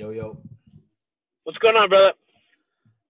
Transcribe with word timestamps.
Yo, 0.00 0.08
yo. 0.08 0.40
What's 1.44 1.58
going 1.58 1.76
on, 1.76 1.90
brother? 1.90 2.12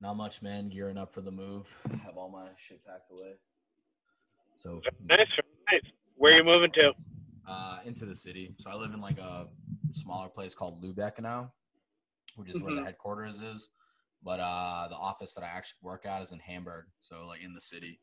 Not 0.00 0.16
much, 0.16 0.42
man. 0.42 0.68
Gearing 0.68 0.98
up 0.98 1.08
for 1.08 1.20
the 1.20 1.30
move. 1.30 1.72
Have 2.04 2.16
all 2.16 2.28
my 2.28 2.48
shit 2.56 2.84
packed 2.84 3.12
away. 3.12 3.34
So 4.56 4.80
Nice, 5.08 5.20
nice. 5.70 5.82
Where 6.16 6.32
are 6.32 6.36
you 6.38 6.42
moving 6.42 6.72
to? 6.72 6.92
uh, 7.46 7.78
into 7.84 8.06
the 8.06 8.14
city. 8.16 8.56
So 8.58 8.70
I 8.70 8.74
live 8.74 8.92
in 8.92 9.00
like 9.00 9.18
a 9.18 9.46
smaller 9.92 10.28
place 10.28 10.52
called 10.52 10.82
Lubeck 10.82 11.20
now, 11.20 11.52
which 12.34 12.48
is 12.50 12.60
where 12.60 12.74
the 12.74 12.80
Mhm. 12.80 12.86
headquarters 12.86 13.38
is. 13.38 13.68
But 14.24 14.40
uh, 14.40 14.88
the 14.88 14.96
office 14.96 15.32
that 15.36 15.44
I 15.44 15.46
actually 15.46 15.78
work 15.82 16.04
at 16.06 16.22
is 16.22 16.32
in 16.32 16.40
Hamburg, 16.40 16.86
so 16.98 17.24
like 17.24 17.40
in 17.44 17.54
the 17.54 17.60
city. 17.60 18.00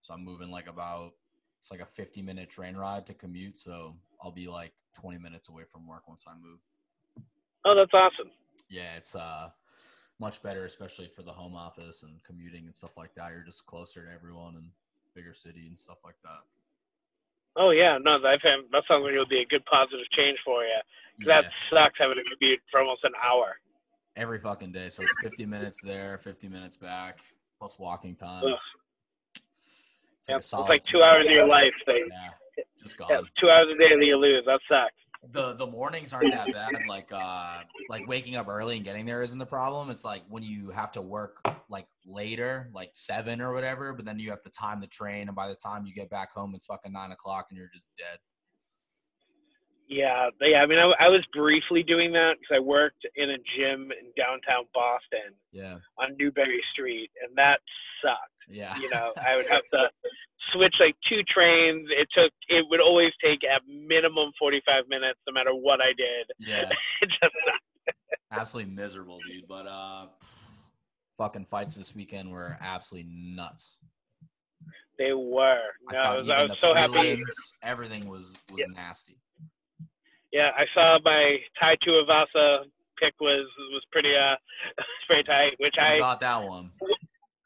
So 0.00 0.14
I'm 0.14 0.24
moving 0.24 0.50
like 0.50 0.66
about 0.66 1.12
it's 1.60 1.70
like 1.70 1.78
a 1.78 1.86
50 1.86 2.22
minute 2.22 2.50
train 2.50 2.74
ride 2.74 3.06
to 3.06 3.14
commute. 3.14 3.60
So 3.60 3.96
I'll 4.20 4.32
be 4.32 4.48
like 4.48 4.72
20 5.00 5.18
minutes 5.18 5.48
away 5.48 5.62
from 5.62 5.86
work 5.86 6.08
once 6.08 6.24
I 6.26 6.34
move. 6.34 6.58
Oh, 7.64 7.74
that's 7.74 7.92
awesome. 7.94 8.30
Yeah, 8.68 8.96
it's 8.96 9.14
uh 9.14 9.50
much 10.18 10.42
better, 10.42 10.64
especially 10.64 11.08
for 11.08 11.22
the 11.22 11.32
home 11.32 11.54
office 11.54 12.02
and 12.02 12.22
commuting 12.24 12.66
and 12.66 12.74
stuff 12.74 12.96
like 12.96 13.14
that. 13.14 13.30
You're 13.32 13.42
just 13.44 13.64
closer 13.66 14.04
to 14.06 14.12
everyone 14.12 14.56
and 14.56 14.70
bigger 15.14 15.32
city 15.32 15.66
and 15.66 15.78
stuff 15.78 15.98
like 16.04 16.16
that. 16.24 16.40
Oh 17.56 17.70
yeah, 17.70 17.98
no, 18.00 18.20
that 18.20 18.40
that 18.42 18.82
sounds 18.86 19.04
like 19.04 19.14
it 19.14 19.18
would 19.18 19.28
be 19.28 19.40
a 19.40 19.46
good 19.46 19.64
positive 19.66 20.06
change 20.12 20.38
for 20.44 20.62
you. 20.62 20.70
Yeah, 21.20 21.26
That 21.42 21.52
sucks 21.70 21.98
having 21.98 22.16
to 22.16 22.22
commute 22.38 22.60
for 22.70 22.80
almost 22.80 23.04
an 23.04 23.12
hour. 23.22 23.56
every 24.16 24.38
fucking 24.38 24.72
day. 24.72 24.88
So 24.88 25.02
it's 25.02 25.16
50 25.22 25.46
minutes 25.46 25.80
there, 25.82 26.16
50 26.18 26.48
minutes 26.48 26.76
back, 26.76 27.18
plus 27.58 27.78
walking 27.78 28.14
time. 28.14 28.44
Ugh. 28.44 28.58
It's 29.42 30.28
Yeah, 30.28 30.34
like 30.36 30.42
a 30.42 30.44
it's 30.44 30.52
like 30.68 30.84
two 30.84 31.02
hours 31.02 31.26
of 31.26 31.32
your 31.32 31.46
life. 31.46 31.72
Yeah, 31.86 32.30
just 32.78 32.96
gone. 32.98 33.08
yeah, 33.10 33.20
two 33.38 33.50
hours 33.50 33.68
a 33.74 33.78
day 33.78 33.96
that 33.96 34.04
you 34.04 34.16
lose. 34.16 34.44
That 34.46 34.60
sucks. 34.68 34.92
The 35.32 35.52
the 35.54 35.66
mornings 35.66 36.12
aren't 36.14 36.32
that 36.32 36.50
bad. 36.52 36.72
Like 36.88 37.10
uh 37.12 37.58
like 37.90 38.06
waking 38.08 38.36
up 38.36 38.48
early 38.48 38.76
and 38.76 38.84
getting 38.84 39.04
there 39.04 39.22
isn't 39.22 39.38
the 39.38 39.46
problem. 39.46 39.90
It's 39.90 40.04
like 40.04 40.22
when 40.28 40.42
you 40.42 40.70
have 40.70 40.90
to 40.92 41.02
work 41.02 41.40
like 41.68 41.86
later, 42.06 42.66
like 42.72 42.90
seven 42.94 43.40
or 43.42 43.52
whatever, 43.52 43.92
but 43.92 44.06
then 44.06 44.18
you 44.18 44.30
have 44.30 44.40
to 44.42 44.50
time 44.50 44.80
the 44.80 44.86
train 44.86 45.28
and 45.28 45.36
by 45.36 45.46
the 45.48 45.54
time 45.54 45.84
you 45.84 45.92
get 45.92 46.08
back 46.08 46.32
home 46.32 46.52
it's 46.54 46.64
fucking 46.66 46.92
nine 46.92 47.12
o'clock 47.12 47.46
and 47.50 47.58
you're 47.58 47.70
just 47.72 47.90
dead. 47.98 48.18
Yeah, 49.88 50.28
but 50.38 50.50
yeah. 50.50 50.62
I 50.62 50.66
mean, 50.66 50.78
I, 50.78 50.92
I 51.00 51.08
was 51.08 51.22
briefly 51.34 51.82
doing 51.82 52.12
that 52.12 52.36
because 52.40 52.56
I 52.56 52.60
worked 52.60 53.04
in 53.16 53.30
a 53.30 53.36
gym 53.56 53.90
in 53.90 54.12
downtown 54.16 54.64
Boston 54.72 55.34
Yeah. 55.52 55.78
on 55.98 56.16
Newbury 56.16 56.62
Street, 56.72 57.10
and 57.26 57.36
that 57.36 57.58
sucked. 58.00 58.18
Yeah. 58.48 58.76
you 58.78 58.88
know 58.90 59.12
i 59.26 59.36
would 59.36 59.46
have 59.48 59.62
to 59.72 59.88
switch 60.52 60.74
like 60.80 60.96
two 61.08 61.22
trains 61.24 61.86
it 61.90 62.08
took 62.12 62.32
it 62.48 62.64
would 62.70 62.80
always 62.80 63.12
take 63.22 63.40
at 63.44 63.62
minimum 63.68 64.30
45 64.38 64.84
minutes 64.88 65.18
no 65.26 65.32
matter 65.32 65.50
what 65.52 65.80
i 65.80 65.92
did 65.96 66.26
yeah. 66.38 66.68
just 67.02 67.34
Absolutely 68.32 68.72
miserable, 68.72 69.18
dude. 69.28 69.48
But 69.48 69.66
uh 69.66 70.06
fucking 71.18 71.44
fights 71.46 71.74
this 71.74 71.94
weekend 71.94 72.30
were 72.30 72.56
absolutely 72.60 73.10
nuts. 73.12 73.78
they 74.98 75.12
were 75.12 75.58
no 75.92 75.98
I 75.98 76.14
was, 76.16 76.30
I 76.30 76.42
was 76.44 76.56
so 76.60 76.74
happy 76.74 77.20
everything 77.62 78.08
was 78.08 78.38
was 78.52 78.60
Yeah. 78.60 78.66
nasty. 78.74 79.18
yeah 80.32 80.50
i 80.56 80.64
saw 80.74 80.98
my 81.04 81.38
tai 81.58 81.76
tuivasa 81.84 82.64
pick 82.98 83.14
was 83.20 83.46
was 83.72 83.82
pretty 83.90 84.14
uh 84.14 84.36
pretty 85.08 85.24
tight 85.24 85.54
which 85.58 85.74
I 85.80 85.94
i 85.94 85.98
got 85.98 86.20
that 86.20 86.42
one. 86.44 86.70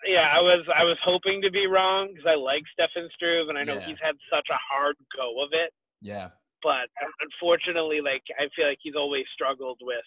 Yeah 0.06 0.28
i 0.32 0.40
was 0.40 0.64
i 0.76 0.84
was 0.84 0.96
hoping 1.04 1.40
to 1.42 1.50
be 1.50 1.66
wrong 1.66 2.08
because 2.08 2.26
i 2.28 2.34
like 2.34 2.62
stefan 2.72 3.08
struve 3.14 3.48
and 3.48 3.58
i 3.58 3.62
know 3.62 3.74
Yeah. 3.74 3.86
he's 3.86 3.96
had 4.02 4.14
such 4.32 4.46
a 4.50 4.58
hard 4.70 4.96
go 5.16 5.42
of 5.42 5.50
it 5.52 5.72
Yeah. 6.00 6.28
but 6.62 6.88
unfortunately 7.20 8.00
like 8.00 8.22
i 8.38 8.48
feel 8.54 8.66
like 8.68 8.78
he's 8.82 8.96
always 8.96 9.24
struggled 9.34 9.78
with 9.82 10.04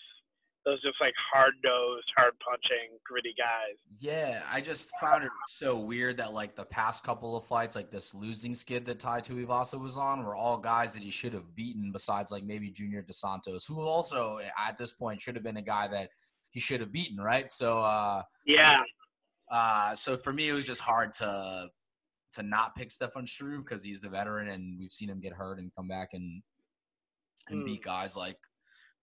those 0.66 0.82
just 0.82 0.98
like 1.00 1.14
hard 1.34 1.54
nosed 1.64 2.08
hard 2.18 2.34
punching 2.46 2.98
gritty 3.06 3.34
guys 3.38 3.78
Yeah, 4.02 4.42
I 4.52 4.60
just 4.60 4.92
found 5.00 5.24
it 5.24 5.32
so 5.48 5.80
weird 5.80 6.18
that 6.18 6.34
like 6.34 6.56
the 6.56 6.66
past 6.66 7.06
couple 7.06 7.38
of 7.38 7.46
fights, 7.46 7.74
like 7.74 7.90
this 7.90 8.14
losing 8.14 8.54
skid 8.54 8.86
that 8.88 9.00
Tai 9.00 9.22
Tuivasa 9.22 9.80
was 9.80 9.98
on, 9.98 10.26
were 10.26 10.36
all 10.36 10.58
guys 10.58 10.94
that 10.94 11.04
he 11.04 11.10
should 11.10 11.32
have 11.34 11.56
beaten. 11.56 11.92
Besides, 11.94 12.34
like 12.34 12.44
maybe 12.44 12.70
Junior 12.70 13.02
Dos 13.02 13.22
Santos, 13.22 13.66
who 13.66 13.80
also 13.80 14.40
at 14.68 14.78
this 14.78 14.92
point 14.92 15.22
should 15.22 15.36
have 15.36 15.44
been 15.44 15.56
a 15.56 15.62
guy 15.62 15.88
that 15.88 16.10
he 16.52 16.60
should 16.60 16.82
have 16.82 16.92
beaten, 16.92 17.18
right? 17.18 17.50
So, 17.50 17.80
uh, 17.80 18.24
Yeah, 18.46 18.82
uh, 19.50 19.94
so 19.96 20.18
for 20.18 20.34
me, 20.34 20.50
it 20.50 20.54
was 20.54 20.66
just 20.68 20.82
hard 20.82 21.14
to 21.14 21.70
to 22.34 22.44
not 22.44 22.76
pick 22.76 22.92
Stefan 22.92 23.26
Struve 23.26 23.64
because 23.64 23.84
he's 23.84 24.02
the 24.02 24.10
veteran 24.10 24.50
and 24.50 24.78
we've 24.80 24.92
seen 24.92 25.10
him 25.10 25.20
get 25.22 25.34
hurt 25.34 25.60
and 25.60 25.72
come 25.76 25.88
back 25.88 26.10
and 26.14 26.42
and 27.50 27.62
Mm. 27.62 27.66
beat 27.66 27.84
guys 27.84 28.16
like 28.18 28.38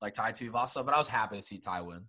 like 0.03 0.13
Tai 0.15 0.33
Tuivasa. 0.33 0.85
But 0.85 0.95
I 0.95 0.99
was 0.99 1.09
happy 1.09 1.37
to 1.37 1.43
see 1.43 1.59
Ty 1.59 1.81
win. 1.83 2.07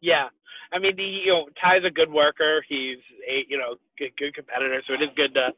yeah. 0.00 0.28
I 0.72 0.80
mean, 0.80 0.96
he, 0.98 1.22
you 1.26 1.32
know, 1.32 1.48
Tai's 1.62 1.84
a 1.84 1.90
good 1.90 2.10
worker. 2.10 2.64
He's 2.68 2.98
a 3.28 3.44
you 3.48 3.56
know 3.58 3.76
good, 3.98 4.10
good 4.18 4.34
competitor, 4.34 4.82
so 4.86 4.94
it 4.94 5.02
is 5.02 5.10
good 5.16 5.32
to 5.34 5.52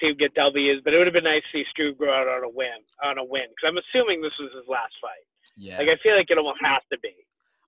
see 0.00 0.08
him 0.08 0.16
get 0.16 0.34
W's. 0.34 0.80
But 0.84 0.94
it 0.94 0.98
would 0.98 1.06
have 1.06 1.14
been 1.14 1.24
nice 1.24 1.42
to 1.52 1.58
see 1.58 1.64
Struve 1.70 1.98
go 1.98 2.12
out 2.12 2.28
on 2.28 2.44
a 2.44 2.48
win, 2.48 2.78
on 3.02 3.18
a 3.18 3.24
win, 3.24 3.46
because 3.50 3.66
I'm 3.68 3.78
assuming 3.78 4.22
this 4.22 4.38
was 4.38 4.50
his 4.54 4.68
last 4.68 4.94
fight. 5.00 5.26
Yeah. 5.56 5.78
Like 5.78 5.88
I 5.88 5.96
feel 6.02 6.16
like 6.16 6.30
it 6.30 6.38
almost 6.38 6.60
has 6.62 6.82
to 6.92 6.98
be. 7.00 7.14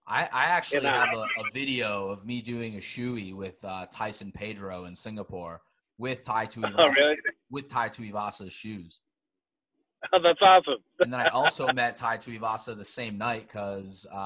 I, 0.07 0.23
I 0.33 0.45
actually 0.47 0.83
know. 0.83 0.91
have 0.91 1.15
a, 1.15 1.27
a 1.41 1.51
video 1.53 2.09
of 2.09 2.27
me 2.27 2.43
doing 2.43 2.75
a 2.77 2.79
shoey 2.79 3.35
with 3.35 3.57
uh, 3.65 3.87
Tyson 3.93 4.33
Pedro 4.33 4.85
in 4.85 4.95
Singapore 4.95 5.63
with 5.99 6.23
Tai 6.23 6.47
Tuivasa, 6.53 6.75
Oh, 6.79 6.89
really? 6.91 7.17
with 7.51 7.69
Tai 7.69 7.89
Tuivasa's 7.89 8.53
shoes. 8.53 9.01
Oh, 10.13 10.19
that's 10.23 10.43
awesome. 10.43 10.77
And 11.01 11.13
then 11.13 11.21
I 11.21 11.29
also 11.29 11.73
met 11.73 11.97
Tai 11.97 12.19
Tuivasa 12.19 12.77
the 12.77 12.85
same 12.85 13.19
night 13.19 13.49
because 13.49 14.07
uh, 14.13 14.17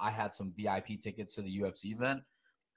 I 0.00 0.12
had 0.14 0.32
some 0.34 0.52
VIP 0.56 0.98
tickets 1.00 1.34
to 1.36 1.42
the 1.42 1.58
UFC 1.60 1.86
event. 1.86 2.20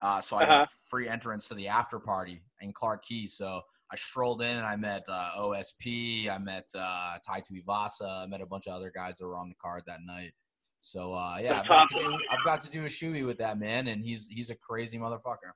Uh, 0.01 0.19
so 0.21 0.37
I 0.37 0.43
Uh-huh. 0.43 0.59
got 0.59 0.69
free 0.89 1.07
entrance 1.07 1.47
to 1.49 1.53
the 1.55 1.67
after 1.67 1.99
party 1.99 2.41
in 2.61 2.71
Clarke 2.73 3.03
Quay. 3.03 3.27
So 3.27 3.61
I 3.91 3.95
strolled 3.97 4.41
in 4.41 4.55
and 4.57 4.65
I 4.65 4.75
met 4.77 5.03
uh, 5.09 5.31
OSP, 5.37 6.29
I 6.29 6.37
met 6.37 6.69
uh, 6.75 7.17
Tai 7.25 7.41
Tuivasa, 7.41 8.23
I 8.23 8.25
met 8.27 8.41
a 8.41 8.45
bunch 8.45 8.67
of 8.67 8.73
other 8.73 8.91
guys 8.95 9.17
that 9.17 9.27
were 9.27 9.37
on 9.37 9.49
the 9.49 9.55
card 9.55 9.83
that 9.87 9.99
night. 10.05 10.31
So 10.81 11.13
uh, 11.13 11.37
yeah, 11.39 11.59
I've 11.59 11.67
got, 11.67 11.89
to 11.89 11.95
do, 11.95 12.19
I've 12.31 12.43
got 12.43 12.61
to 12.61 12.69
do 12.69 12.85
a 12.85 12.87
shoey 12.87 13.25
with 13.25 13.37
that 13.37 13.59
man, 13.59 13.87
and 13.87 14.03
he's 14.03 14.27
he's 14.27 14.49
a 14.49 14.55
crazy 14.55 14.97
motherfucker. 14.97 15.53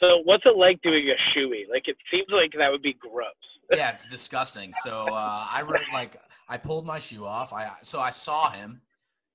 So 0.00 0.20
what's 0.24 0.44
it 0.44 0.56
like 0.56 0.82
doing 0.82 1.08
a 1.08 1.38
shoey? 1.38 1.62
Like 1.70 1.86
it 1.86 1.96
seems 2.10 2.26
like 2.30 2.52
that 2.58 2.70
would 2.70 2.82
be 2.82 2.94
gross. 2.94 3.30
yeah, 3.72 3.90
it's 3.90 4.10
disgusting. 4.10 4.72
So 4.82 5.06
uh, 5.06 5.46
I 5.48 5.62
like 5.92 6.16
I 6.48 6.58
pulled 6.58 6.84
my 6.84 6.98
shoe 6.98 7.24
off. 7.24 7.52
I 7.52 7.70
so 7.82 8.00
I 8.00 8.10
saw 8.10 8.50
him. 8.50 8.82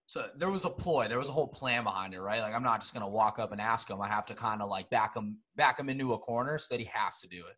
So 0.08 0.26
there 0.36 0.52
was 0.52 0.66
a 0.66 0.70
ploy. 0.70 1.08
There 1.08 1.18
was 1.18 1.30
a 1.30 1.32
whole 1.32 1.48
plan 1.48 1.86
behind 1.86 2.14
it, 2.14 2.20
right? 2.20 2.42
Like 2.42 2.54
I'm 2.54 2.64
not 2.64 2.82
just 2.82 2.94
gonna 2.94 3.10
walk 3.10 3.40
up 3.40 3.54
and 3.54 3.62
ask 3.62 3.90
him. 3.90 4.02
I 4.02 4.10
have 4.10 4.26
to 4.26 4.36
kind 4.36 4.62
of 4.62 4.70
like 4.70 4.90
back 4.90 5.16
him 5.16 5.38
back 5.56 5.80
him 5.80 5.88
into 5.88 6.12
a 6.14 6.18
corner 6.18 6.58
so 6.58 6.68
that 6.76 6.82
he 6.82 6.90
has 6.94 7.22
to 7.22 7.30
do 7.30 7.38
it. 7.38 7.56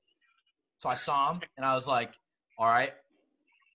So 0.78 0.88
I 0.88 0.94
saw 0.94 1.34
him 1.34 1.42
and 1.58 1.66
I 1.66 1.74
was 1.74 1.88
like, 1.88 2.14
"All 2.60 2.68
right, 2.68 2.92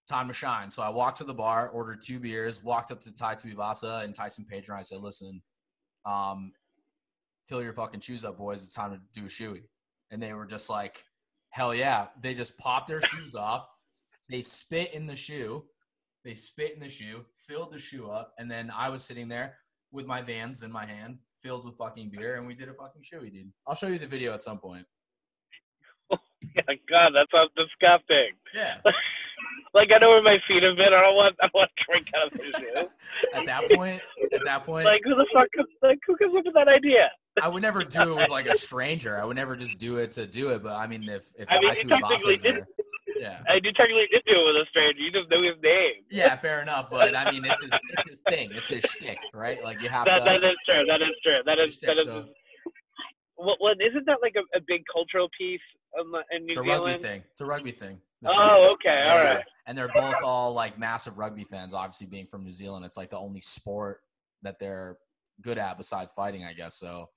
time 0.09 0.29
to 0.29 0.35
shine." 0.35 0.71
So 0.71 0.83
I 0.83 0.89
walked 0.89 1.19
to 1.19 1.25
the 1.25 1.35
bar, 1.35 1.69
ordered 1.69 2.01
two 2.01 2.19
beers, 2.19 2.63
walked 2.63 2.91
up 2.91 3.01
to 3.03 3.15
Tai 3.15 3.37
Tuivasa 3.37 4.05
and 4.05 4.15
Tyson 4.15 4.45
Pedro. 4.49 4.75
And 4.75 4.81
I 4.81 4.83
said, 4.83 5.01
"Listen, 5.01 5.43
um, 6.05 6.53
fill 7.47 7.63
your 7.63 7.73
fucking 7.75 8.01
shoes 8.01 8.25
up, 8.25 8.39
boys. 8.39 8.63
It's 8.63 8.75
time 8.75 8.93
to 8.93 9.01
do 9.13 9.27
a 9.27 9.29
shoey." 9.29 9.63
And 10.11 10.23
they 10.23 10.33
were 10.33 10.47
just 10.47 10.71
like, 10.71 11.05
Hell 11.51 11.75
yeah. 11.75 12.07
They 12.21 12.35
just 12.35 12.57
popped 12.59 12.89
their 12.89 13.01
shoes 13.01 13.35
off. 13.35 13.67
They 14.29 14.43
spit 14.43 14.93
in 14.95 15.07
the 15.07 15.17
shoe. 15.17 15.65
They 16.25 16.35
spit 16.35 16.75
in 16.75 16.81
the 16.81 16.89
shoe, 16.89 17.25
filled 17.35 17.73
the 17.73 17.79
shoe 17.79 18.11
up, 18.11 18.35
and 18.39 18.51
then 18.51 18.71
I 18.77 18.91
was 18.91 19.03
sitting 19.03 19.29
there 19.29 19.57
with 19.93 20.05
my 20.05 20.21
vans 20.21 20.63
in 20.63 20.71
my 20.71 20.85
hand, 20.85 21.19
filled 21.41 21.65
with 21.65 21.77
fucking 21.77 22.11
beer, 22.11 22.37
and 22.37 22.47
we 22.47 22.55
did 22.55 22.69
a 22.69 22.75
fucking 22.75 23.03
shoey, 23.03 23.33
dude. 23.33 23.51
I'll 23.67 23.77
show 23.77 23.87
you 23.87 23.99
the 23.99 24.07
video 24.07 24.35
at 24.35 24.43
some 24.43 24.59
point. 24.59 24.87
Yeah, 26.55 26.75
God, 26.89 27.11
that 27.15 27.27
sounds 27.35 27.51
disgusting. 27.57 28.31
Yeah. 28.55 28.79
Like 29.75 29.91
I 29.95 29.99
know 29.99 30.09
where 30.11 30.23
my 30.23 30.39
feet 30.49 30.63
have 30.63 30.77
been. 30.77 30.93
I 30.95 31.01
don't 31.03 31.15
want. 31.17 31.37
I 31.43 31.49
want 31.55 31.71
to 31.77 31.85
drink 31.85 32.07
out 32.17 32.33
of 32.33 32.41
shoe. 32.41 32.89
at 33.35 33.45
that 33.47 33.71
point, 33.73 34.01
at 34.33 34.45
that 34.45 34.65
point, 34.65 34.85
Like 34.87 35.03
who 35.05 35.15
the 35.15 35.27
fuck? 35.33 35.49
Like 35.83 35.99
who 36.07 36.17
comes 36.17 36.35
up 36.37 36.45
with 36.45 36.55
that 36.55 36.69
idea? 36.69 37.11
I 37.43 37.49
would 37.49 37.63
never 37.63 37.85
do 37.85 38.15
it 38.15 38.17
with 38.17 38.31
like 38.31 38.47
a 38.47 38.55
stranger. 38.57 39.21
I 39.21 39.25
would 39.25 39.37
never 39.37 39.57
just 39.57 39.79
do 39.79 39.99
it 39.99 40.11
to 40.13 40.27
do 40.27 40.51
it. 40.51 40.63
But 40.63 40.73
I 40.77 40.87
mean, 40.87 41.05
if 41.09 41.27
if 41.39 41.49
I 41.51 41.61
mean, 41.61 41.71
technically 41.75 42.35
Tuivasa's 42.35 42.43
did- 42.43 42.55
there, 42.57 42.67
yeah, 43.21 43.41
I 43.49 43.59
do 43.59 43.71
technically 43.73 44.07
did 44.13 44.23
do 44.27 44.35
it 44.41 44.45
with 44.55 44.63
a 44.63 44.67
stranger. 44.71 45.01
You 45.01 45.11
just 45.13 45.29
know 45.31 45.43
his 45.43 45.55
name. 45.63 45.93
yeah, 46.11 46.35
fair 46.37 46.63
enough. 46.63 46.89
But 46.91 47.17
I 47.17 47.31
mean, 47.31 47.45
it's 47.45 47.63
his 47.63 47.73
it's 47.73 48.09
his 48.09 48.23
thing. 48.31 48.51
It's 48.53 48.69
his 48.69 48.83
shtick, 48.85 49.19
right? 49.35 49.63
Like 49.63 49.81
you 49.83 49.89
have 49.89 50.07
That, 50.07 50.19
to. 50.19 50.25
that 50.25 50.45
is 50.45 50.57
true. 50.67 50.85
That 50.89 51.03
is 51.03 51.09
true. 51.23 51.39
That 51.45 51.59
is 51.59 51.79
your 51.83 51.95
that 51.95 52.01
is. 52.01 52.07
so- 52.07 52.29
Well, 53.37 53.57
well, 53.61 53.75
isn't 53.79 54.07
that 54.07 54.19
like 54.23 54.35
a, 54.37 54.57
a 54.57 54.61
big 54.67 54.83
cultural 54.93 55.29
piece 55.39 55.61
in, 55.99 56.11
the- 56.11 56.25
in 56.37 56.45
New 56.47 56.51
It's 56.53 56.59
a 56.59 56.63
Zealand? 56.63 56.85
rugby 56.87 57.03
thing. 57.03 57.23
It's 57.33 57.41
a 57.41 57.45
rugby 57.47 57.71
thing. 57.73 58.01
The. 58.23 58.31
Oh, 58.33 58.75
okay. 58.75 59.09
All 59.09 59.23
right. 59.23 59.45
And 59.67 59.77
they're 59.77 59.91
both 59.95 60.17
all 60.25 60.55
like 60.55 60.79
massive 60.79 61.19
rugby 61.19 61.45
fans. 61.45 61.75
Obviously, 61.75 62.07
being 62.07 62.27
from 62.27 62.45
New 62.45 62.53
Zealand, 62.53 62.85
it's 62.85 62.97
like 62.97 63.11
the 63.11 63.19
only 63.19 63.41
sport 63.41 64.01
that 64.43 64.59
they're 64.59 64.97
good 65.43 65.59
at 65.59 65.77
besides 65.77 66.13
fighting, 66.13 66.45
I 66.45 66.53
guess. 66.53 66.77
So 66.77 67.11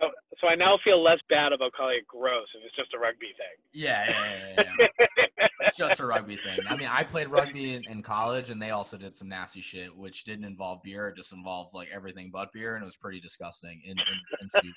So, 0.00 0.08
so 0.40 0.48
I 0.48 0.54
now 0.54 0.78
feel 0.82 1.02
less 1.02 1.18
bad 1.28 1.52
about 1.52 1.72
calling 1.72 1.98
it 1.98 2.06
gross 2.06 2.46
if 2.54 2.64
it's 2.64 2.74
just 2.76 2.92
a 2.94 2.98
rugby 2.98 3.28
thing. 3.38 3.56
yeah, 3.72 4.04
yeah, 4.08 4.54
yeah, 4.58 4.86
yeah, 5.18 5.46
it's 5.60 5.76
just 5.76 6.00
a 6.00 6.06
rugby 6.06 6.36
thing. 6.36 6.58
I 6.68 6.76
mean, 6.76 6.88
I 6.90 7.04
played 7.04 7.28
rugby 7.28 7.74
in, 7.74 7.84
in, 7.84 8.02
college, 8.02 8.50
and 8.50 8.60
they 8.60 8.70
also 8.70 8.96
did 8.96 9.14
some 9.14 9.28
nasty 9.28 9.60
shit, 9.60 9.94
which 9.96 10.24
didn't 10.24 10.44
involve 10.44 10.82
beer. 10.82 11.08
It 11.08 11.16
just 11.16 11.32
involved 11.32 11.74
like 11.74 11.88
everything 11.92 12.30
but 12.32 12.52
beer, 12.52 12.74
and 12.74 12.82
it 12.82 12.86
was 12.86 12.96
pretty 12.96 13.20
disgusting. 13.20 13.82
In, 13.84 13.96
in, 13.98 14.50
in 14.62 14.72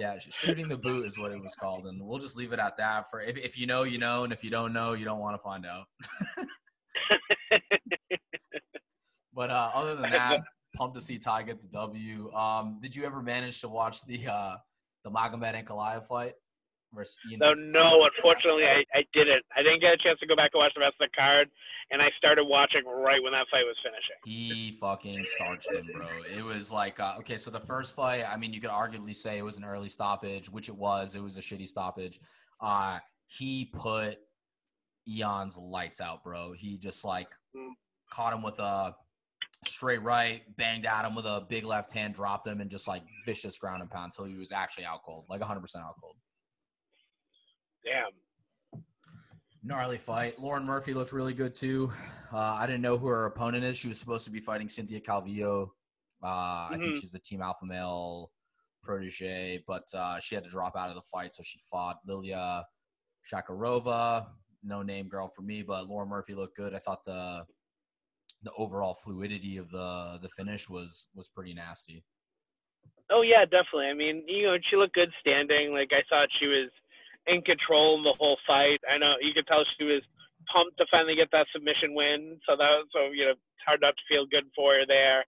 yeah, 0.00 0.18
shooting 0.18 0.68
the 0.68 0.76
boot 0.76 1.06
is 1.06 1.18
what 1.18 1.32
it 1.32 1.40
was 1.40 1.54
called, 1.54 1.86
and 1.86 2.00
we'll 2.04 2.18
just 2.18 2.36
leave 2.36 2.52
it 2.52 2.58
at 2.58 2.76
that. 2.78 3.06
For 3.10 3.20
if, 3.20 3.36
if 3.36 3.58
you 3.58 3.66
know, 3.66 3.84
you 3.84 3.98
know, 3.98 4.24
and 4.24 4.32
if 4.32 4.42
you 4.42 4.50
don't 4.50 4.72
know, 4.72 4.92
you 4.94 5.04
don't 5.04 5.20
want 5.20 5.34
to 5.34 5.42
find 5.42 5.64
out. 5.64 5.86
but 9.34 9.50
uh, 9.50 9.70
other 9.74 9.94
than 9.94 10.10
that, 10.10 10.40
pumped 10.76 10.94
to 10.96 11.00
see 11.00 11.18
Tai 11.18 11.42
get 11.44 11.62
the 11.62 11.68
W. 11.68 12.32
Um, 12.32 12.78
did 12.80 12.94
you 12.94 13.04
ever 13.04 13.22
manage 13.22 13.60
to 13.62 13.68
watch 13.68 14.04
the 14.04 14.26
uh, 14.26 14.56
the 15.04 15.10
Magomed 15.10 15.64
Ankalaev 15.64 16.04
fight? 16.04 16.32
Versus 16.94 17.18
Ion 17.28 17.40
no, 17.40 17.52
no, 17.54 18.08
unfortunately, 18.16 18.64
I, 18.64 18.84
I 18.94 19.04
didn't. 19.12 19.44
I 19.56 19.62
didn't 19.62 19.80
get 19.80 19.92
a 19.92 19.96
chance 19.96 20.20
to 20.20 20.26
go 20.26 20.36
back 20.36 20.52
and 20.54 20.60
watch 20.60 20.72
the 20.74 20.80
rest 20.80 20.94
of 21.00 21.08
the 21.08 21.16
card, 21.16 21.48
and 21.90 22.00
I 22.00 22.10
started 22.16 22.44
watching 22.44 22.82
right 22.86 23.20
when 23.22 23.32
that 23.32 23.46
fight 23.50 23.64
was 23.64 23.76
finishing. 23.82 24.16
He 24.24 24.78
fucking 24.80 25.24
starched 25.26 25.72
him, 25.72 25.90
bro. 25.94 26.06
It 26.34 26.44
was 26.44 26.70
like, 26.70 27.00
uh, 27.00 27.16
okay, 27.18 27.38
so 27.38 27.50
the 27.50 27.60
first 27.60 27.96
fight, 27.96 28.24
I 28.30 28.36
mean, 28.36 28.52
you 28.52 28.60
could 28.60 28.70
arguably 28.70 29.14
say 29.14 29.36
it 29.36 29.44
was 29.44 29.58
an 29.58 29.64
early 29.64 29.88
stoppage, 29.88 30.48
which 30.48 30.68
it 30.68 30.76
was. 30.76 31.16
It 31.16 31.22
was 31.22 31.36
a 31.36 31.40
shitty 31.40 31.66
stoppage. 31.66 32.20
Uh, 32.60 32.98
he 33.26 33.70
put 33.74 34.18
Ion's 35.08 35.58
lights 35.58 36.00
out, 36.00 36.22
bro. 36.22 36.52
He 36.52 36.78
just 36.78 37.04
like 37.04 37.28
mm. 37.54 37.70
caught 38.10 38.32
him 38.32 38.42
with 38.42 38.58
a 38.58 38.94
straight 39.68 40.02
right, 40.02 40.42
banged 40.56 40.86
at 40.86 41.04
him 41.04 41.14
with 41.14 41.26
a 41.26 41.44
big 41.48 41.64
left 41.64 41.92
hand, 41.92 42.14
dropped 42.14 42.46
him, 42.46 42.60
and 42.60 42.70
just 42.70 42.88
like 42.88 43.02
vicious 43.24 43.58
ground 43.58 43.82
and 43.82 43.90
pound 43.90 44.12
until 44.12 44.24
he 44.24 44.36
was 44.36 44.52
actually 44.52 44.84
out 44.84 45.02
cold, 45.04 45.24
like 45.28 45.40
100% 45.40 45.76
out 45.76 45.94
cold. 46.00 46.16
Damn. 47.84 48.82
Gnarly 49.62 49.98
fight. 49.98 50.38
Lauren 50.38 50.64
Murphy 50.64 50.94
looked 50.94 51.12
really 51.12 51.34
good 51.34 51.54
too. 51.54 51.92
Uh, 52.32 52.38
I 52.38 52.66
didn't 52.66 52.82
know 52.82 52.98
who 52.98 53.08
her 53.08 53.26
opponent 53.26 53.64
is. 53.64 53.76
She 53.76 53.88
was 53.88 53.98
supposed 53.98 54.24
to 54.24 54.30
be 54.30 54.40
fighting 54.40 54.68
Cynthia 54.68 55.00
Calvillo. 55.00 55.70
Uh, 56.22 56.26
mm-hmm. 56.26 56.74
I 56.74 56.76
think 56.78 56.90
mm-hmm. 56.90 57.00
she's 57.00 57.12
the 57.12 57.18
Team 57.18 57.42
Alpha 57.42 57.64
Male 57.64 58.30
protege, 58.82 59.62
but 59.66 59.84
uh, 59.94 60.18
she 60.20 60.34
had 60.34 60.44
to 60.44 60.50
drop 60.50 60.76
out 60.76 60.88
of 60.88 60.94
the 60.94 61.02
fight, 61.02 61.34
so 61.34 61.42
she 61.44 61.58
fought 61.70 61.98
Lilia 62.06 62.64
Shakirova. 63.30 64.26
No 64.62 64.82
name 64.82 65.08
girl 65.08 65.28
for 65.28 65.42
me, 65.42 65.62
but 65.62 65.88
Lauren 65.88 66.08
Murphy 66.08 66.34
looked 66.34 66.56
good. 66.56 66.74
I 66.74 66.78
thought 66.78 67.04
the 67.04 67.44
the 68.46 68.52
overall 68.56 68.94
fluidity 68.94 69.56
of 69.56 69.70
the 69.70 70.18
the 70.22 70.28
finish 70.28 70.68
was 70.68 71.08
was 71.14 71.28
pretty 71.28 71.52
nasty. 71.52 72.04
Oh 73.10 73.22
yeah, 73.22 73.44
definitely. 73.44 73.88
I 73.88 73.94
mean, 73.94 74.24
you 74.26 74.46
know, 74.46 74.56
she 74.70 74.76
looked 74.76 74.94
good 74.94 75.12
standing. 75.20 75.72
Like 75.72 75.90
I 75.92 76.02
thought 76.08 76.28
she 76.38 76.46
was 76.46 76.70
in 77.26 77.42
control 77.42 78.02
the 78.02 78.14
whole 78.18 78.38
fight. 78.46 78.80
I 78.90 78.98
know 78.98 79.14
you 79.20 79.34
could 79.34 79.46
tell 79.46 79.64
she 79.78 79.84
was 79.84 80.02
pumped 80.52 80.78
to 80.78 80.86
finally 80.90 81.16
get 81.16 81.28
that 81.32 81.46
submission 81.52 81.94
win. 81.94 82.38
So 82.48 82.56
that 82.56 82.70
was 82.70 82.86
so 82.92 83.10
you 83.12 83.26
know 83.26 83.30
it's 83.32 83.66
hard 83.66 83.80
not 83.82 83.94
to 83.96 84.02
feel 84.08 84.26
good 84.26 84.44
for 84.54 84.74
her 84.74 84.86
there 84.86 85.24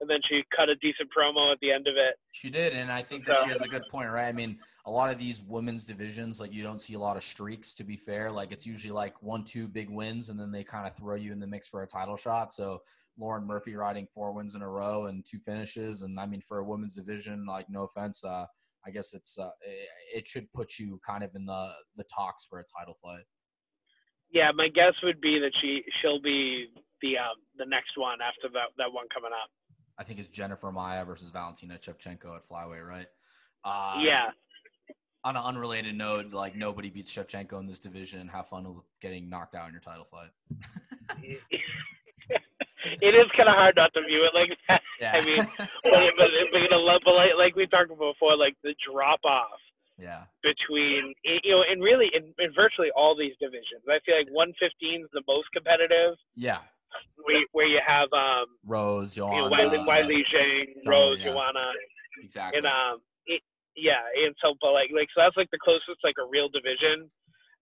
and 0.00 0.08
then 0.08 0.20
she 0.28 0.44
cut 0.54 0.68
a 0.68 0.76
decent 0.76 1.08
promo 1.16 1.52
at 1.52 1.58
the 1.60 1.72
end 1.72 1.86
of 1.88 1.96
it. 1.96 2.14
She 2.32 2.50
did, 2.50 2.72
and 2.72 2.90
I 2.90 3.02
think 3.02 3.24
that 3.26 3.38
so. 3.38 3.44
she 3.44 3.50
has 3.50 3.62
a 3.62 3.68
good 3.68 3.82
point, 3.90 4.10
right? 4.10 4.28
I 4.28 4.32
mean, 4.32 4.58
a 4.88 4.90
lot 4.90 5.12
of 5.12 5.18
these 5.18 5.42
women's 5.42 5.84
divisions, 5.84 6.40
like 6.40 6.50
you 6.50 6.62
don't 6.62 6.80
see 6.80 6.94
a 6.94 6.98
lot 6.98 7.18
of 7.18 7.22
streaks. 7.22 7.74
To 7.74 7.84
be 7.84 7.94
fair, 7.94 8.30
like 8.30 8.52
it's 8.52 8.66
usually 8.66 8.90
like 8.90 9.22
one, 9.22 9.44
two 9.44 9.68
big 9.68 9.90
wins, 9.90 10.30
and 10.30 10.40
then 10.40 10.50
they 10.50 10.64
kind 10.64 10.86
of 10.86 10.94
throw 10.94 11.14
you 11.14 11.30
in 11.30 11.38
the 11.38 11.46
mix 11.46 11.68
for 11.68 11.82
a 11.82 11.86
title 11.86 12.16
shot. 12.16 12.54
So 12.54 12.80
Lauren 13.18 13.46
Murphy 13.46 13.76
riding 13.76 14.06
four 14.06 14.32
wins 14.32 14.54
in 14.54 14.62
a 14.62 14.68
row 14.68 15.04
and 15.04 15.22
two 15.26 15.40
finishes, 15.40 16.02
and 16.02 16.18
I 16.18 16.24
mean, 16.24 16.40
for 16.40 16.58
a 16.58 16.64
women's 16.64 16.94
division, 16.94 17.44
like 17.44 17.66
no 17.68 17.82
offense, 17.82 18.24
uh, 18.24 18.46
I 18.86 18.90
guess 18.90 19.12
it's 19.12 19.38
uh, 19.38 19.50
it 20.14 20.26
should 20.26 20.50
put 20.54 20.78
you 20.78 20.98
kind 21.06 21.22
of 21.22 21.34
in 21.34 21.44
the 21.44 21.70
the 21.96 22.04
talks 22.04 22.46
for 22.46 22.58
a 22.58 22.64
title 22.64 22.94
fight. 22.94 23.24
Yeah, 24.32 24.50
my 24.54 24.68
guess 24.68 24.94
would 25.02 25.20
be 25.20 25.38
that 25.38 25.52
she 25.60 25.82
she'll 26.00 26.20
be 26.20 26.68
the 27.02 27.18
um, 27.18 27.36
the 27.58 27.66
next 27.66 27.98
one 27.98 28.20
after 28.26 28.48
that 28.54 28.68
that 28.78 28.90
one 28.90 29.04
coming 29.12 29.32
up. 29.32 29.50
I 29.98 30.04
think 30.04 30.18
it's 30.18 30.28
Jennifer 30.28 30.72
Maia 30.72 31.04
versus 31.04 31.28
Valentina 31.28 31.74
Shevchenko 31.74 32.36
at 32.36 32.42
flyweight, 32.42 32.86
right? 32.86 33.06
Uh, 33.64 34.00
yeah. 34.02 34.30
On 35.24 35.36
an 35.36 35.42
unrelated 35.42 35.96
note, 35.96 36.32
like 36.32 36.54
nobody 36.56 36.90
beats 36.90 37.12
Shevchenko 37.12 37.58
in 37.58 37.66
this 37.66 37.80
division. 37.80 38.28
Have 38.28 38.46
fun 38.46 38.64
with 38.64 38.84
getting 39.00 39.28
knocked 39.28 39.54
out 39.54 39.66
in 39.66 39.72
your 39.72 39.80
title 39.80 40.04
fight. 40.04 40.30
it 41.20 43.14
is 43.14 43.26
kind 43.36 43.48
of 43.48 43.56
hard 43.56 43.76
not 43.76 43.92
to 43.94 44.02
view 44.02 44.24
it 44.24 44.34
like 44.34 44.56
that. 44.68 44.80
Yeah. 45.00 45.12
I 45.14 45.24
mean, 45.24 45.44
but, 45.58 46.14
but, 46.16 46.30
but, 46.52 47.00
but 47.04 47.14
like, 47.14 47.32
like 47.36 47.56
we 47.56 47.66
talked 47.66 47.90
about 47.90 48.14
before, 48.14 48.36
like 48.36 48.54
the 48.62 48.74
drop 48.90 49.20
off. 49.24 49.60
Yeah. 49.98 50.24
Between 50.44 51.12
you 51.24 51.50
know, 51.50 51.64
and 51.68 51.82
really 51.82 52.08
in, 52.14 52.32
in 52.38 52.52
virtually 52.54 52.90
all 52.94 53.16
these 53.16 53.34
divisions, 53.40 53.82
I 53.88 53.98
feel 54.06 54.16
like 54.16 54.28
115 54.30 55.02
is 55.02 55.08
the 55.12 55.22
most 55.26 55.48
competitive. 55.52 56.14
Yeah 56.36 56.60
where, 57.24 57.44
where 57.52 57.66
you 57.66 57.80
have 57.86 58.08
um, 58.12 58.46
Rose, 58.66 59.14
Joanna, 59.14 59.36
you 59.36 59.50
know, 59.50 59.56
Weili, 59.56 59.86
Weili 59.86 60.22
Zhang, 60.32 60.66
Rose, 60.86 61.18
yeah. 61.20 61.32
Joanna, 61.32 61.70
exactly, 62.22 62.58
and 62.58 62.66
um, 62.66 63.00
yeah, 63.78 64.02
and 64.24 64.34
so 64.42 64.54
but 64.60 64.72
like 64.72 64.90
like 64.94 65.08
so 65.14 65.22
that's 65.22 65.36
like 65.36 65.50
the 65.50 65.58
closest 65.62 66.02
like 66.04 66.16
a 66.18 66.28
real 66.28 66.48
division. 66.48 67.10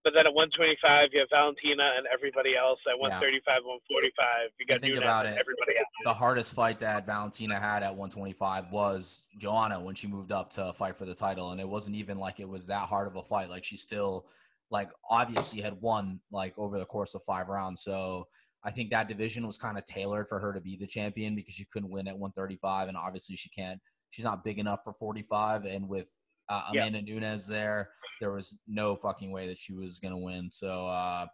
But 0.05 0.15
then 0.15 0.25
at 0.25 0.35
125, 0.35 1.09
you 1.13 1.19
have 1.19 1.29
Valentina 1.33 1.95
and 1.97 2.07
everybody 2.15 2.57
else. 2.57 2.79
At 2.89 2.97
135, 2.97 3.43
yeah. 3.43 3.67
145, 3.91 4.51
you 4.61 4.67
got 4.67 4.81
think 4.81 4.97
about 4.97 5.27
it. 5.27 5.31
everybody 5.31 5.77
else. 5.77 5.89
The 6.05 6.15
hardest 6.15 6.55
fight 6.55 6.79
that 6.79 7.07
Valentina 7.07 7.59
had 7.59 7.83
at 7.83 7.91
125 7.91 8.71
was 8.71 9.27
Joanna 9.41 9.81
when 9.81 9.97
she 9.97 10.07
moved 10.07 10.31
up 10.31 10.51
to 10.51 10.73
fight 10.75 10.97
for 10.97 11.07
the 11.07 11.15
title, 11.15 11.51
and 11.51 11.61
it 11.61 11.69
wasn't 11.69 11.97
even 11.97 12.19
like 12.19 12.39
it 12.39 12.49
was 12.49 12.69
that 12.69 12.87
hard 12.87 13.09
of 13.09 13.17
a 13.17 13.23
fight. 13.25 13.51
Like 13.51 13.65
she 13.65 13.77
still, 13.77 14.27
like 14.71 14.91
obviously 15.11 15.61
had 15.61 15.75
won 15.81 16.21
like 16.31 16.57
over 16.57 16.79
the 16.79 16.87
course 16.87 17.17
of 17.17 17.25
five 17.25 17.49
rounds. 17.49 17.83
So 17.83 18.29
I 18.63 18.71
think 18.71 18.91
that 18.91 19.09
division 19.09 19.45
was 19.45 19.59
kind 19.59 19.77
of 19.77 19.85
tailored 19.87 20.29
for 20.29 20.39
her 20.39 20.53
to 20.53 20.61
be 20.61 20.77
the 20.77 20.87
champion 20.87 21.35
because 21.35 21.55
she 21.55 21.65
couldn't 21.73 21.91
win 21.91 22.07
at 22.07 22.17
135, 22.17 22.87
and 22.87 22.97
obviously 22.97 23.35
she 23.35 23.49
can't. 23.49 23.81
She's 24.17 24.25
not 24.25 24.43
big 24.45 24.59
enough 24.59 24.81
for 24.83 24.95
45, 24.95 25.67
and 25.67 25.87
with 25.87 26.11
uh, 26.49 26.63
Amanda 26.71 27.03
yeah. 27.05 27.21
Nunes 27.21 27.47
there, 27.47 27.91
there 28.19 28.33
was 28.33 28.57
no 28.67 28.97
fucking 28.97 29.31
way 29.31 29.47
that 29.47 29.59
she 29.59 29.75
was 29.75 30.01
gonna 30.01 30.17
win. 30.17 30.51
So 30.51 30.87
uh, 30.87 31.27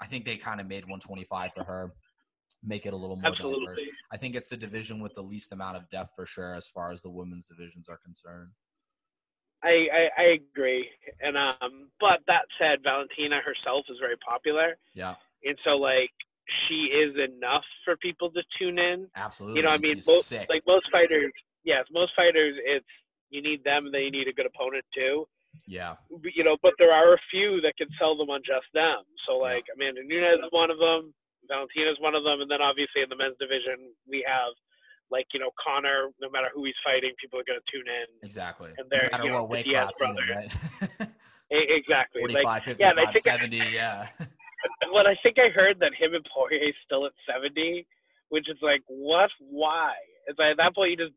I 0.00 0.06
think 0.06 0.24
they 0.24 0.36
kind 0.36 0.60
of 0.60 0.68
made 0.68 0.84
125 0.84 1.50
for 1.54 1.64
her, 1.64 1.92
make 2.62 2.86
it 2.86 2.92
a 2.92 2.96
little 2.96 3.16
more 3.16 3.32
Absolutely. 3.32 3.66
diverse. 3.66 3.84
I 4.12 4.16
think 4.16 4.36
it's 4.36 4.48
the 4.48 4.56
division 4.56 5.00
with 5.00 5.12
the 5.14 5.22
least 5.22 5.52
amount 5.52 5.76
of 5.76 5.90
depth 5.90 6.10
for 6.14 6.24
sure, 6.24 6.54
as 6.54 6.68
far 6.68 6.92
as 6.92 7.02
the 7.02 7.10
women's 7.10 7.48
divisions 7.48 7.88
are 7.88 7.98
concerned. 8.04 8.50
I, 9.64 9.88
I, 9.92 10.22
I 10.22 10.22
agree, 10.54 10.88
and 11.20 11.36
um, 11.36 11.88
but 11.98 12.20
that 12.28 12.42
said, 12.60 12.78
Valentina 12.84 13.40
herself 13.40 13.86
is 13.88 13.96
very 13.98 14.18
popular. 14.18 14.76
Yeah. 14.94 15.14
And 15.42 15.58
so, 15.64 15.76
like, 15.78 16.12
she 16.68 16.84
is 16.84 17.16
enough 17.18 17.64
for 17.84 17.96
people 17.96 18.30
to 18.30 18.42
tune 18.56 18.78
in. 18.78 19.08
Absolutely. 19.16 19.58
You 19.58 19.64
know, 19.64 19.72
I 19.72 19.78
mean, 19.78 20.00
most 20.06 20.32
like 20.48 20.62
most 20.66 20.86
fighters, 20.92 21.32
yes, 21.64 21.84
most 21.92 22.12
fighters, 22.16 22.54
it's 22.64 22.86
you 23.30 23.42
need 23.42 23.64
them, 23.64 23.86
and 23.86 23.94
then 23.94 24.02
you 24.02 24.10
need 24.10 24.28
a 24.28 24.32
good 24.32 24.46
opponent 24.46 24.84
too. 24.94 25.26
Yeah. 25.66 25.94
You 26.34 26.44
know, 26.44 26.56
but 26.62 26.74
there 26.78 26.92
are 26.92 27.14
a 27.14 27.18
few 27.30 27.60
that 27.62 27.76
can 27.76 27.88
sell 27.98 28.16
them 28.16 28.30
on 28.30 28.40
just 28.44 28.66
them. 28.74 29.02
So 29.26 29.38
like 29.38 29.64
yeah. 29.68 29.74
Amanda 29.74 30.02
Nunes 30.04 30.40
is 30.44 30.50
one 30.50 30.70
of 30.70 30.78
them, 30.78 31.14
Valentina 31.48 31.90
is 31.90 32.00
one 32.00 32.14
of 32.14 32.24
them, 32.24 32.40
and 32.40 32.50
then 32.50 32.62
obviously 32.62 33.02
in 33.02 33.08
the 33.08 33.16
men's 33.16 33.36
division 33.38 33.92
we 34.08 34.24
have 34.26 34.52
like 35.10 35.26
you 35.32 35.40
know 35.40 35.50
Conor. 35.62 36.10
No 36.20 36.30
matter 36.30 36.48
who 36.54 36.64
he's 36.64 36.74
fighting, 36.84 37.12
people 37.20 37.38
are 37.38 37.44
going 37.46 37.58
to 37.58 37.70
tune 37.70 37.86
in. 37.86 38.06
Exactly. 38.22 38.70
And 38.78 38.88
they're 38.90 39.08
no 39.12 39.24
you 39.24 39.30
know, 39.30 39.42
what 39.42 39.50
weight 39.50 39.68
class, 39.68 39.92
right? 40.00 40.52
exactly. 41.50 42.20
45, 42.20 42.44
like, 42.44 42.62
55, 42.64 42.96
yeah, 43.14 43.20
70, 43.20 43.60
I, 43.60 43.64
yeah. 43.68 44.08
But 44.92 45.06
I 45.06 45.16
think 45.22 45.38
I 45.38 45.48
heard 45.48 45.78
that 45.80 45.92
him 45.94 46.14
and 46.14 46.24
Poirier 46.32 46.68
is 46.68 46.74
still 46.84 47.06
at 47.06 47.12
70, 47.28 47.86
which 48.30 48.48
is 48.48 48.56
like, 48.62 48.82
what? 48.86 49.30
Why? 49.38 49.92
It's 50.26 50.38
like 50.38 50.52
at 50.52 50.56
that 50.58 50.74
point 50.74 50.92
you 50.92 50.96
just. 50.96 51.12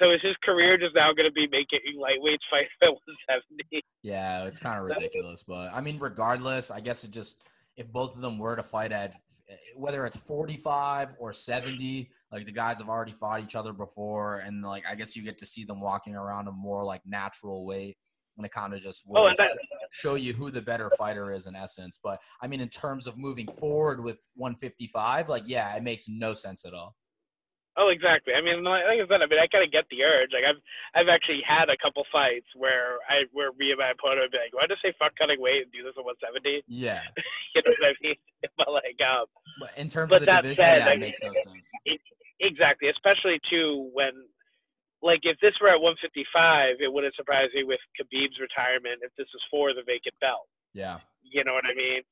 So 0.00 0.10
is 0.12 0.20
his 0.22 0.36
career 0.42 0.78
just 0.78 0.94
now 0.94 1.12
going 1.12 1.28
to 1.28 1.32
be 1.32 1.46
making 1.48 1.80
lightweights 1.96 2.46
fight 2.50 2.66
at 2.82 2.88
170? 2.88 3.82
Yeah, 4.02 4.44
it's 4.44 4.58
kind 4.58 4.78
of 4.78 4.84
ridiculous, 4.84 5.44
but 5.46 5.72
I 5.74 5.80
mean, 5.80 5.98
regardless, 5.98 6.70
I 6.70 6.80
guess 6.80 7.04
it 7.04 7.10
just 7.10 7.44
if 7.76 7.86
both 7.92 8.14
of 8.16 8.22
them 8.22 8.38
were 8.38 8.56
to 8.56 8.62
fight 8.62 8.92
at 8.92 9.14
whether 9.76 10.04
it's 10.04 10.16
45 10.16 11.14
or 11.18 11.32
70 11.32 12.10
like 12.32 12.44
the 12.44 12.52
guys 12.52 12.78
have 12.78 12.88
already 12.88 13.12
fought 13.12 13.40
each 13.40 13.54
other 13.54 13.72
before 13.72 14.38
and 14.40 14.62
like 14.62 14.84
i 14.90 14.94
guess 14.96 15.16
you 15.16 15.22
get 15.22 15.38
to 15.38 15.46
see 15.46 15.64
them 15.64 15.80
walking 15.80 16.16
around 16.16 16.48
a 16.48 16.52
more 16.52 16.84
like 16.84 17.00
natural 17.06 17.64
weight 17.64 17.96
and 18.36 18.46
it 18.46 18.52
kind 18.52 18.74
of 18.74 18.80
just 18.80 19.04
oh, 19.14 19.30
that, 19.36 19.56
show 19.90 20.14
you 20.14 20.32
who 20.32 20.50
the 20.50 20.62
better 20.62 20.90
fighter 20.96 21.32
is 21.32 21.46
in 21.46 21.54
essence. 21.54 21.98
But 22.02 22.20
I 22.40 22.46
mean, 22.46 22.60
in 22.60 22.68
terms 22.68 23.06
of 23.06 23.18
moving 23.18 23.46
forward 23.48 24.02
with 24.02 24.26
155, 24.34 25.28
like 25.28 25.44
yeah, 25.46 25.76
it 25.76 25.82
makes 25.82 26.08
no 26.08 26.32
sense 26.32 26.64
at 26.64 26.72
all. 26.72 26.94
Oh, 27.76 27.88
exactly. 27.88 28.34
I 28.34 28.42
mean, 28.42 28.64
like 28.64 28.82
I 28.82 29.06
said, 29.06 29.22
I 29.22 29.26
mean, 29.26 29.38
I 29.38 29.46
kind 29.46 29.62
of 29.62 29.70
get 29.70 29.86
the 29.90 30.02
urge. 30.02 30.30
Like, 30.34 30.42
I've, 30.42 30.58
I've 30.94 31.08
actually 31.08 31.40
had 31.46 31.70
a 31.70 31.78
couple 31.78 32.02
fights 32.10 32.46
where 32.56 32.98
I, 33.08 33.30
where 33.32 33.52
me 33.56 33.70
and 33.70 33.78
my 33.78 33.94
opponent 33.94 34.26
would 34.26 34.34
be 34.34 34.42
like, 34.42 34.54
"Why 34.54 34.66
just 34.66 34.82
say 34.82 34.92
fuck 34.98 35.14
cutting 35.16 35.40
weight 35.40 35.62
and 35.62 35.72
do 35.72 35.86
this 35.86 35.94
at 35.96 36.04
170?" 36.04 36.66
Yeah. 36.66 37.06
you 37.54 37.62
know 37.62 37.70
what 37.78 37.94
I 37.94 37.94
mean? 38.02 38.18
But 38.56 38.72
like, 38.72 38.98
um, 39.04 39.26
but 39.60 39.70
in 39.76 39.88
terms 39.88 40.10
but 40.10 40.22
of 40.22 40.26
the 40.26 40.32
division, 40.32 40.64
said, 40.64 40.78
yeah, 40.78 40.96
it 40.96 41.00
makes 41.00 41.22
no 41.22 41.32
sense. 41.32 41.68
It, 41.84 42.00
exactly, 42.40 42.88
especially 42.88 43.38
too 43.48 43.90
when 43.92 44.12
like 45.02 45.20
if 45.24 45.36
this 45.40 45.54
were 45.60 45.68
at 45.68 45.80
155, 45.80 46.80
it 46.80 46.92
wouldn't 46.92 47.14
surprise 47.16 47.48
me 47.54 47.64
with 47.64 47.80
Khabib's 47.96 48.40
retirement 48.40 49.00
if 49.04 49.12
this 49.16 49.28
was 49.32 49.44
for 49.50 49.72
the 49.72 49.84
vacant 49.84 50.16
belt. 50.20 50.48
Yeah. 50.72 51.00
You 51.22 51.44
know 51.44 51.52
what 51.52 51.64
I 51.68 51.74
mean? 51.76 52.02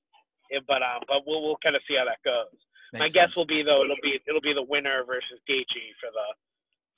but 0.66 0.82
um, 0.82 1.04
but 1.06 1.26
we'll 1.26 1.42
we'll 1.42 1.60
kind 1.62 1.76
of 1.76 1.82
see 1.88 1.96
how 1.96 2.04
that 2.04 2.24
goes. 2.24 2.56
Makes 2.92 3.00
My 3.00 3.07
guess 3.07 3.12
sense. 3.28 3.37
will 3.37 3.45
be 3.47 3.62
though 3.62 3.83
it'll 3.85 3.97
be 4.02 4.18
it'll 4.26 4.40
be 4.40 4.52
the 4.52 4.62
winner 4.62 5.04
versus 5.07 5.38
Gaethje 5.49 5.92
for 6.00 6.11
the 6.12 6.35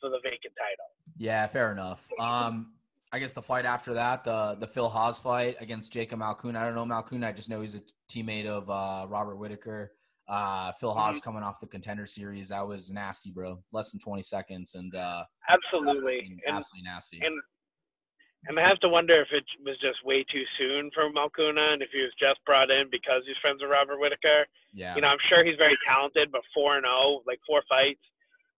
for 0.00 0.08
the 0.10 0.18
vacant 0.22 0.54
title. 0.56 0.86
Yeah, 1.16 1.46
fair 1.46 1.72
enough. 1.72 2.08
Um, 2.18 2.72
I 3.12 3.18
guess 3.18 3.32
the 3.32 3.42
fight 3.42 3.64
after 3.64 3.94
that, 3.94 4.22
the 4.24 4.56
the 4.60 4.66
Phil 4.68 4.88
Hawes 4.88 5.18
fight 5.20 5.56
against 5.60 5.92
Jacob 5.92 6.20
Malkoun. 6.20 6.56
I 6.56 6.64
don't 6.64 6.74
know 6.74 6.86
Malkoun. 6.86 7.24
I 7.26 7.32
just 7.32 7.48
know 7.50 7.60
he's 7.60 7.74
a 7.76 7.80
teammate 8.08 8.46
of 8.46 8.70
uh, 8.70 9.06
Robert 9.08 9.36
Whitaker. 9.36 9.92
Uh, 10.28 10.70
Phil 10.72 10.94
Hawes 10.94 11.16
Mm-hmm. 11.16 11.24
coming 11.24 11.42
off 11.42 11.58
the 11.58 11.66
contender 11.66 12.06
series. 12.06 12.50
That 12.50 12.64
was 12.68 12.92
nasty, 12.92 13.32
bro. 13.32 13.60
Less 13.72 13.90
than 13.90 13.98
20 14.00 14.22
seconds 14.22 14.76
and 14.76 14.94
uh, 14.94 15.24
Absolutely, 15.48 16.18
fucking 16.20 16.38
and 16.46 16.56
absolutely 16.56 16.88
nasty. 16.88 17.20
and 17.20 17.34
and 18.46 18.58
I 18.58 18.66
have 18.66 18.80
to 18.80 18.88
wonder 18.88 19.20
if 19.20 19.28
it 19.32 19.44
was 19.64 19.76
just 19.80 20.04
way 20.04 20.24
too 20.24 20.44
soon 20.58 20.90
for 20.94 21.10
Malcuna, 21.10 21.72
and 21.74 21.82
if 21.82 21.90
he 21.92 22.00
was 22.00 22.12
just 22.18 22.40
brought 22.46 22.70
in 22.70 22.88
because 22.90 23.22
he's 23.26 23.36
friends 23.42 23.60
with 23.60 23.70
Robert 23.70 24.00
Whitaker. 24.00 24.46
yeah. 24.72 24.94
You 24.94 25.02
know, 25.02 25.08
I'm 25.08 25.22
sure 25.28 25.44
he's 25.44 25.56
very 25.58 25.76
talented, 25.86 26.32
but 26.32 26.42
four 26.54 26.76
and 26.76 26.84
zero, 26.84 27.20
like 27.26 27.38
four 27.46 27.62
fights, 27.68 28.00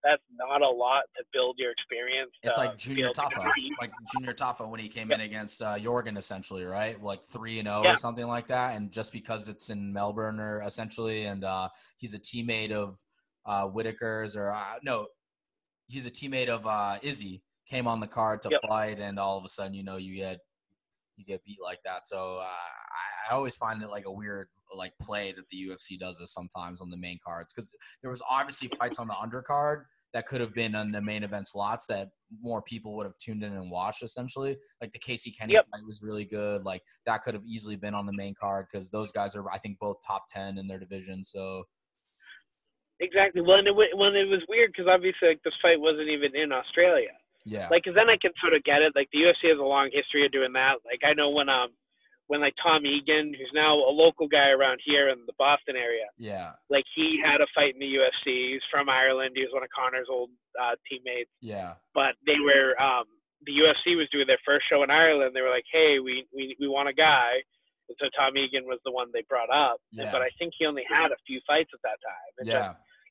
that's 0.04 0.22
not 0.36 0.62
a 0.62 0.68
lot 0.68 1.04
to 1.16 1.24
build 1.32 1.56
your 1.58 1.70
experience. 1.70 2.30
It's 2.42 2.58
like 2.58 2.76
Junior 2.76 3.10
to 3.10 3.20
Taffa, 3.20 3.42
compete. 3.42 3.72
like 3.80 3.92
Junior 4.12 4.34
Tafa 4.34 4.68
when 4.68 4.80
he 4.80 4.88
came 4.88 5.12
in 5.12 5.20
against 5.20 5.62
uh, 5.62 5.78
Jorgen, 5.78 6.18
essentially, 6.18 6.64
right? 6.64 7.00
Like 7.02 7.24
three 7.24 7.58
and 7.58 7.68
zero 7.68 7.84
or 7.84 7.96
something 7.96 8.26
like 8.26 8.48
that. 8.48 8.76
And 8.76 8.90
just 8.90 9.12
because 9.12 9.48
it's 9.48 9.70
in 9.70 9.92
Melbourne, 9.92 10.40
or 10.40 10.62
essentially, 10.62 11.24
and 11.24 11.44
uh, 11.44 11.68
he's 11.98 12.14
a 12.14 12.18
teammate 12.18 12.72
of 12.72 12.98
uh, 13.46 13.66
Whitaker's, 13.68 14.36
or 14.36 14.52
uh, 14.52 14.78
no, 14.82 15.06
he's 15.86 16.06
a 16.06 16.10
teammate 16.10 16.48
of 16.48 16.66
uh, 16.66 16.98
Izzy. 17.02 17.42
Came 17.72 17.86
on 17.88 18.00
the 18.00 18.06
card 18.06 18.42
to 18.42 18.50
Yep. 18.50 18.60
fight, 18.68 19.00
and 19.00 19.18
all 19.18 19.38
of 19.38 19.46
a 19.46 19.48
sudden, 19.48 19.72
you 19.72 19.82
know, 19.82 19.96
you 19.96 20.14
get 20.14 20.40
you 21.16 21.24
get 21.24 21.42
beat 21.42 21.56
like 21.58 21.78
that. 21.86 22.04
So 22.04 22.36
uh, 22.36 22.44
I, 22.44 23.30
I 23.30 23.34
always 23.34 23.56
find 23.56 23.82
it 23.82 23.88
like 23.88 24.04
a 24.04 24.12
weird 24.12 24.48
like 24.76 24.92
play 25.00 25.32
that 25.32 25.48
the 25.48 25.56
UFC 25.68 25.98
does 25.98 26.18
this 26.18 26.34
sometimes 26.34 26.82
on 26.82 26.90
the 26.90 26.98
main 26.98 27.18
cards 27.26 27.50
because 27.50 27.74
there 28.02 28.10
was 28.10 28.22
obviously 28.30 28.68
fights 28.68 28.98
on 28.98 29.08
the 29.08 29.14
undercard 29.14 29.84
that 30.12 30.26
could 30.26 30.42
have 30.42 30.52
been 30.52 30.74
on 30.74 30.92
the 30.92 31.00
main 31.00 31.22
event 31.22 31.46
slots 31.46 31.86
that 31.86 32.10
more 32.42 32.60
people 32.60 32.94
would 32.94 33.06
have 33.06 33.16
tuned 33.16 33.42
in 33.42 33.54
and 33.54 33.70
watched 33.70 34.02
essentially 34.02 34.58
like 34.82 34.92
the 34.92 34.98
casey 34.98 35.30
kenney 35.30 35.54
Yep. 35.54 35.64
fight 35.72 35.86
was 35.86 36.02
really 36.02 36.24
good 36.26 36.64
like 36.64 36.82
that 37.06 37.22
could 37.22 37.32
have 37.32 37.44
easily 37.46 37.76
been 37.76 37.94
on 37.94 38.04
the 38.04 38.12
main 38.12 38.34
card 38.38 38.66
because 38.70 38.90
those 38.90 39.10
guys 39.12 39.34
are 39.36 39.50
i 39.50 39.56
think 39.58 39.78
both 39.78 39.96
top 40.06 40.24
10 40.28 40.58
in 40.58 40.66
their 40.66 40.78
division 40.78 41.24
so 41.24 41.64
Exactly. 43.00 43.42
Well, 43.42 43.58
and 43.58 43.66
it, 43.66 43.74
wa- 43.74 43.86
well, 43.96 44.08
and 44.08 44.16
it 44.16 44.28
was 44.28 44.42
weird 44.48 44.70
because 44.72 44.86
obviously 44.88 45.26
like 45.28 45.42
this 45.42 45.54
fight 45.60 45.80
wasn't 45.80 46.08
even 46.08 46.36
in 46.36 46.52
Australia. 46.52 47.10
Yeah 47.44 47.68
Like, 47.70 47.84
'cause 47.84 47.94
then 47.94 48.08
I 48.10 48.16
can 48.16 48.32
sort 48.40 48.54
of 48.54 48.62
get 48.64 48.82
it. 48.82 48.94
Like 48.94 49.08
the 49.12 49.20
UFC 49.22 49.48
has 49.48 49.58
a 49.58 49.62
long 49.62 49.90
history 49.92 50.24
of 50.26 50.32
doing 50.32 50.52
that. 50.54 50.76
Like 50.84 51.00
I 51.04 51.12
know 51.14 51.30
when 51.30 51.48
um 51.48 51.70
when 52.28 52.40
like 52.40 52.54
Tom 52.62 52.86
Egan, 52.86 53.34
who's 53.34 53.50
now 53.52 53.74
a 53.74 53.92
local 53.92 54.26
guy 54.28 54.50
around 54.50 54.80
here 54.84 55.08
in 55.10 55.18
the 55.26 55.32
Boston 55.38 55.76
area, 55.76 56.06
yeah 56.16 56.52
like 56.70 56.84
he 56.94 57.20
had 57.22 57.40
a 57.40 57.46
fight 57.54 57.74
in 57.74 57.80
the 57.80 57.94
UFC. 57.96 58.52
He's 58.52 58.62
from 58.70 58.88
Ireland. 58.88 59.32
He 59.34 59.42
was 59.42 59.52
one 59.52 59.62
of 59.62 59.68
Conor's 59.76 60.08
old 60.08 60.30
uh, 60.60 60.76
teammates. 60.88 61.30
yeah 61.40 61.74
But 61.94 62.14
they 62.26 62.38
were 62.38 62.80
um 62.80 63.04
the 63.44 63.52
UFC 63.58 63.96
was 63.96 64.08
doing 64.10 64.26
their 64.28 64.38
first 64.44 64.66
show 64.70 64.82
in 64.84 64.90
Ireland. 64.90 65.34
They 65.34 65.40
were 65.40 65.50
like, 65.50 65.64
hey, 65.72 65.98
we 65.98 66.26
we 66.34 66.56
we 66.60 66.68
want 66.68 66.88
a 66.88 66.92
guy. 66.92 67.42
And 67.88 67.96
so 68.00 68.08
Tom 68.16 68.36
Egan 68.38 68.64
was 68.66 68.78
the 68.84 68.92
one 68.92 69.08
they 69.12 69.22
brought 69.28 69.50
up. 69.50 69.78
Yeah. 69.90 70.12
But 70.12 70.22
I 70.22 70.30
think 70.38 70.54
he 70.56 70.64
only 70.64 70.84
had 70.88 71.10
a 71.10 71.16
few 71.26 71.40
fights 71.46 71.70
at 71.74 71.80
that 71.82 71.98
time. 72.06 72.32
Just- 72.44 72.48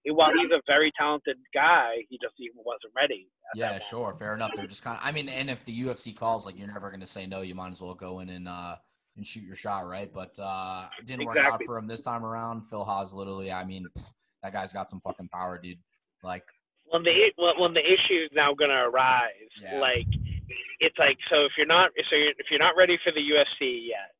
yeah 0.05 0.12
while 0.13 0.31
he's 0.34 0.51
a 0.51 0.62
very 0.67 0.91
talented 0.98 1.38
guy, 1.53 1.96
he 2.10 2.17
just 2.22 2.34
even 2.39 2.58
wasn't 2.65 2.91
ready. 2.96 3.27
yeah 3.55 3.77
sure 3.79 4.15
fair 4.17 4.34
enough 4.36 4.51
they're 4.55 4.65
just 4.67 4.84
kind 4.84 4.98
of 4.98 5.05
i 5.05 5.12
mean 5.12 5.27
and 5.29 5.50
if 5.50 5.63
the 5.65 5.81
ufc 5.84 6.15
calls 6.15 6.46
like 6.46 6.58
you're 6.58 6.67
never 6.67 6.89
going 6.89 7.01
to 7.01 7.08
say 7.08 7.25
no 7.25 7.41
you 7.41 7.53
might 7.55 7.72
as 7.72 7.81
well 7.81 7.93
go 7.93 8.20
in 8.22 8.29
and 8.29 8.48
uh 8.48 8.75
and 9.17 9.27
shoot 9.27 9.43
your 9.43 9.55
shot 9.55 9.86
right 9.88 10.12
but 10.13 10.34
uh 10.41 10.88
it 11.00 11.05
didn't 11.05 11.25
work 11.25 11.38
out 11.38 11.62
for 11.65 11.77
him 11.77 11.86
this 11.88 12.01
time 12.01 12.24
around 12.24 12.62
phil 12.62 12.86
hawes 12.86 13.13
literally 13.13 13.51
i 13.51 13.63
mean 13.65 13.86
that 14.41 14.53
guy's 14.53 14.72
got 14.72 14.89
some 14.89 15.01
fucking 15.01 15.27
power 15.27 15.60
dude 15.62 15.77
like 16.24 16.46
When 16.89 17.03
the 17.03 17.31
when, 17.36 17.60
when 17.60 17.74
the 17.74 17.86
issue 17.86 18.24
is 18.25 18.29
now 18.34 18.53
going 18.53 18.70
to 18.72 18.84
arise, 18.91 19.51
Yeah. 19.62 19.79
like 19.79 20.08
it's 20.79 20.98
like 20.98 21.17
so 21.29 21.46
if 21.46 21.51
you're 21.58 21.67
not 21.67 21.91
so 22.10 22.15
you're, 22.15 22.31
if 22.38 22.48
you're 22.50 22.60
not 22.60 22.75
ready 22.77 22.98
for 23.03 23.12
the 23.12 23.20
UFC 23.22 23.88
yet, 23.88 24.12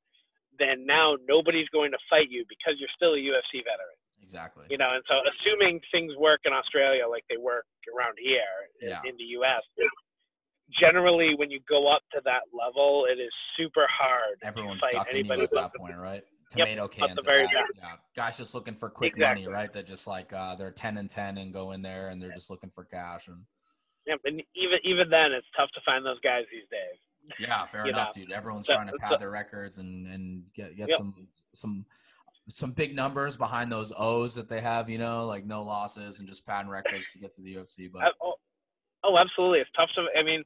then 0.60 0.86
now 0.86 1.16
nobody's 1.28 1.70
going 1.70 1.92
to 1.92 1.98
fight 2.10 2.30
you 2.30 2.44
because 2.50 2.76
you're 2.80 2.96
still 2.96 3.14
a 3.14 3.18
UFC 3.18 3.64
veteran. 3.64 3.98
Exactly 4.22 4.66
You 4.70 4.78
know, 4.78 4.92
and 4.94 5.04
so 5.08 5.16
assuming 5.32 5.80
things 5.92 6.14
work 6.18 6.42
in 6.46 6.54
Australia 6.54 7.08
like 7.08 7.24
they 7.30 7.38
work 7.38 7.66
around 7.96 8.18
here 8.20 8.42
in- 8.82 8.90
Yeah. 8.90 9.02
in 9.06 9.16
the 9.18 9.24
US, 9.40 9.62
generally 10.80 11.36
when 11.36 11.50
you 11.52 11.60
go 11.68 11.88
up 11.88 12.02
to 12.14 12.22
that 12.26 12.42
level, 12.54 13.06
it 13.10 13.20
is 13.20 13.32
super 13.58 13.86
hard 13.90 14.38
everyone's 14.44 14.82
stuck 14.82 15.08
anybody 15.12 15.44
at 15.44 15.52
that 15.52 15.74
point 15.76 15.98
right 15.98 16.24
tomato 16.50 16.84
at 16.86 16.92
cans 16.92 17.20
very 17.24 17.46
that. 17.46 17.66
yeah 17.78 17.96
guys 18.16 18.36
just 18.38 18.54
looking 18.54 18.76
for 18.76 18.90
quick 18.90 19.14
Exactly. 19.16 19.46
money 19.46 19.54
right 19.54 19.72
that 19.74 19.86
just 19.86 20.06
like 20.08 20.34
uh 20.34 20.54
they're 20.56 20.72
10 20.72 20.98
and 20.98 21.10
10 21.10 21.38
and 21.38 21.54
go 21.54 21.72
in 21.72 21.82
there 21.82 22.10
and 22.10 22.22
they're 22.22 22.32
just 22.34 22.50
looking 22.50 22.70
for 22.70 22.84
cash 22.86 23.28
and 23.28 23.44
Yep, 24.08 24.20
and 24.26 24.42
even 24.56 24.80
even 24.84 25.10
then, 25.12 25.32
it's 25.32 25.46
tough 25.56 25.70
to 25.76 25.82
find 25.86 26.04
those 26.04 26.20
guys 26.22 26.44
these 26.52 26.68
days. 26.72 26.98
Yeah, 27.40 27.64
fair 27.68 27.86
enough, 27.86 28.18
know, 28.18 28.24
dude. 28.24 28.32
Everyone's 28.32 28.66
so- 28.66 28.74
trying 28.74 28.88
to 28.88 28.94
so- 28.94 29.08
pad 29.10 29.20
their 29.20 29.30
records 29.30 29.78
and 29.78 30.08
and 30.08 30.44
get 30.56 30.76
get 30.76 30.90
Yep. 30.90 30.98
some 30.98 31.28
some 31.54 31.86
some 32.48 32.72
big 32.72 32.96
numbers 32.96 33.38
behind 33.38 33.72
those 33.72 33.94
O's 33.98 34.36
that 34.36 34.50
they 34.50 34.62
have, 34.62 34.90
you 34.90 34.98
know, 34.98 35.26
like 35.26 35.46
no 35.46 35.64
losses 35.64 36.20
and 36.20 36.28
just 36.28 36.46
padding 36.46 36.70
records 36.70 37.12
to 37.14 37.20
get 37.20 37.32
to 37.32 37.42
the 37.42 37.56
UFC. 37.56 37.92
But 37.92 38.04
oh, 38.04 38.12
oh, 38.24 38.34
oh, 39.04 39.18
absolutely, 39.18 39.60
it's 39.60 39.70
tough 39.76 39.90
to. 39.96 40.08
I 40.18 40.24
mean, 40.24 40.44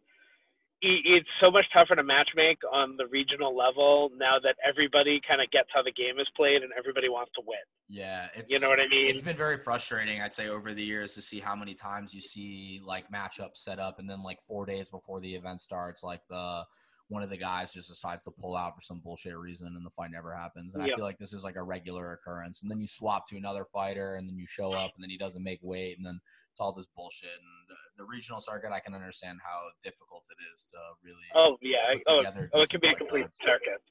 it's 0.81 1.27
so 1.39 1.49
much 1.49 1.65
tougher 1.73 1.95
to 1.95 2.03
matchmake 2.03 2.57
on 2.71 2.97
the 2.97 3.07
regional 3.07 3.55
level 3.55 4.11
now 4.17 4.37
that 4.43 4.55
everybody 4.67 5.21
kind 5.27 5.41
of 5.41 5.49
gets 5.51 5.69
how 5.73 5.81
the 5.81 5.91
game 5.91 6.19
is 6.19 6.27
played 6.35 6.61
and 6.61 6.71
everybody 6.77 7.09
wants 7.09 7.31
to 7.35 7.41
win. 7.45 7.57
yeah, 7.89 8.27
it's 8.35 8.51
You 8.51 8.59
know 8.59 8.69
what 8.69 8.79
I 8.79 8.87
mean? 8.87 9.07
it's 9.07 9.21
been 9.21 9.37
very 9.37 9.57
frustrating, 9.57 10.21
I'd 10.21 10.33
say, 10.33 10.47
over 10.49 10.73
the 10.73 10.83
years 10.83 11.13
to 11.15 11.21
see 11.21 11.39
how 11.39 11.55
many 11.55 11.73
times 11.73 12.13
you 12.13 12.21
see 12.21 12.81
like 12.83 13.09
matchups 13.09 13.57
set 13.57 13.79
up 13.79 13.99
and 13.99 14.09
then 14.09 14.21
like 14.21 14.39
four 14.41 14.65
days 14.65 14.89
before 14.89 15.19
the 15.19 15.33
event 15.33 15.61
starts, 15.61 16.03
like 16.03 16.21
the 16.29 16.63
one 17.09 17.21
of 17.21 17.29
the 17.29 17.37
guys 17.37 17.73
just 17.73 17.89
decides 17.89 18.23
to 18.23 18.31
pull 18.31 18.55
out 18.55 18.73
for 18.75 18.81
some 18.81 18.99
bullshit 18.99 19.37
reason 19.37 19.67
and 19.75 19.85
the 19.85 19.91
fight 19.91 20.09
never 20.11 20.33
happens. 20.33 20.73
And 20.73 20.83
I 20.83 20.87
feel 20.87 21.05
like 21.05 21.19
this 21.19 21.33
is 21.33 21.43
like 21.43 21.55
a 21.55 21.61
regular 21.63 22.13
occurrence. 22.13 22.63
And 22.63 22.71
then 22.71 22.81
you 22.81 22.87
swap 22.87 23.27
to 23.27 23.37
another 23.37 23.63
fighter 23.71 24.15
and 24.15 24.27
then 24.27 24.37
you 24.37 24.47
show 24.47 24.73
up 24.73 24.91
and 24.95 25.03
then 25.03 25.11
he 25.11 25.17
doesn't 25.17 25.43
make 25.43 25.59
weight 25.61 25.97
and 25.97 26.05
then 26.05 26.19
it's 26.51 26.59
all 26.59 26.73
this 26.73 26.87
bullshit. 26.95 27.29
And 27.29 27.69
the, 27.69 28.03
the 28.03 28.07
regional 28.07 28.39
circuit, 28.39 28.71
I 28.73 28.79
can 28.79 28.95
understand 28.95 29.39
how 29.43 29.59
difficult 29.83 30.25
it 30.31 30.41
is 30.51 30.65
to 30.71 30.77
really. 31.03 31.27
Oh 31.35 31.57
yeah, 31.61 31.93
oh, 32.07 32.23
oh, 32.53 32.61
it 32.61 32.69
could 32.69 32.81
be 32.81 32.87
a 32.87 32.95
complete 32.95 33.23
cards. 33.23 33.37
circuit. 33.37 33.81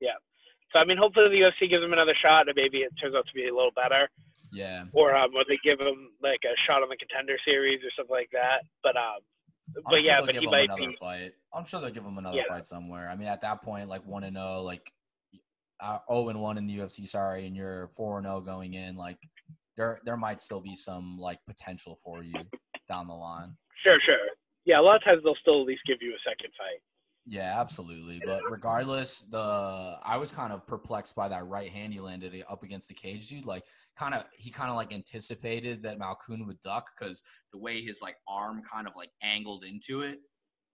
Yeah. 0.00 0.16
So 0.72 0.78
I 0.78 0.84
mean, 0.84 0.96
hopefully 0.96 1.28
the 1.28 1.44
UFC 1.44 1.68
gives 1.68 1.84
him 1.84 1.92
another 1.92 2.14
shot, 2.20 2.48
and 2.48 2.56
maybe 2.56 2.78
it 2.78 2.92
turns 3.00 3.14
out 3.14 3.26
to 3.26 3.34
be 3.34 3.48
a 3.48 3.54
little 3.54 3.72
better, 3.76 4.08
Yeah. 4.52 4.84
or 4.92 5.14
um, 5.14 5.30
or 5.36 5.44
they 5.46 5.58
give 5.62 5.80
him 5.80 6.10
like 6.22 6.40
a 6.44 6.54
shot 6.66 6.82
on 6.82 6.88
the 6.88 6.96
contender 6.96 7.36
series 7.44 7.80
or 7.84 7.90
something 7.96 8.14
like 8.14 8.30
that. 8.32 8.62
But 8.82 8.96
um, 8.96 9.20
but 9.86 9.98
sure 9.98 10.06
yeah, 10.06 10.20
but 10.20 10.32
give 10.32 10.42
he 10.42 10.46
might 10.48 10.64
another 10.64 10.88
be. 10.88 10.96
fight. 10.96 11.32
I'm 11.52 11.64
sure 11.64 11.80
they'll 11.80 11.90
give 11.90 12.04
him 12.04 12.18
another 12.18 12.36
Yeah. 12.36 12.44
fight 12.48 12.66
somewhere. 12.66 13.08
I 13.08 13.16
mean, 13.16 13.28
at 13.28 13.40
that 13.42 13.62
point, 13.62 13.88
like 13.88 14.04
one 14.06 14.24
and 14.24 14.36
zero, 14.36 14.62
like 14.62 14.92
uh, 15.80 15.98
zero 16.08 16.28
and 16.28 16.40
one 16.40 16.58
in 16.58 16.66
the 16.66 16.78
UFC. 16.78 17.06
Sorry, 17.06 17.46
and 17.46 17.56
you're 17.56 17.88
four 17.88 18.18
and 18.18 18.26
zero 18.26 18.40
going 18.40 18.74
in. 18.74 18.96
Like 18.96 19.18
there, 19.76 20.00
there 20.04 20.16
might 20.16 20.40
still 20.40 20.60
be 20.60 20.74
some 20.74 21.16
like 21.18 21.38
potential 21.46 21.96
for 22.02 22.22
you 22.22 22.34
down 22.88 23.08
the 23.08 23.14
line. 23.14 23.56
Sure, 23.82 23.98
sure. 24.04 24.16
Yeah, 24.66 24.80
a 24.80 24.82
lot 24.82 24.96
of 24.96 25.04
times 25.04 25.22
they'll 25.24 25.34
still 25.40 25.60
at 25.60 25.66
least 25.66 25.82
give 25.86 25.98
you 26.00 26.12
a 26.12 26.28
second 26.28 26.50
fight. 26.56 26.80
Yeah, 27.26 27.58
absolutely. 27.58 28.20
But 28.24 28.42
regardless, 28.50 29.20
the 29.20 29.98
I 30.04 30.18
was 30.18 30.30
kind 30.30 30.52
of 30.52 30.66
perplexed 30.66 31.16
by 31.16 31.28
that 31.28 31.46
right 31.46 31.70
hand 31.70 31.92
he 31.92 32.00
landed 32.00 32.44
up 32.50 32.62
against 32.62 32.88
the 32.88 32.94
cage, 32.94 33.28
dude. 33.28 33.46
Like, 33.46 33.64
kind 33.96 34.14
of, 34.14 34.26
he 34.36 34.50
kind 34.50 34.68
of 34.70 34.76
like 34.76 34.92
anticipated 34.92 35.82
that 35.84 35.98
Malkoun 35.98 36.46
would 36.46 36.60
duck 36.60 36.90
because 36.98 37.22
the 37.52 37.58
way 37.58 37.80
his 37.80 38.02
like 38.02 38.16
arm 38.28 38.62
kind 38.70 38.86
of 38.86 38.94
like 38.94 39.10
angled 39.22 39.64
into 39.64 40.02
it, 40.02 40.18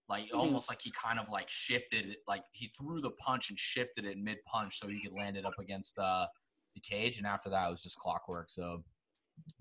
like 0.08 0.24
Mhm. 0.30 0.38
almost 0.38 0.68
like 0.68 0.80
he 0.82 0.90
kind 0.90 1.20
of 1.20 1.28
like 1.28 1.48
shifted, 1.48 2.06
it, 2.06 2.18
like 2.26 2.44
he 2.52 2.66
threw 2.76 3.00
the 3.00 3.12
punch 3.12 3.50
and 3.50 3.58
shifted 3.58 4.04
it 4.04 4.18
mid 4.18 4.38
punch 4.44 4.78
so 4.80 4.88
he 4.88 5.00
could 5.00 5.12
land 5.12 5.36
it 5.36 5.46
up 5.46 5.58
against 5.60 5.98
uh, 5.98 6.26
the 6.74 6.80
cage. 6.80 7.18
And 7.18 7.26
after 7.28 7.48
that, 7.50 7.68
it 7.68 7.70
was 7.70 7.82
just 7.82 7.98
clockwork. 7.98 8.50
So, 8.50 8.82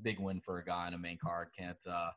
big 0.01 0.19
win 0.19 0.41
for 0.41 0.57
a 0.57 0.65
guy 0.65 0.87
in 0.87 0.95
a 0.95 0.97
main 0.97 1.19
card. 1.19 1.49
Can't 1.55 1.81
uh, 1.87 2.11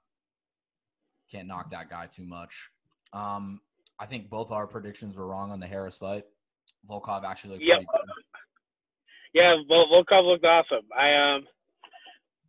can't 1.30 1.46
knock 1.46 1.68
that 1.70 1.90
guy 1.90 2.06
too 2.06 2.24
much. 2.24 2.70
Um, 3.12 3.60
I 3.98 4.06
think 4.06 4.28
both 4.30 4.50
our 4.50 4.66
predictions 4.66 5.16
were 5.16 5.26
wrong 5.26 5.50
on 5.52 5.60
the 5.60 5.66
Harris 5.66 5.98
fight. 5.98 6.24
Volkov 6.88 7.24
actually 7.24 7.52
looked 7.54 7.62
Yep. 7.64 7.76
pretty 7.78 7.86
good. 7.92 8.14
Yeah, 9.34 9.56
Vol- 9.66 9.88
Volkov 9.88 10.24
looked 10.26 10.44
awesome. 10.44 10.86
I 10.96 11.14
um, 11.14 11.46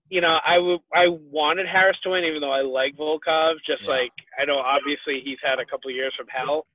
you 0.10 0.22
know, 0.22 0.40
I 0.46 0.56
w- 0.56 0.84
I 0.94 1.08
wanted 1.08 1.66
Harris 1.68 1.98
to 2.02 2.10
win, 2.12 2.24
even 2.26 2.42
though 2.42 2.52
I 2.52 2.62
like 2.62 2.96
Volkov. 2.98 3.56
Just 3.66 3.84
Yeah. 3.84 3.90
like 3.90 4.12
I 4.38 4.46
know, 4.46 4.58
obviously 4.60 5.22
he's 5.22 5.40
had 5.42 5.60
a 5.60 5.66
couple 5.66 5.90
years 5.92 6.14
from 6.16 6.28
hell, 6.28 6.68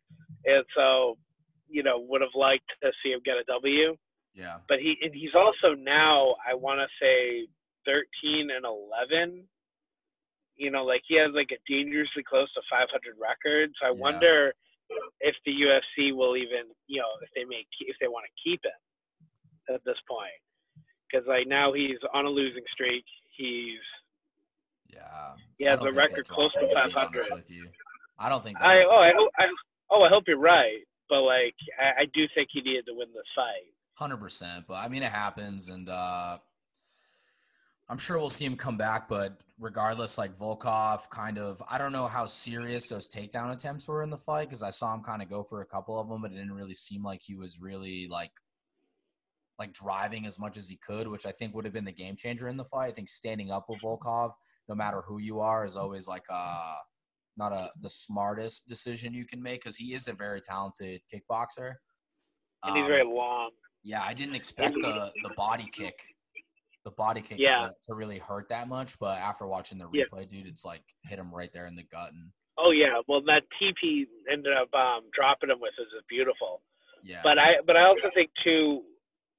and 0.46 0.64
so 0.74 1.18
you 1.68 1.82
know 1.82 1.98
would 1.98 2.20
have 2.22 2.34
liked 2.34 2.70
to 2.82 2.92
see 3.02 3.12
him 3.12 3.20
get 3.24 3.36
a 3.36 3.44
W. 3.44 3.96
Yeah, 4.34 4.60
But 4.68 4.80
he 4.80 4.96
and 5.02 5.14
he's 5.14 5.34
also 5.34 5.74
now 5.74 6.36
I 6.46 6.54
want 6.54 6.80
to 6.80 6.88
say 7.00 7.46
13 7.84 8.50
and 8.50 8.64
11. 8.64 9.46
You 10.58 10.70
know, 10.70 10.84
like 10.84 11.02
he 11.06 11.16
has 11.16 11.30
like 11.34 11.50
a 11.52 11.58
dangerously 11.72 12.22
close 12.28 12.52
to 12.54 12.62
500 12.70 12.90
record. 13.20 13.70
So 13.80 13.86
I 13.88 13.90
Yeah. 13.90 13.96
wonder 14.00 14.52
if 15.20 15.34
the 15.46 15.52
UFC 15.52 16.12
will 16.14 16.36
even, 16.36 16.64
you 16.86 17.00
know, 17.00 17.08
if 17.22 17.30
they 17.34 17.44
make 17.44 17.68
if 17.80 17.96
they 18.00 18.08
want 18.08 18.26
to 18.26 18.32
keep 18.42 18.60
him 18.64 19.74
at 19.74 19.84
this 19.84 19.98
point. 20.08 20.30
because 21.10 21.26
like 21.26 21.46
now 21.46 21.72
he's 21.72 21.98
on 22.12 22.26
a 22.26 22.30
losing 22.30 22.64
streak. 22.72 23.04
He's 23.36 23.78
Yeah. 24.92 25.34
yeah, 25.58 25.68
I 25.68 25.70
has 25.72 25.78
don't 25.80 25.88
a 25.88 25.92
think 25.92 25.94
they 25.96 26.00
record 26.02 26.28
close 26.28 26.52
to 26.54 26.60
be 26.66 26.74
500. 26.74 26.96
honest 26.96 27.32
with 27.32 27.50
you. 27.50 27.68
I 28.18 28.28
don't 28.28 28.42
think. 28.42 28.60
I 28.60 28.82
oh 28.84 28.96
I, 28.96 29.44
I 29.44 29.48
oh 29.90 30.02
I 30.02 30.08
hope 30.08 30.24
you're 30.26 30.38
right, 30.38 30.80
but 31.08 31.22
like 31.22 31.54
I, 31.80 32.02
I 32.02 32.04
do 32.14 32.26
think 32.34 32.48
he 32.52 32.60
needed 32.62 32.86
to 32.86 32.94
win 32.94 33.08
this 33.14 33.22
fight. 33.34 33.72
Hundred 33.94 34.18
percent, 34.18 34.64
but 34.66 34.74
I 34.74 34.88
mean 34.88 35.02
it 35.02 35.12
happens, 35.12 35.68
and 35.68 35.88
uh, 35.88 36.38
I'm 37.90 37.98
sure 37.98 38.18
we'll 38.18 38.30
see 38.30 38.44
him 38.44 38.56
come 38.56 38.76
back. 38.76 39.08
But 39.08 39.40
regardless, 39.58 40.18
like 40.18 40.34
Volkov, 40.36 41.08
kind 41.10 41.38
of, 41.38 41.62
I 41.70 41.78
don't 41.78 41.92
know 41.92 42.06
how 42.06 42.26
serious 42.26 42.88
those 42.88 43.08
takedown 43.08 43.52
attempts 43.52 43.88
were 43.88 44.02
in 44.02 44.10
the 44.10 44.16
fight 44.18 44.48
because 44.48 44.62
I 44.62 44.70
saw 44.70 44.94
him 44.94 45.02
kind 45.02 45.22
of 45.22 45.30
go 45.30 45.42
for 45.42 45.62
a 45.62 45.66
couple 45.66 45.98
of 45.98 46.08
them, 46.08 46.22
but 46.22 46.30
it 46.32 46.36
didn't 46.36 46.52
really 46.52 46.74
seem 46.74 47.02
like 47.02 47.20
he 47.22 47.34
was 47.34 47.60
really 47.60 48.06
like 48.08 48.32
like 49.58 49.72
driving 49.72 50.24
as 50.24 50.38
much 50.38 50.56
as 50.56 50.68
he 50.68 50.76
could, 50.76 51.08
which 51.08 51.26
I 51.26 51.32
think 51.32 51.52
would 51.54 51.64
have 51.64 51.74
been 51.74 51.84
the 51.84 51.90
game 51.92 52.14
changer 52.14 52.46
in 52.46 52.56
the 52.56 52.64
fight. 52.64 52.90
I 52.90 52.92
think 52.92 53.08
standing 53.08 53.50
up 53.50 53.66
with 53.68 53.80
Volkov, 53.84 54.30
no 54.68 54.74
matter 54.76 55.02
who 55.02 55.18
you 55.18 55.40
are, 55.40 55.64
is 55.64 55.76
always 55.76 56.06
like 56.06 56.24
uh 56.30 56.74
not 57.36 57.52
a 57.52 57.70
the 57.80 57.90
smartest 57.90 58.68
decision 58.68 59.14
you 59.14 59.24
can 59.24 59.42
make 59.42 59.60
because 59.62 59.76
he 59.76 59.94
is 59.94 60.06
a 60.08 60.12
very 60.12 60.40
talented 60.40 61.00
kickboxer. 61.12 61.74
And 62.62 62.76
he's 62.76 62.82
Um, 62.82 62.88
very 62.88 63.04
long. 63.04 63.50
yeah, 63.82 64.02
I 64.02 64.12
didn't 64.14 64.34
expect 64.36 64.74
the 64.74 65.12
the 65.22 65.30
body 65.36 65.68
kick, 65.72 66.00
the 66.88 66.94
body 66.94 67.20
kicks 67.20 67.44
Yeah. 67.44 67.66
to, 67.68 67.74
to 67.82 67.94
really 67.94 68.18
hurt 68.18 68.48
that 68.48 68.66
much. 68.66 68.98
But 68.98 69.18
after 69.18 69.46
watching 69.46 69.78
the 69.78 69.88
Yeah. 69.92 70.04
replay, 70.04 70.28
dude, 70.28 70.46
it's 70.46 70.64
like 70.64 70.82
hit 71.04 71.18
him 71.18 71.34
right 71.34 71.52
there 71.52 71.66
in 71.66 71.76
the 71.76 71.82
gut, 71.82 72.12
and 72.12 72.30
Oh 72.60 72.70
yeah, 72.70 73.00
well 73.06 73.20
that 73.22 73.44
teep 73.58 73.76
ended 74.30 74.52
up 74.52 74.74
um, 74.74 75.02
dropping 75.12 75.50
him 75.50 75.60
with 75.60 75.74
is 75.78 75.86
beautiful. 76.08 76.62
yeah, 77.04 77.20
But 77.22 77.38
I 77.38 77.60
but 77.66 77.76
I 77.76 77.82
also 77.84 78.10
think 78.14 78.30
too. 78.42 78.82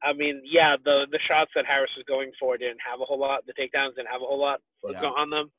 I 0.02 0.14
mean, 0.14 0.42
yeah, 0.46 0.78
the 0.78 1.08
the 1.12 1.20
shots 1.28 1.52
that 1.56 1.66
Harris 1.66 1.92
was 1.98 2.06
going 2.08 2.32
for 2.40 2.58
didn't 2.58 2.80
have 2.88 3.02
a 3.02 3.06
whole 3.06 3.20
lot. 3.20 3.46
The 3.46 3.54
takedowns 3.54 3.96
didn't 3.96 4.08
have 4.10 4.22
a 4.22 4.26
whole 4.26 4.40
lot 4.40 4.62
Yeah. 4.88 5.10
on 5.10 5.30
them. 5.30 5.52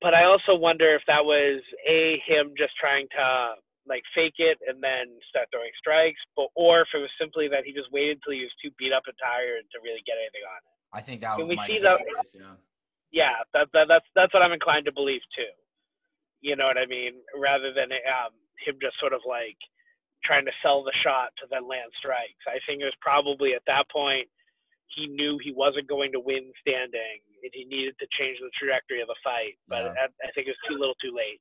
But 0.00 0.14
I 0.14 0.24
also 0.24 0.54
wonder 0.54 0.94
if 0.94 1.02
that 1.08 1.24
was 1.24 1.60
a 1.88 2.20
him 2.24 2.52
just 2.56 2.76
trying 2.76 3.08
to 3.16 3.54
like 3.88 4.02
fake 4.14 4.36
it 4.38 4.58
and 4.66 4.82
then 4.82 5.06
start 5.28 5.48
throwing 5.50 5.72
strikes, 5.78 6.20
but 6.36 6.48
or 6.54 6.82
if 6.82 6.88
it 6.94 6.98
was 6.98 7.10
simply 7.18 7.48
that 7.48 7.64
he 7.64 7.72
just 7.72 7.90
waited 7.92 8.18
until 8.20 8.36
he 8.38 8.44
was 8.44 8.54
too 8.62 8.70
beat 8.78 8.92
up 8.92 9.02
and 9.06 9.16
tired 9.16 9.64
to 9.72 9.78
really 9.82 10.02
get 10.06 10.16
anything 10.20 10.44
on 10.46 10.60
it. 10.60 10.74
I 10.92 11.00
think 11.00 11.20
that 11.22 11.36
Can 11.36 11.48
we 11.48 11.56
see 11.66 11.78
that- 11.80 11.98
case, 11.98 12.34
yeah. 12.38 12.54
Yeah, 13.10 13.40
that, 13.54 13.68
that 13.72 13.88
that's 13.88 14.04
that's 14.14 14.34
what 14.34 14.42
I'm 14.42 14.52
inclined 14.52 14.84
to 14.84 14.92
believe 14.92 15.22
too. 15.34 15.48
You 16.42 16.56
know 16.56 16.66
what 16.66 16.76
I 16.76 16.84
mean? 16.84 17.14
Rather 17.34 17.72
than 17.72 17.88
um, 17.92 18.36
him 18.60 18.76
just 18.82 19.00
sort 19.00 19.14
of 19.14 19.20
like 19.26 19.56
trying 20.24 20.44
to 20.44 20.52
sell 20.62 20.84
the 20.84 20.92
shot 20.92 21.32
to 21.40 21.46
then 21.50 21.66
land 21.66 21.88
strikes. 21.96 22.44
I 22.46 22.60
think 22.66 22.82
it 22.82 22.84
was 22.84 22.98
probably 23.00 23.54
at 23.54 23.62
that 23.66 23.88
point 23.90 24.28
he 24.88 25.06
knew 25.06 25.38
he 25.42 25.52
wasn't 25.52 25.88
going 25.88 26.12
to 26.12 26.20
win 26.20 26.52
standing 26.60 27.20
and 27.42 27.50
he 27.52 27.64
needed 27.64 27.94
to 28.00 28.06
change 28.18 28.38
the 28.40 28.50
trajectory 28.58 29.00
of 29.00 29.08
the 29.08 29.16
fight. 29.24 29.56
But 29.68 29.84
Yeah. 29.84 30.04
I, 30.04 30.28
I 30.28 30.30
think 30.34 30.48
it 30.48 30.56
was 30.56 30.64
too 30.68 30.76
little, 30.78 30.96
too 31.00 31.14
late. 31.16 31.40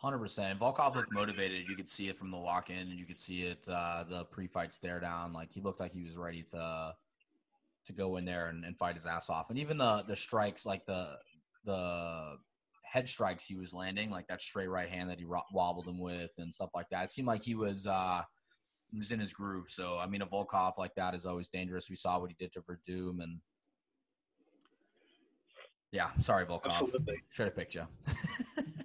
Hundred 0.00 0.18
percent. 0.18 0.58
Volkov 0.58 0.94
looked 0.94 1.12
motivated. 1.12 1.68
You 1.68 1.76
could 1.76 1.88
see 1.88 2.08
it 2.08 2.16
from 2.16 2.30
the 2.30 2.38
walk 2.38 2.70
in, 2.70 2.78
and 2.78 2.98
you 2.98 3.04
could 3.04 3.18
see 3.18 3.42
it 3.42 3.68
uh, 3.70 4.04
the 4.08 4.24
pre-fight 4.24 4.72
stare 4.72 4.98
down. 4.98 5.34
Like 5.34 5.52
he 5.52 5.60
looked 5.60 5.78
like 5.78 5.92
he 5.92 6.02
was 6.02 6.16
ready 6.16 6.42
to 6.52 6.94
to 7.84 7.92
go 7.92 8.16
in 8.16 8.24
there 8.24 8.48
and, 8.48 8.64
and 8.64 8.78
fight 8.78 8.94
his 8.94 9.04
ass 9.04 9.28
off. 9.28 9.50
And 9.50 9.58
even 9.58 9.76
the 9.76 10.02
the 10.08 10.16
strikes, 10.16 10.64
like 10.64 10.86
the 10.86 11.18
the 11.66 12.36
head 12.82 13.08
strikes 13.08 13.46
he 13.46 13.56
was 13.56 13.74
landing, 13.74 14.10
like 14.10 14.26
that 14.28 14.40
straight 14.40 14.70
right 14.70 14.88
hand 14.88 15.10
that 15.10 15.18
he 15.18 15.26
ro- 15.26 15.42
wobbled 15.52 15.86
him 15.86 15.98
with, 15.98 16.32
and 16.38 16.52
stuff 16.52 16.70
like 16.74 16.88
that. 16.88 17.04
It 17.04 17.10
seemed 17.10 17.28
like 17.28 17.42
he 17.42 17.54
was 17.54 17.86
uh, 17.86 18.22
he 18.90 18.96
was 18.96 19.12
in 19.12 19.20
his 19.20 19.34
groove. 19.34 19.68
So 19.68 19.98
I 19.98 20.06
mean, 20.06 20.22
a 20.22 20.26
Volkov 20.26 20.78
like 20.78 20.94
that 20.94 21.14
is 21.14 21.26
always 21.26 21.50
dangerous. 21.50 21.90
We 21.90 21.96
saw 21.96 22.18
what 22.18 22.30
he 22.30 22.36
did 22.38 22.52
to 22.52 22.62
Werdum, 22.62 23.22
and 23.22 23.40
yeah, 25.92 26.08
sorry 26.20 26.46
Volkov, 26.46 26.70
Absolutely. 26.80 27.22
should 27.28 27.48
have 27.48 27.56
picked 27.56 27.74
you. 27.74 27.86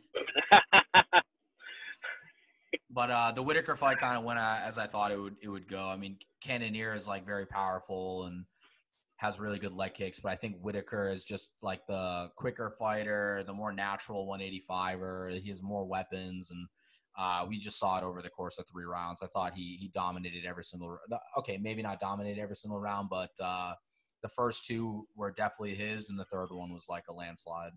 But 2.89 3.11
uh, 3.11 3.31
the 3.31 3.43
Whitaker 3.43 3.75
fight 3.75 3.97
kind 3.97 4.17
of 4.17 4.23
went 4.23 4.39
uh, 4.39 4.57
as 4.63 4.77
I 4.77 4.87
thought 4.87 5.11
it 5.11 5.19
would 5.19 5.35
it 5.41 5.49
would 5.49 5.67
go. 5.67 5.87
I 5.87 5.95
mean, 5.95 6.17
Cannonier 6.41 6.93
is 6.93 7.07
like 7.07 7.25
very 7.25 7.45
powerful 7.45 8.25
and 8.25 8.45
has 9.17 9.39
really 9.39 9.59
good 9.59 9.73
leg 9.73 9.93
kicks, 9.93 10.19
but 10.19 10.31
I 10.31 10.35
think 10.35 10.57
Whitaker 10.59 11.09
is 11.09 11.23
just 11.23 11.53
like 11.61 11.85
the 11.87 12.29
quicker 12.35 12.69
fighter, 12.77 13.43
the 13.47 13.53
more 13.53 13.71
natural 13.71 14.27
185er. 14.27 15.39
He 15.39 15.49
has 15.49 15.63
more 15.63 15.85
weapons, 15.85 16.51
and 16.51 16.67
uh, 17.17 17.45
we 17.47 17.57
just 17.57 17.79
saw 17.79 17.97
it 17.97 18.03
over 18.03 18.21
the 18.21 18.29
course 18.29 18.59
of 18.59 18.67
three 18.67 18.83
rounds. 18.83 19.23
I 19.23 19.27
thought 19.27 19.53
he 19.53 19.77
he 19.79 19.87
dominated 19.87 20.45
every 20.45 20.63
single. 20.63 20.97
Okay, 21.37 21.57
maybe 21.57 21.81
not 21.81 21.99
dominated 21.99 22.41
every 22.41 22.55
single 22.55 22.79
round, 22.79 23.09
but 23.09 23.31
uh, 23.41 23.73
the 24.21 24.29
first 24.29 24.65
two 24.65 25.07
were 25.15 25.31
definitely 25.31 25.75
his, 25.75 26.09
and 26.09 26.19
the 26.19 26.25
third 26.25 26.47
one 26.51 26.73
was 26.73 26.87
like 26.89 27.05
a 27.09 27.13
landslide. 27.13 27.71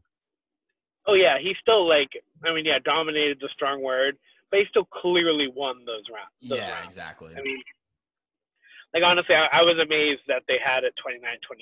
oh 1.06 1.14
yeah, 1.14 1.38
he 1.38 1.54
still 1.60 1.88
like 1.88 2.10
I 2.44 2.52
mean 2.52 2.64
yeah, 2.64 2.78
dominated 2.84 3.38
the 3.40 3.48
strong 3.52 3.82
word, 3.82 4.16
he 4.52 4.64
still 4.70 4.84
clearly 4.86 5.48
won 5.54 5.84
those 5.84 6.02
rounds. 6.12 6.30
Those 6.48 6.58
Yeah, 6.60 6.72
rounds. 6.72 6.86
exactly. 6.86 7.34
I 7.36 7.42
mean, 7.42 7.58
like 8.94 9.02
honestly, 9.02 9.34
I, 9.34 9.46
I 9.52 9.62
was 9.62 9.78
amazed 9.78 10.20
that 10.28 10.42
they 10.48 10.58
had 10.64 10.84
it 10.84 10.94
29-28. 11.06 11.58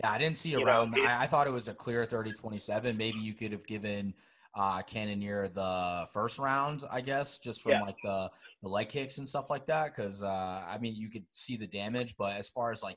Yeah, 0.00 0.10
I 0.10 0.18
didn't 0.18 0.36
see 0.36 0.50
You 0.50 0.64
know, 0.64 0.82
it- 0.92 0.98
I, 1.00 1.24
I 1.24 1.26
thought 1.26 1.46
it 1.46 1.52
was 1.52 1.68
a 1.68 1.74
clear 1.74 2.04
30-27. 2.06 2.96
Maybe 2.96 3.18
you 3.18 3.34
could 3.34 3.52
have 3.52 3.66
given 3.66 4.14
uh 4.56 4.82
Cannonier 4.82 5.48
the 5.48 6.06
first 6.12 6.38
round, 6.38 6.84
I 6.90 7.00
guess, 7.00 7.38
just 7.40 7.60
from 7.62 7.72
Yeah. 7.72 7.80
like 7.82 7.96
the 8.02 8.30
the 8.62 8.68
leg 8.68 8.88
kicks 8.88 9.18
and 9.18 9.28
stuff 9.28 9.50
like 9.50 9.66
that. 9.66 9.94
Because 9.94 10.22
uh, 10.22 10.64
I 10.68 10.78
mean, 10.78 10.94
you 10.96 11.10
could 11.10 11.24
see 11.32 11.56
the 11.56 11.66
damage, 11.66 12.14
but 12.16 12.36
as 12.36 12.48
far 12.48 12.70
as 12.72 12.82
like 12.82 12.96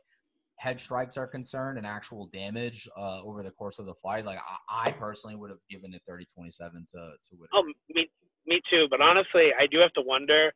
head 0.58 0.80
strikes 0.80 1.18
are 1.18 1.28
concerned 1.28 1.78
and 1.78 1.86
actual 1.86 2.28
damage 2.28 2.88
uh, 2.98 3.22
over 3.24 3.44
the 3.44 3.52
course 3.52 3.78
of 3.80 3.86
the 3.86 3.94
fight, 3.96 4.26
like 4.26 4.40
I, 4.70 4.88
I 4.90 4.92
personally 4.92 5.36
would 5.36 5.50
have 5.52 5.60
given 5.70 5.94
it 5.94 6.02
30-27 6.10 6.28
to 6.30 7.14
to 7.26 7.36
Whitaker. 7.36 7.50
Oh, 7.54 7.64
me, 7.64 8.10
me 8.48 8.62
too. 8.70 8.88
But 8.90 9.02
honestly, 9.02 9.52
I 9.60 9.68
do 9.68 9.80
have 9.80 9.94
to 9.94 10.02
wonder 10.02 10.52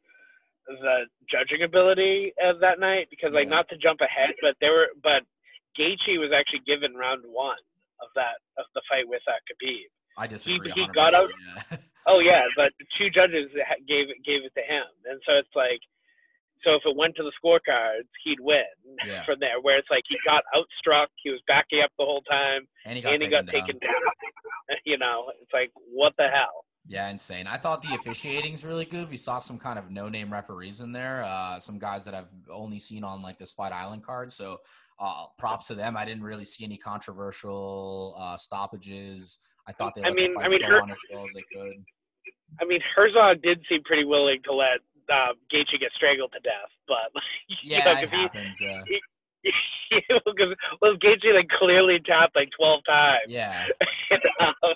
the 0.67 1.05
judging 1.29 1.63
ability 1.63 2.33
of 2.43 2.59
that 2.59 2.79
night 2.79 3.07
because, 3.09 3.33
like, 3.33 3.45
Yeah. 3.45 3.55
not 3.55 3.69
to 3.69 3.77
jump 3.77 4.01
ahead, 4.01 4.33
but 4.41 4.55
there 4.61 4.71
were, 4.73 4.89
but 5.03 5.23
Gaethje 5.77 6.17
was 6.19 6.31
actually 6.31 6.59
given 6.59 6.93
round 6.95 7.23
one 7.25 7.57
of 8.01 8.07
that 8.15 8.35
of 8.57 8.65
the 8.75 8.81
fight 8.89 9.07
with 9.07 9.21
uh, 9.27 9.31
Khabib. 9.49 9.85
I 10.17 10.27
disagree. 10.27 10.71
he 10.71 10.81
100%, 10.87 10.93
got 10.93 11.13
out- 11.13 11.29
yeah. 11.71 11.77
Oh 12.07 12.17
yeah, 12.19 12.45
but 12.55 12.73
two 12.97 13.11
judges 13.11 13.51
gave 13.87 14.09
it 14.09 14.23
gave 14.25 14.43
it 14.43 14.51
to 14.55 14.61
him, 14.63 14.85
and 15.05 15.21
so 15.23 15.33
it's 15.35 15.55
like, 15.55 15.79
so 16.63 16.73
if 16.73 16.81
it 16.83 16.95
went 16.95 17.15
to 17.17 17.21
the 17.23 17.31
scorecards, 17.37 18.07
he'd 18.23 18.39
win 18.39 18.63
Yeah. 19.05 19.23
from 19.23 19.37
there. 19.39 19.61
Where 19.61 19.77
it's 19.77 19.87
like 19.91 20.03
he 20.09 20.17
got 20.25 20.43
outstruck, 20.55 21.07
he 21.17 21.29
was 21.29 21.39
backing 21.47 21.81
up 21.81 21.91
the 21.99 22.05
whole 22.05 22.23
time, 22.23 22.67
and 22.85 22.95
he 22.95 23.03
got, 23.03 23.13
and 23.13 23.21
he 23.21 23.27
taken, 23.27 23.45
got 23.45 23.51
down. 23.51 23.61
taken 23.67 23.79
down. 23.79 23.93
You 24.85 24.97
know, 24.97 25.31
it's 25.41 25.53
like 25.53 25.69
what 25.91 26.15
the 26.17 26.27
hell. 26.27 26.60
Yeah, 26.87 27.09
insane. 27.09 27.47
I 27.47 27.57
thought 27.57 27.81
the 27.81 27.93
officiating's 27.95 28.65
really 28.65 28.85
good. 28.85 29.09
We 29.09 29.17
saw 29.17 29.37
some 29.39 29.57
kind 29.57 29.77
of 29.77 29.91
no-name 29.91 30.31
referees 30.33 30.81
in 30.81 30.91
there, 30.91 31.23
uh, 31.23 31.59
some 31.59 31.77
guys 31.79 32.03
that 32.05 32.13
I've 32.15 32.33
only 32.49 32.79
seen 32.79 33.03
on 33.03 33.21
like 33.21 33.37
this 33.37 33.51
Fight 33.53 33.71
Island 33.71 34.03
card. 34.03 34.31
So 34.31 34.57
uh, 34.99 35.25
props 35.37 35.67
to 35.67 35.75
them. 35.75 35.95
I 35.95 36.05
didn't 36.05 36.23
really 36.23 36.43
see 36.45 36.65
any 36.65 36.77
controversial 36.77 38.15
uh, 38.19 38.35
stoppages. 38.35 39.39
I 39.67 39.71
thought 39.73 39.93
they 39.95 40.01
I 40.01 40.05
let 40.07 40.15
mean- 40.15 40.33
the 40.33 40.39
I 40.39 40.43
fights 40.43 40.55
mean, 40.55 40.63
her- 40.69 40.81
on 40.81 40.91
as 40.91 40.99
well 41.13 41.23
as 41.23 41.31
they 41.33 41.43
could. 41.53 41.73
I 42.59 42.65
mean, 42.65 42.81
Herzog 42.95 43.41
did 43.41 43.63
seem 43.69 43.81
pretty 43.83 44.03
willing 44.03 44.41
to 44.43 44.53
let 44.53 44.79
uh, 45.11 45.33
Gaethje 45.53 45.79
get 45.79 45.91
strangled 45.95 46.33
to 46.33 46.39
death, 46.41 46.69
but 46.87 47.11
you 47.47 47.55
Yeah, 47.63 47.85
know, 47.85 47.91
it 47.91 48.01
'cause 48.01 48.09
he- 48.11 48.17
happens. 48.17 48.61
Yeah, 48.61 48.81
because 50.25 50.55
well, 50.81 50.95
Gaethje 50.97 51.33
like 51.33 51.47
clearly 51.49 51.99
tapped 51.99 52.35
like 52.35 52.49
twelve 52.57 52.81
times. 52.87 53.21
yeah. 53.27 53.65
and, 54.09 54.21
um, 54.63 54.73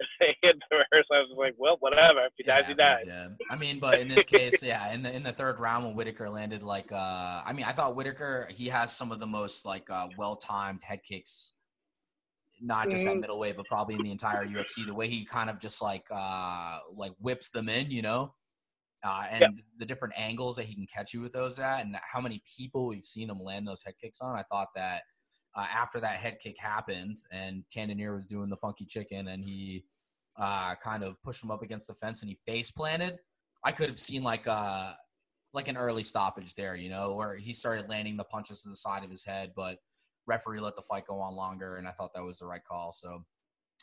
and 0.42 0.62
Herzog 0.90 1.28
was 1.28 1.34
like, 1.38 1.54
well, 1.56 1.76
whatever. 1.80 2.24
If 2.26 2.32
he 2.36 2.42
dies, 2.44 2.66
he 2.66 2.74
dies. 2.74 3.04
Yeah, 3.06 3.28
I 3.50 3.56
mean, 3.56 3.78
but 3.78 4.00
in 4.00 4.08
this 4.08 4.24
case, 4.24 4.62
yeah, 4.62 4.92
in 4.92 5.02
the 5.02 5.14
in 5.14 5.22
the 5.22 5.32
third 5.32 5.60
round 5.60 5.84
when 5.84 5.94
Whitaker 5.94 6.28
landed, 6.28 6.62
like, 6.62 6.90
uh, 6.92 7.42
I 7.46 7.52
mean, 7.54 7.64
I 7.64 7.72
thought 7.72 7.94
Whitaker 7.96 8.48
he 8.50 8.66
has 8.68 8.96
some 8.96 9.12
of 9.12 9.20
the 9.20 9.26
most 9.26 9.64
like 9.64 9.88
uh, 9.90 10.08
well 10.16 10.36
timed 10.36 10.82
head 10.82 11.00
kicks, 11.08 11.52
not 12.60 12.90
just 12.90 13.06
at 13.06 13.16
Mhm. 13.16 13.20
middleweight, 13.20 13.56
but 13.56 13.68
probably 13.68 13.96
in 13.96 14.02
the 14.02 14.10
entire 14.10 14.44
UFC. 14.46 14.84
The 14.84 14.94
way 14.94 15.08
he 15.08 15.24
kind 15.24 15.48
of 15.50 15.60
just 15.60 15.80
like 15.82 16.06
uh, 16.10 16.78
like 16.94 17.12
whips 17.20 17.50
them 17.50 17.68
in, 17.68 17.90
you 17.90 18.02
know, 18.02 18.34
uh, 19.04 19.24
and 19.30 19.40
Yep. 19.42 19.50
the 19.78 19.86
different 19.86 20.14
angles 20.18 20.56
that 20.56 20.64
he 20.66 20.74
can 20.74 20.86
catch 20.86 21.14
you 21.14 21.20
with 21.20 21.32
those 21.32 21.58
at, 21.58 21.84
and 21.84 21.96
how 22.10 22.20
many 22.20 22.42
people 22.56 22.88
we've 22.88 23.04
seen 23.04 23.30
him 23.30 23.40
land 23.42 23.66
those 23.68 23.82
head 23.84 23.94
kicks 24.00 24.20
on. 24.20 24.36
I 24.36 24.42
thought 24.50 24.68
that 24.74 25.02
uh, 25.56 25.66
after 25.72 26.00
that 26.00 26.16
head 26.16 26.38
kick 26.40 26.56
happened 26.58 27.16
and 27.30 27.64
Cannonier 27.72 28.14
was 28.14 28.26
doing 28.26 28.48
the 28.48 28.56
funky 28.56 28.84
chicken 28.84 29.28
and 29.28 29.44
he 29.44 29.84
uh, 30.36 30.74
kind 30.76 31.04
of 31.04 31.20
pushed 31.22 31.44
him 31.44 31.50
up 31.50 31.62
against 31.62 31.86
the 31.86 31.94
fence 31.94 32.22
and 32.22 32.28
he 32.28 32.34
face 32.34 32.70
planted, 32.70 33.18
I 33.64 33.72
could 33.72 33.88
have 33.88 33.98
seen 33.98 34.22
like 34.22 34.46
uh 34.46 34.92
like 35.52 35.68
an 35.68 35.76
early 35.76 36.02
stoppage 36.02 36.56
there, 36.56 36.74
you 36.74 36.90
know, 36.90 37.14
where 37.14 37.36
he 37.36 37.52
started 37.52 37.88
landing 37.88 38.16
the 38.16 38.24
punches 38.24 38.62
to 38.64 38.68
the 38.68 38.74
side 38.74 39.04
of 39.04 39.10
his 39.10 39.24
head, 39.24 39.52
but 39.54 39.78
referee 40.26 40.58
let 40.58 40.74
the 40.74 40.82
fight 40.82 41.06
go 41.06 41.20
on 41.20 41.36
longer, 41.36 41.76
and 41.76 41.86
I 41.86 41.92
thought 41.92 42.12
that 42.14 42.24
was 42.24 42.40
the 42.40 42.46
right 42.46 42.64
call. 42.64 42.90
So 42.90 43.24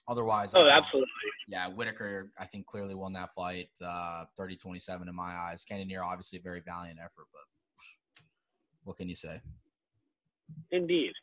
otherwise, 0.10 0.54
Oh, 0.54 0.66
uh, 0.68 0.70
absolutely. 0.70 1.08
yeah, 1.48 1.70
Whitaker 1.70 2.30
I 2.38 2.46
think 2.46 2.66
clearly 2.66 2.94
won 2.94 3.14
that 3.14 3.32
fight, 3.32 3.70
uh, 3.82 4.26
30-27 4.38 5.08
in 5.08 5.16
my 5.16 5.34
eyes. 5.34 5.64
Cannonier 5.64 6.04
obviously 6.04 6.40
a 6.40 6.42
very 6.42 6.60
valiant 6.60 7.00
effort, 7.00 7.28
but 7.32 8.24
what 8.84 8.98
can 8.98 9.08
you 9.08 9.16
say? 9.16 9.40
Indeed. 10.72 11.14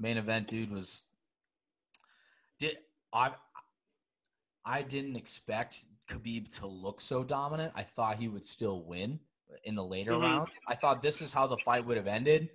Main 0.00 0.16
event, 0.16 0.46
dude, 0.48 0.70
was 0.70 1.04
did 2.58 2.78
I 3.12 3.32
I 4.64 4.82
didn't 4.82 5.16
expect 5.16 5.84
Khabib 6.08 6.48
to 6.58 6.66
look 6.66 7.00
so 7.00 7.22
dominant. 7.22 7.72
I 7.76 7.82
thought 7.82 8.16
he 8.16 8.28
would 8.28 8.44
still 8.44 8.82
win 8.82 9.20
in 9.64 9.74
the 9.74 9.84
later 9.84 10.12
Mhm. 10.12 10.22
rounds. 10.22 10.58
I 10.66 10.74
thought 10.74 11.02
this 11.02 11.20
is 11.20 11.32
how 11.34 11.46
the 11.46 11.58
fight 11.58 11.84
would 11.84 11.98
have 11.98 12.06
ended, 12.06 12.48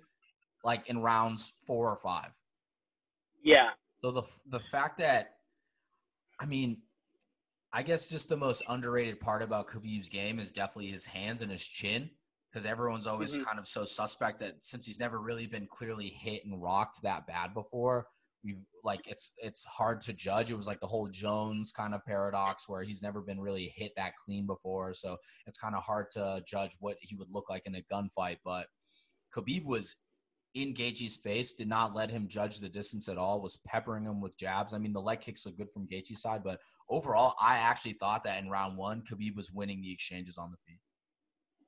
like 0.64 0.88
in 0.88 0.98
rounds 0.98 1.54
four 1.66 1.88
or 1.90 1.96
five. 1.96 2.36
Yeah. 3.42 3.74
So 4.02 4.10
the 4.10 4.22
the 4.46 4.60
fact 4.60 4.98
that, 4.98 5.38
I 6.40 6.46
mean, 6.46 6.82
I 7.72 7.82
guess 7.84 8.08
just 8.08 8.28
the 8.28 8.36
most 8.36 8.62
underrated 8.68 9.20
part 9.20 9.42
about 9.42 9.68
Khabib's 9.68 10.08
game 10.08 10.40
is 10.40 10.52
definitely 10.52 10.90
his 10.90 11.06
hands 11.06 11.42
and 11.42 11.52
his 11.52 11.64
chin, 11.64 12.10
because 12.50 12.64
everyone's 12.66 13.06
always 13.06 13.36
Mhm. 13.36 13.44
kind 13.44 13.58
of 13.58 13.66
so 13.66 13.84
suspect 13.84 14.38
that 14.38 14.64
since 14.64 14.86
he's 14.86 14.98
never 14.98 15.20
really 15.20 15.46
been 15.46 15.66
clearly 15.66 16.08
hit 16.08 16.44
and 16.44 16.62
rocked 16.62 17.02
that 17.02 17.26
bad 17.26 17.52
before, 17.54 18.08
we 18.44 18.56
like 18.84 19.00
it's 19.06 19.32
it's 19.38 19.64
hard 19.64 20.00
to 20.02 20.12
judge. 20.12 20.50
It 20.50 20.56
was 20.56 20.66
like 20.68 20.80
the 20.80 20.86
whole 20.86 21.08
Jones 21.08 21.72
kind 21.72 21.94
of 21.94 22.04
paradox 22.04 22.68
where 22.68 22.82
he's 22.84 23.02
never 23.02 23.20
been 23.20 23.40
really 23.40 23.68
hit 23.74 23.92
that 23.96 24.14
clean 24.24 24.46
before, 24.46 24.94
so 24.94 25.18
it's 25.46 25.58
kind 25.58 25.74
of 25.74 25.82
hard 25.82 26.10
to 26.12 26.42
judge 26.46 26.76
what 26.78 26.96
he 27.00 27.16
would 27.16 27.30
look 27.30 27.50
like 27.50 27.66
in 27.66 27.74
a 27.74 27.82
gunfight. 27.82 28.38
But 28.44 28.68
Khabib 29.34 29.64
was 29.64 29.96
in 30.54 30.72
Gaethje's 30.72 31.18
face, 31.18 31.52
did 31.52 31.68
not 31.68 31.94
let 31.94 32.08
him 32.10 32.28
judge 32.28 32.60
the 32.60 32.68
distance 32.68 33.08
at 33.08 33.18
all, 33.18 33.42
was 33.42 33.58
peppering 33.66 34.04
him 34.04 34.20
with 34.22 34.38
jabs. 34.38 34.72
I 34.72 34.78
mean, 34.78 34.94
the 34.94 35.02
leg 35.02 35.20
kicks 35.20 35.44
look 35.44 35.58
good 35.58 35.70
from 35.70 35.86
Gaethje's 35.86 36.22
side, 36.22 36.42
but 36.42 36.60
overall, 36.88 37.34
I 37.40 37.58
actually 37.58 37.92
thought 37.94 38.24
that 38.24 38.42
in 38.42 38.48
round 38.48 38.78
one, 38.78 39.02
Khabib 39.02 39.34
was 39.36 39.52
winning 39.52 39.82
the 39.82 39.92
exchanges 39.92 40.38
on 40.38 40.50
the 40.50 40.56
feet. 40.56 40.80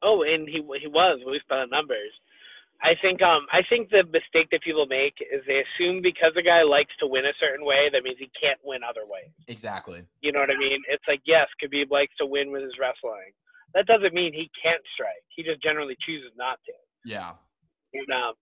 Oh, 0.03 0.23
and 0.23 0.49
he 0.49 0.63
he 0.81 0.87
was 0.87 1.19
by 1.49 1.61
the 1.61 1.67
numbers. 1.67 2.13
I 2.83 2.95
think 3.03 3.23
um 3.23 3.47
I 3.53 3.63
think 3.69 3.91
the 3.91 4.05
mistake 4.05 4.49
that 4.53 4.63
people 4.63 4.87
make 4.87 5.15
is 5.21 5.43
they 5.47 5.65
assume 5.65 6.01
because 6.01 6.33
a 6.37 6.43
guy 6.43 6.63
likes 6.63 6.93
to 7.01 7.07
win 7.07 7.27
a 7.27 7.33
certain 7.41 7.65
way, 7.65 7.91
that 7.93 8.05
means 8.05 8.17
he 8.19 8.31
can't 8.41 8.59
win 8.63 8.83
other 8.85 9.07
ways. 9.07 9.31
Exactly. 9.49 10.05
You 10.21 10.33
know 10.33 10.41
what 10.41 10.51
I 10.51 10.57
mean? 10.59 10.83
It's 10.89 11.05
like 11.09 11.21
yes, 11.25 11.49
Khabib 11.63 11.91
likes 11.91 12.15
to 12.19 12.27
win 12.27 12.53
with 12.53 12.63
his 12.63 12.79
wrestling. 12.79 13.33
That 13.75 13.87
doesn't 13.87 14.15
mean 14.15 14.33
he 14.33 14.51
can't 14.63 14.83
strike. 14.95 15.25
He 15.29 15.43
just 15.43 15.63
generally 15.63 15.97
chooses 16.07 16.31
not 16.37 16.59
to. 16.67 16.73
Yeah. 17.05 17.33
And, 17.95 18.11
um, 18.13 18.35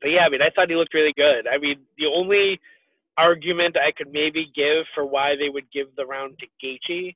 but 0.00 0.10
yeah, 0.10 0.24
I 0.24 0.28
mean, 0.28 0.42
I 0.42 0.50
thought 0.50 0.70
he 0.70 0.76
looked 0.76 0.94
really 0.94 1.14
good. 1.16 1.46
I 1.46 1.58
mean, 1.58 1.80
the 1.98 2.06
only 2.06 2.60
argument 3.16 3.76
I 3.76 3.92
could 3.92 4.12
maybe 4.12 4.50
give 4.54 4.84
for 4.94 5.04
why 5.04 5.36
they 5.36 5.48
would 5.48 5.70
give 5.72 5.88
the 5.96 6.06
round 6.06 6.38
to 6.38 6.46
Gaethje 6.64 7.14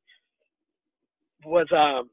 was, 1.45 1.67
um, 1.73 2.11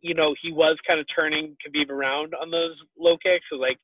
you 0.00 0.14
know, 0.14 0.34
he 0.40 0.52
was 0.52 0.76
kind 0.86 1.00
of 1.00 1.06
turning 1.14 1.56
Khabib 1.66 1.90
around 1.90 2.34
on 2.34 2.50
those 2.50 2.76
low 2.98 3.16
kicks. 3.18 3.44
So 3.50 3.56
like, 3.56 3.78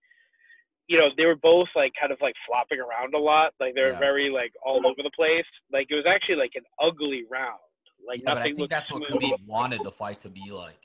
you 0.87 0.98
know, 0.98 1.09
they 1.16 1.27
were 1.27 1.37
both 1.37 1.68
like 1.74 1.92
kind 1.98 2.12
of 2.12 2.18
like 2.20 2.35
flopping 2.46 2.79
around 2.79 3.14
a 3.14 3.18
lot. 3.18 3.53
Like 3.61 3.74
they 3.74 3.83
were 3.83 3.92
Yeah. 3.92 3.98
very 3.98 4.31
like 4.31 4.53
all 4.64 4.87
over 4.87 5.03
the 5.03 5.11
place. 5.16 5.46
Like 5.72 5.87
it 5.90 5.94
was 5.94 6.07
actually 6.07 6.37
like 6.37 6.53
an 6.55 6.64
ugly 6.81 7.24
round. 7.31 7.59
Like 8.07 8.20
yeah, 8.22 8.35
but 8.35 8.42
I 8.42 8.53
think 8.53 8.70
that's 8.70 8.92
what. 8.92 9.03
Khabib 9.03 9.44
wanted 9.46 9.83
the 9.83 9.90
fight 9.90 10.18
to 10.20 10.29
be 10.29 10.50
like. 10.53 10.79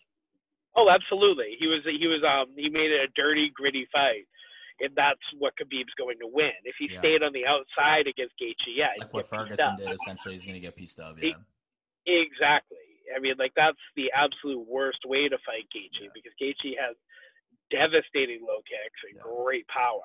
Oh, 0.76 0.90
absolutely. 0.90 1.58
He 1.60 1.68
was 1.68 1.80
he 1.84 2.08
was 2.08 2.24
um 2.24 2.54
he 2.56 2.70
made 2.70 2.92
it 2.92 3.02
a 3.02 3.08
dirty, 3.22 3.52
gritty 3.54 3.88
fight, 3.92 4.26
and 4.80 4.92
that's 4.96 5.20
what 5.38 5.54
Khabib's 5.62 5.94
going 5.98 6.18
to 6.20 6.28
win. 6.32 6.52
If 6.64 6.76
he 6.80 6.90
Yeah. 6.92 7.00
stayed 7.00 7.22
on 7.24 7.34
the 7.34 7.46
outside 7.46 8.08
against 8.08 8.34
Gaethje, 8.42 8.74
yeah, 8.76 8.90
Like 8.98 9.14
what 9.14 9.26
Ferguson 9.26 9.76
did, 9.78 9.92
essentially, 9.92 10.34
he's 10.36 10.46
going 10.46 10.54
to 10.56 10.60
get 10.62 10.76
pieced 10.76 11.00
up. 11.00 11.20
He- 11.20 11.30
Yeah. 11.30 11.36
Exactly. 12.06 12.78
I 13.16 13.20
mean, 13.20 13.36
like 13.38 13.54
that's 13.56 13.78
the 13.96 14.12
absolute 14.14 14.66
worst 14.68 15.00
way 15.06 15.28
to 15.30 15.38
fight 15.46 15.66
Gaethje 15.76 16.02
Yeah. 16.04 16.10
because 16.14 16.34
Gaethje 16.42 16.78
has 16.80 16.96
devastating 17.72 18.42
low 18.42 18.62
kicks 18.64 19.02
and 19.08 19.16
Yeah. 19.16 19.22
great 19.44 19.68
power. 19.68 20.02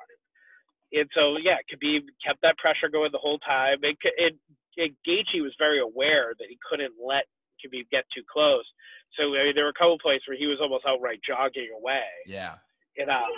And 0.93 1.09
so, 1.15 1.37
yeah, 1.39 1.59
Khabib 1.73 2.05
kept 2.25 2.41
that 2.43 2.57
pressure 2.59 2.89
going 2.89 3.11
the 3.11 3.19
whole 3.19 3.39
time. 3.41 3.83
And, 3.83 3.99
K- 4.01 4.13
and, 4.19 4.39
and 4.77 4.97
Gaethje 5.07 5.43
was 5.43 5.55
very 5.59 5.81
aware 5.81 6.35
that 6.39 6.49
he 6.49 6.59
couldn't 6.69 6.95
let 7.03 7.27
Khabib 7.65 7.89
get 7.91 8.05
too 8.15 8.23
close. 8.31 8.65
So 9.19 9.35
I 9.37 9.45
mean, 9.45 9.55
there 9.55 9.65
were 9.65 9.71
a 9.71 9.75
couple 9.75 9.99
places 9.99 10.25
where 10.29 10.37
he 10.37 10.47
was 10.47 10.59
almost 10.61 10.85
outright 10.87 11.21
jogging 11.27 11.71
away. 11.77 12.05
Yeah. 12.27 12.57
And 12.97 13.11
um, 13.11 13.31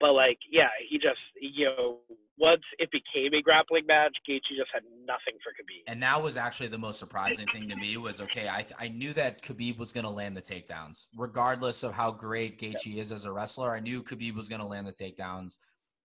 but 0.00 0.12
like, 0.12 0.38
yeah, 0.50 0.68
he 0.88 0.98
just 0.98 1.18
you 1.40 1.66
know 1.66 1.98
once 2.38 2.62
it 2.78 2.90
became 2.92 3.34
a 3.34 3.42
grappling 3.42 3.84
match, 3.86 4.16
Gaethje 4.28 4.56
just 4.56 4.70
had 4.72 4.84
nothing 5.04 5.38
for 5.42 5.50
Khabib. 5.50 5.90
And 5.90 6.02
that 6.02 6.22
was 6.22 6.36
actually 6.36 6.68
the 6.68 6.78
most 6.78 7.00
surprising 7.00 7.46
thing 7.48 7.68
to 7.68 7.76
me 7.76 7.96
was 7.96 8.20
okay. 8.20 8.48
I 8.48 8.64
I 8.78 8.88
knew 8.88 9.12
that 9.14 9.42
Khabib 9.42 9.78
was 9.78 9.92
going 9.92 10.04
to 10.04 10.10
land 10.10 10.36
the 10.36 10.42
takedowns, 10.42 11.08
regardless 11.16 11.82
of 11.82 11.94
how 11.94 12.12
great 12.12 12.58
Gaethje 12.58 12.96
is 12.96 13.12
as 13.12 13.26
a 13.26 13.32
wrestler. 13.32 13.74
I 13.74 13.80
knew 13.80 14.02
Khabib 14.02 14.34
was 14.34 14.48
going 14.48 14.60
to 14.60 14.66
land 14.66 14.86
the 14.86 14.92
takedowns, 14.92 15.58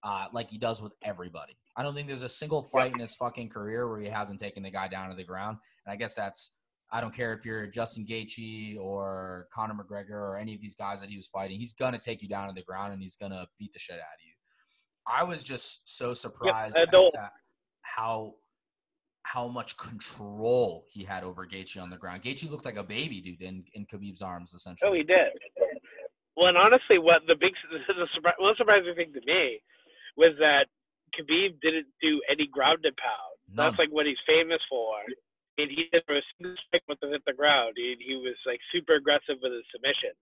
uh, 0.03 0.27
like 0.33 0.49
he 0.49 0.57
does 0.57 0.81
with 0.81 0.93
everybody. 1.03 1.55
I 1.75 1.83
don't 1.83 1.95
think 1.95 2.07
there's 2.07 2.23
a 2.23 2.29
single 2.29 2.63
fight 2.63 2.93
in 2.93 2.99
his 2.99 3.15
fucking 3.15 3.49
career 3.49 3.87
where 3.87 3.99
he 3.99 4.07
hasn't 4.07 4.39
taken 4.39 4.63
the 4.63 4.69
guy 4.69 4.87
down 4.87 5.09
to 5.09 5.15
the 5.15 5.23
ground. 5.23 5.57
And 5.85 5.93
I 5.93 5.95
guess 5.95 6.13
that's 6.15 6.51
I 6.93 7.01
don't 7.01 7.13
care 7.13 7.33
if 7.33 7.43
you're 7.43 7.65
Justin 7.65 8.05
Gaethje 8.05 8.77
or 8.79 9.47
Conor 9.51 9.73
McGregor 9.73 10.11
or 10.11 10.37
any 10.37 10.53
of 10.53 10.61
these 10.61 10.75
guys 10.75 11.01
that 11.01 11.09
he 11.09 11.17
was 11.17 11.27
fighting. 11.27 11.57
He's 11.57 11.73
gonna 11.73 11.97
take 11.97 12.21
you 12.21 12.29
down 12.29 12.47
to 12.47 12.53
the 12.53 12.61
ground 12.61 12.93
and 12.93 13.01
he's 13.01 13.15
gonna 13.15 13.47
beat 13.59 13.73
the 13.73 13.79
shit 13.79 13.95
out 13.95 13.99
of 13.99 14.23
you. 14.23 14.33
I 15.07 15.23
was 15.23 15.43
just 15.43 15.89
so 15.89 16.13
surprised 16.13 16.77
to 16.77 17.31
how 17.81 18.35
how 19.23 19.47
much 19.47 19.75
control 19.77 20.85
he 20.93 21.03
had 21.03 21.23
over 21.23 21.47
Gaethje 21.47 21.81
on 21.81 21.89
the 21.89 21.97
ground. 21.97 22.21
Gaethje 22.21 22.49
looked 22.49 22.65
like 22.65 22.77
a 22.77 22.83
baby 22.83 23.21
dude 23.21 23.41
in, 23.41 23.63
in 23.73 23.85
Khabib's 23.87 24.21
arms, 24.21 24.53
essentially. 24.53 24.89
Oh, 24.89 24.93
he 24.93 25.01
did. 25.01 25.31
Well, 26.37 26.47
and 26.47 26.57
honestly, 26.57 26.99
what 26.99 27.21
the 27.27 27.35
big 27.35 27.53
the 27.71 28.07
surpri- 28.19 28.33
most 28.39 28.57
surprising 28.57 28.93
thing 28.95 29.13
to 29.13 29.21
me 29.25 29.59
was 30.15 30.33
that 30.39 30.67
Khabib 31.17 31.59
didn't 31.61 31.87
do 32.01 32.21
any 32.29 32.45
ground 32.47 32.79
and 32.83 32.95
pound. 32.97 33.33
None. 33.47 33.65
That's 33.65 33.79
like 33.79 33.89
what 33.89 34.05
he's 34.05 34.17
famous 34.27 34.59
for. 34.69 34.97
And 35.57 35.69
he 35.69 35.89
did 35.93 36.01
for 36.05 36.17
a 36.17 36.25
single 36.33 36.57
strike 36.65 36.83
once 36.89 36.99
it 37.03 37.13
hit 37.13 37.21
the 37.25 37.37
ground. 37.37 37.73
He, 37.77 37.95
he 38.01 38.15
was 38.17 38.33
like 38.45 38.59
super 38.73 38.95
aggressive 38.97 39.37
with 39.41 39.53
his 39.53 39.67
submission. 39.69 40.13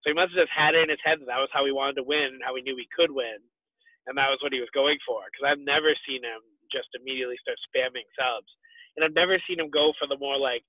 So 0.00 0.10
he 0.10 0.16
must 0.16 0.32
have 0.32 0.46
just 0.48 0.54
had 0.54 0.74
it 0.74 0.86
in 0.86 0.94
his 0.94 1.02
head 1.04 1.20
that 1.20 1.28
that 1.28 1.42
was 1.42 1.52
how 1.52 1.66
he 1.66 1.72
wanted 1.72 2.00
to 2.00 2.08
win 2.08 2.38
and 2.38 2.42
how 2.44 2.56
he 2.56 2.62
knew 2.62 2.76
he 2.78 2.88
could 2.94 3.10
win. 3.12 3.36
And 4.06 4.16
that 4.16 4.30
was 4.32 4.40
what 4.40 4.54
he 4.56 4.60
was 4.60 4.72
going 4.72 4.96
for. 5.04 5.20
Because 5.28 5.44
I've 5.44 5.60
never 5.60 5.92
seen 6.08 6.24
him 6.24 6.40
just 6.72 6.88
immediately 6.96 7.36
start 7.42 7.60
spamming 7.68 8.08
subs. 8.16 8.48
And 8.96 9.04
I've 9.04 9.14
never 9.14 9.36
seen 9.44 9.60
him 9.60 9.68
go 9.68 9.92
for 10.00 10.08
the 10.08 10.16
more 10.16 10.38
like 10.38 10.64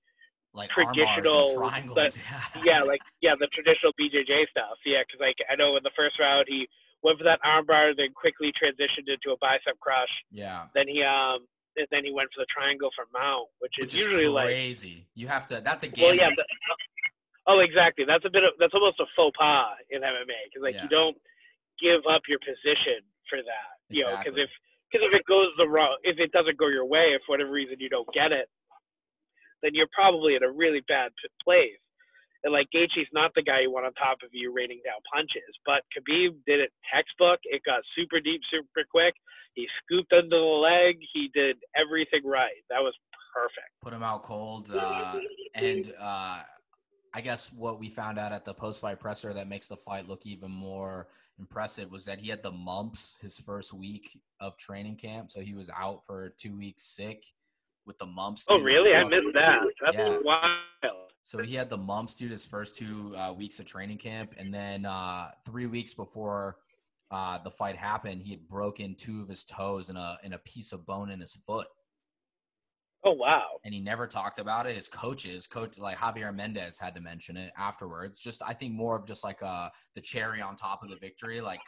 like 0.54 0.76
arm 0.76 0.96
bars 0.98 0.98
and 0.98 1.24
traditional, 1.24 1.94
but- 1.94 2.18
yeah. 2.66 2.82
yeah, 2.82 2.82
like 2.84 3.02
yeah, 3.22 3.36
the 3.40 3.48
traditional 3.54 3.94
BJJ 4.02 4.50
stuff. 4.50 4.78
Yeah, 4.86 5.06
because 5.06 5.22
like 5.22 5.38
I 5.50 5.56
know 5.56 5.78
in 5.78 5.84
the 5.84 5.94
first 5.96 6.20
round 6.20 6.46
he 6.50 6.68
went 7.04 7.18
for 7.18 7.24
that 7.24 7.40
armbar, 7.46 7.96
then 7.96 8.10
quickly 8.14 8.52
transitioned 8.52 9.08
into 9.08 9.32
a 9.32 9.38
bicep 9.40 9.80
crush. 9.80 10.10
yeah. 10.32 10.66
Then 10.74 10.88
he 10.88 11.04
um, 11.04 11.46
and 11.78 11.88
then 11.92 12.04
he 12.06 12.12
went 12.12 12.30
for 12.36 12.42
the 12.42 12.48
triangle 12.50 12.90
for 12.96 13.06
mount, 13.14 13.48
which 13.60 13.74
is 13.80 13.94
Which 13.94 13.96
is 13.96 14.06
usually 14.06 14.28
like 14.28 14.46
crazy. 14.48 15.08
you 15.16 15.28
have 15.28 15.46
to. 15.48 15.62
That's 15.64 15.84
a 15.84 15.88
well, 15.98 16.12
game. 16.12 16.20
yeah. 16.20 16.30
But, 16.36 16.46
oh, 17.48 17.60
exactly. 17.60 18.06
That's 18.06 18.26
a 18.26 18.30
bit 18.30 18.44
of 18.44 18.52
that's 18.60 18.74
almost 18.74 19.00
a 19.00 19.06
faux 19.16 19.36
pas 19.38 19.76
in 19.90 20.02
MMA 20.02 20.40
because 20.50 20.64
like 20.64 20.76
Yeah. 20.76 20.84
you 20.84 20.90
don't 20.90 21.18
give 21.82 22.02
up 22.10 22.22
your 22.28 22.40
position 22.40 23.00
for 23.30 23.38
that. 23.38 23.78
You 23.90 24.06
know, 24.06 24.18
because 24.18 24.38
if 24.38 24.50
because 24.92 25.08
if 25.08 25.14
it 25.20 25.26
goes 25.26 25.50
the 25.58 25.68
wrong, 25.68 25.98
if 26.04 26.20
it 26.20 26.32
doesn't 26.32 26.58
go 26.58 26.68
your 26.68 26.86
way, 26.86 27.14
if 27.14 27.22
for 27.26 27.34
whatever 27.34 27.52
reason 27.52 27.76
you 27.80 27.90
don't 27.90 28.08
get 28.14 28.32
it, 28.32 28.50
then 29.62 29.72
you're 29.74 29.90
probably 29.94 30.36
in 30.36 30.44
a 30.44 30.52
really 30.52 30.82
bad 30.88 31.12
place. 31.44 31.78
And 32.44 32.54
like 32.54 32.68
Gaethje's 32.74 33.10
not 33.12 33.32
the 33.36 33.42
guy 33.42 33.62
you 33.62 33.72
want 33.72 33.86
on 33.86 33.94
top 33.94 34.20
of 34.24 34.30
you 34.32 34.54
raining 34.54 34.80
down 34.86 35.00
punches, 35.14 35.44
but 35.66 35.84
Khabib 35.96 36.36
did 36.48 36.60
it 36.60 36.72
textbook. 36.94 37.40
It 37.44 37.62
got 37.66 37.82
super 37.98 38.20
deep, 38.20 38.42
super 38.50 38.86
quick. 38.90 39.14
He 39.56 39.68
scooped 39.84 40.14
under 40.14 40.38
the 40.38 40.44
leg. 40.44 40.98
He 41.14 41.30
did 41.34 41.58
everything 41.76 42.22
right. 42.26 42.64
That 42.70 42.80
was 42.80 42.94
perfect. 43.36 43.68
put 43.82 43.94
him 43.94 44.04
out 44.04 44.24
cold. 44.24 44.70
Uh, 44.74 45.20
and 45.56 45.94
uh, 46.00 46.40
I 47.14 47.22
guess 47.22 47.52
what 47.52 47.80
we 47.80 47.90
found 47.90 48.20
out 48.20 48.32
at 48.32 48.46
the 48.46 48.54
post 48.54 48.82
fight 48.82 49.00
presser 49.00 49.34
that 49.34 49.50
makes 49.50 49.68
the 49.68 49.78
fight 49.78 50.08
look 50.08 50.26
even 50.26 50.52
more 50.52 51.08
impressive 51.40 51.92
was 51.92 52.06
that 52.06 52.20
he 52.20 52.30
had 52.30 52.44
the 52.44 52.52
mumps 52.52 53.18
his 53.22 53.38
first 53.38 53.74
week 53.74 54.20
of 54.40 54.58
training 54.58 54.96
camp. 54.96 55.32
So 55.32 55.42
he 55.42 55.54
was 55.54 55.70
out 55.70 56.06
for 56.06 56.34
two 56.38 56.58
weeks 56.58 56.84
sick 56.84 57.24
with 57.90 57.98
the 57.98 58.06
mumps. 58.06 58.46
Oh, 58.50 58.60
really? 58.62 58.94
I 58.96 59.04
missed 59.04 59.34
that. 59.34 59.60
That's 59.84 59.98
Yeah. 59.98 60.20
wild. 60.24 61.12
So 61.24 61.40
he 61.40 61.56
had 61.56 61.70
the 61.72 61.78
mumps, 61.78 62.16
dude, 62.16 62.32
his 62.32 62.46
first 62.46 62.76
two 62.76 63.14
uh, 63.18 63.34
weeks 63.34 63.60
of 63.60 63.66
training 63.66 63.98
camp, 63.98 64.36
and 64.38 64.54
then 64.54 64.86
uh, 64.86 65.32
three 65.46 65.66
weeks 65.66 65.94
before 65.94 66.58
uh, 67.12 67.40
the 67.40 67.50
fight 67.52 67.76
happened, 67.76 68.22
he 68.22 68.30
had 68.32 68.48
broken 68.48 68.94
two 68.96 69.22
of 69.24 69.28
his 69.28 69.44
toes 69.44 69.90
and 69.90 69.98
a 69.98 70.18
and 70.24 70.34
a 70.36 70.38
piece 70.40 70.72
of 70.72 70.86
bone 70.86 71.10
in 71.10 71.20
his 71.20 71.34
foot, 71.36 71.68
Oh, 73.04 73.14
wow. 73.14 73.46
and 73.66 73.74
he 73.74 73.80
never 73.80 74.06
talked 74.06 74.38
about 74.40 74.68
it. 74.68 74.76
His 74.76 74.88
coaches, 74.88 75.48
coach 75.48 75.80
like 75.80 75.98
Javier 75.98 76.34
Mendez, 76.36 76.78
had 76.78 76.94
to 76.96 77.02
mention 77.02 77.38
it 77.38 77.52
afterwards. 77.58 78.20
Just 78.20 78.44
I 78.48 78.54
think 78.54 78.74
more 78.74 78.96
of 78.96 79.08
just 79.08 79.24
like 79.24 79.42
uh, 79.42 79.70
the 79.96 80.02
cherry 80.02 80.42
on 80.42 80.56
top 80.56 80.84
of 80.84 80.90
the 80.90 80.98
victory, 80.98 81.42
like 81.42 81.62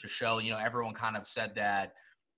to 0.00 0.08
show 0.08 0.38
you 0.38 0.50
know 0.50 0.58
everyone 0.58 0.94
kind 0.94 1.16
of 1.16 1.26
said 1.26 1.54
that 1.56 1.92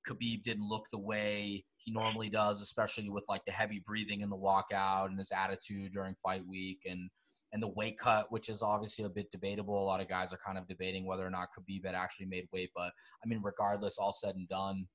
Khabib 0.08 0.42
didn't 0.42 0.68
look 0.68 0.86
the 0.90 0.98
way 0.98 1.64
he 1.76 1.90
normally 1.90 2.30
does, 2.30 2.60
especially 2.62 3.08
with 3.10 3.24
like 3.28 3.44
the 3.46 3.52
heavy 3.52 3.82
breathing 3.84 4.20
in 4.20 4.30
the 4.30 4.36
walkout 4.36 5.06
and 5.06 5.18
his 5.18 5.32
attitude 5.32 5.92
during 5.92 6.14
fight 6.22 6.46
week. 6.46 6.82
And 6.88 7.10
and 7.52 7.62
the 7.62 7.68
weight 7.68 7.98
cut, 7.98 8.30
which 8.30 8.48
is 8.48 8.62
obviously 8.62 9.04
a 9.04 9.08
bit 9.08 9.30
debatable. 9.30 9.76
A 9.76 9.84
lot 9.84 10.00
of 10.00 10.08
guys 10.08 10.32
are 10.32 10.38
kind 10.44 10.56
of 10.56 10.68
debating 10.68 11.04
whether 11.04 11.26
or 11.26 11.30
not 11.30 11.48
Khabib 11.58 11.84
had 11.84 11.94
actually 11.94 12.26
made 12.26 12.46
weight, 12.52 12.70
but 12.74 12.92
I 13.24 13.26
mean, 13.26 13.40
regardless, 13.42 13.98
all 13.98 14.12
said 14.12 14.36
and 14.36 14.48
done, 14.48 14.86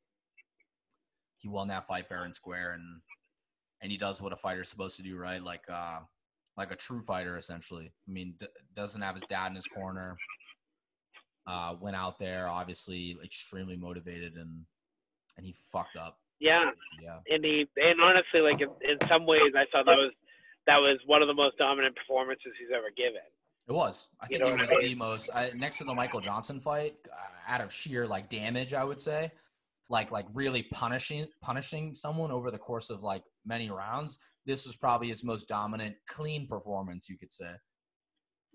he 1.37 1.49
won 1.49 1.67
that 1.67 1.85
fight 1.85 2.07
fair 2.07 2.23
and 2.23 2.33
square, 2.33 2.71
and 2.71 3.01
and 3.81 3.91
he 3.91 3.97
does 3.97 4.21
what 4.21 4.33
a 4.33 4.37
fighter's 4.37 4.69
supposed 4.69 4.97
to 4.97 5.03
do, 5.03 5.17
right? 5.17 5.43
Like 5.43 5.63
uh, 5.71 5.99
like 6.57 6.71
a 6.71 6.77
true 6.77 7.03
fighter, 7.03 7.37
essentially. 7.37 7.91
I 8.07 8.11
mean, 8.11 8.35
d- 8.39 8.47
doesn't 8.73 9.01
have 9.01 9.15
his 9.15 9.25
dad 9.25 9.47
in 9.47 9.55
his 9.55 9.67
corner. 9.67 10.15
Uh, 11.47 11.75
went 11.79 11.95
out 11.95 12.17
there, 12.17 12.47
obviously 12.47 13.15
extremely 13.23 13.75
motivated, 13.75 14.33
and 14.35 14.65
and 15.37 15.45
he 15.45 15.53
fucked 15.71 15.95
up. 15.95 16.17
Yeah, 16.39 16.71
Yeah, 17.01 17.19
and 17.29 17.43
he 17.43 17.65
and 17.77 17.99
honestly, 18.01 18.41
like 18.41 18.59
in, 18.61 18.69
in 18.81 18.97
some 19.07 19.25
ways, 19.25 19.53
I 19.55 19.65
thought 19.71 19.85
that 19.85 19.97
was 19.97 20.11
that 20.67 20.77
was 20.77 20.99
one 21.05 21.21
of 21.21 21.27
the 21.27 21.33
most 21.33 21.57
dominant 21.57 21.95
performances 21.95 22.51
he's 22.59 22.69
ever 22.75 22.87
given. 22.95 23.21
it 23.69 23.73
was. 23.73 24.09
I 24.21 24.25
You 24.29 24.37
think 24.37 24.49
know 24.49 24.55
it 24.55 24.61
was 24.61 24.71
I 24.71 24.81
the 24.87 24.95
most 24.95 25.29
I, 25.33 25.51
next 25.55 25.77
to 25.79 25.83
the 25.85 25.95
Michael 25.95 26.19
Johnson 26.19 26.59
fight, 26.59 26.93
uh, 27.11 27.53
out 27.53 27.61
of 27.61 27.71
sheer 27.73 28.05
like 28.05 28.29
damage, 28.29 28.73
I 28.73 28.83
would 28.83 28.99
say, 28.99 29.31
like 29.89 30.11
like 30.11 30.25
really 30.33 30.63
punishing 30.73 31.27
punishing 31.41 31.93
someone 31.93 32.31
over 32.31 32.51
the 32.51 32.57
course 32.57 32.89
of 32.89 33.01
like 33.01 33.23
many 33.45 33.69
rounds. 33.69 34.17
This 34.45 34.65
was 34.65 34.75
probably 34.75 35.07
his 35.07 35.23
most 35.23 35.47
dominant, 35.47 35.95
clean 36.07 36.47
performance, 36.47 37.07
you 37.09 37.17
could 37.17 37.31
say. 37.31 37.51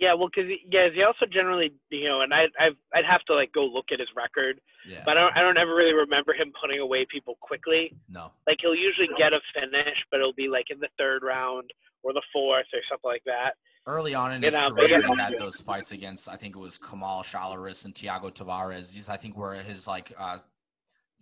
Yeah, 0.00 0.14
well, 0.14 0.28
because 0.34 0.50
yeah, 0.72 0.88
he 0.88 1.02
also 1.02 1.26
generally, 1.26 1.74
you 1.90 2.08
know, 2.08 2.22
and 2.22 2.32
I, 2.32 2.44
I've, 2.58 2.74
I'd 2.94 3.04
have 3.04 3.22
to 3.26 3.34
like 3.34 3.52
go 3.52 3.66
look 3.66 3.86
at 3.92 4.00
his 4.00 4.08
record, 4.16 4.58
Yeah. 4.88 5.02
but 5.04 5.18
I 5.18 5.20
don't, 5.20 5.36
I 5.36 5.40
don't 5.42 5.58
ever 5.58 5.74
really 5.74 5.92
remember 5.92 6.32
him 6.32 6.52
putting 6.58 6.80
away 6.80 7.04
people 7.04 7.36
quickly. 7.42 7.94
no. 8.08 8.32
Like 8.46 8.56
he'll 8.62 8.74
usually 8.74 9.10
get 9.18 9.34
a 9.34 9.40
finish, 9.54 9.98
but 10.10 10.18
it'll 10.20 10.32
be 10.32 10.48
like 10.48 10.70
in 10.70 10.80
the 10.80 10.88
third 10.98 11.22
round 11.22 11.70
or 12.02 12.14
the 12.14 12.22
fourth 12.32 12.64
or 12.72 12.80
something 12.90 13.10
like 13.10 13.22
that. 13.26 13.52
Early 13.86 14.14
on 14.14 14.32
in 14.32 14.40
You 14.40 14.46
his 14.46 14.56
know, 14.56 14.70
career, 14.70 15.02
he 15.06 15.16
had 15.18 15.38
those 15.38 15.60
fights 15.60 15.92
against 15.92 16.30
I 16.30 16.36
think 16.36 16.56
it 16.56 16.58
was 16.58 16.78
Kamal 16.78 17.22
Shalorus 17.22 17.84
and 17.84 17.94
Thiago 17.94 18.32
Tavares. 18.34 18.94
These 18.94 19.10
I 19.10 19.18
think 19.18 19.36
were 19.36 19.54
his 19.54 19.86
like 19.86 20.12
uh, 20.18 20.38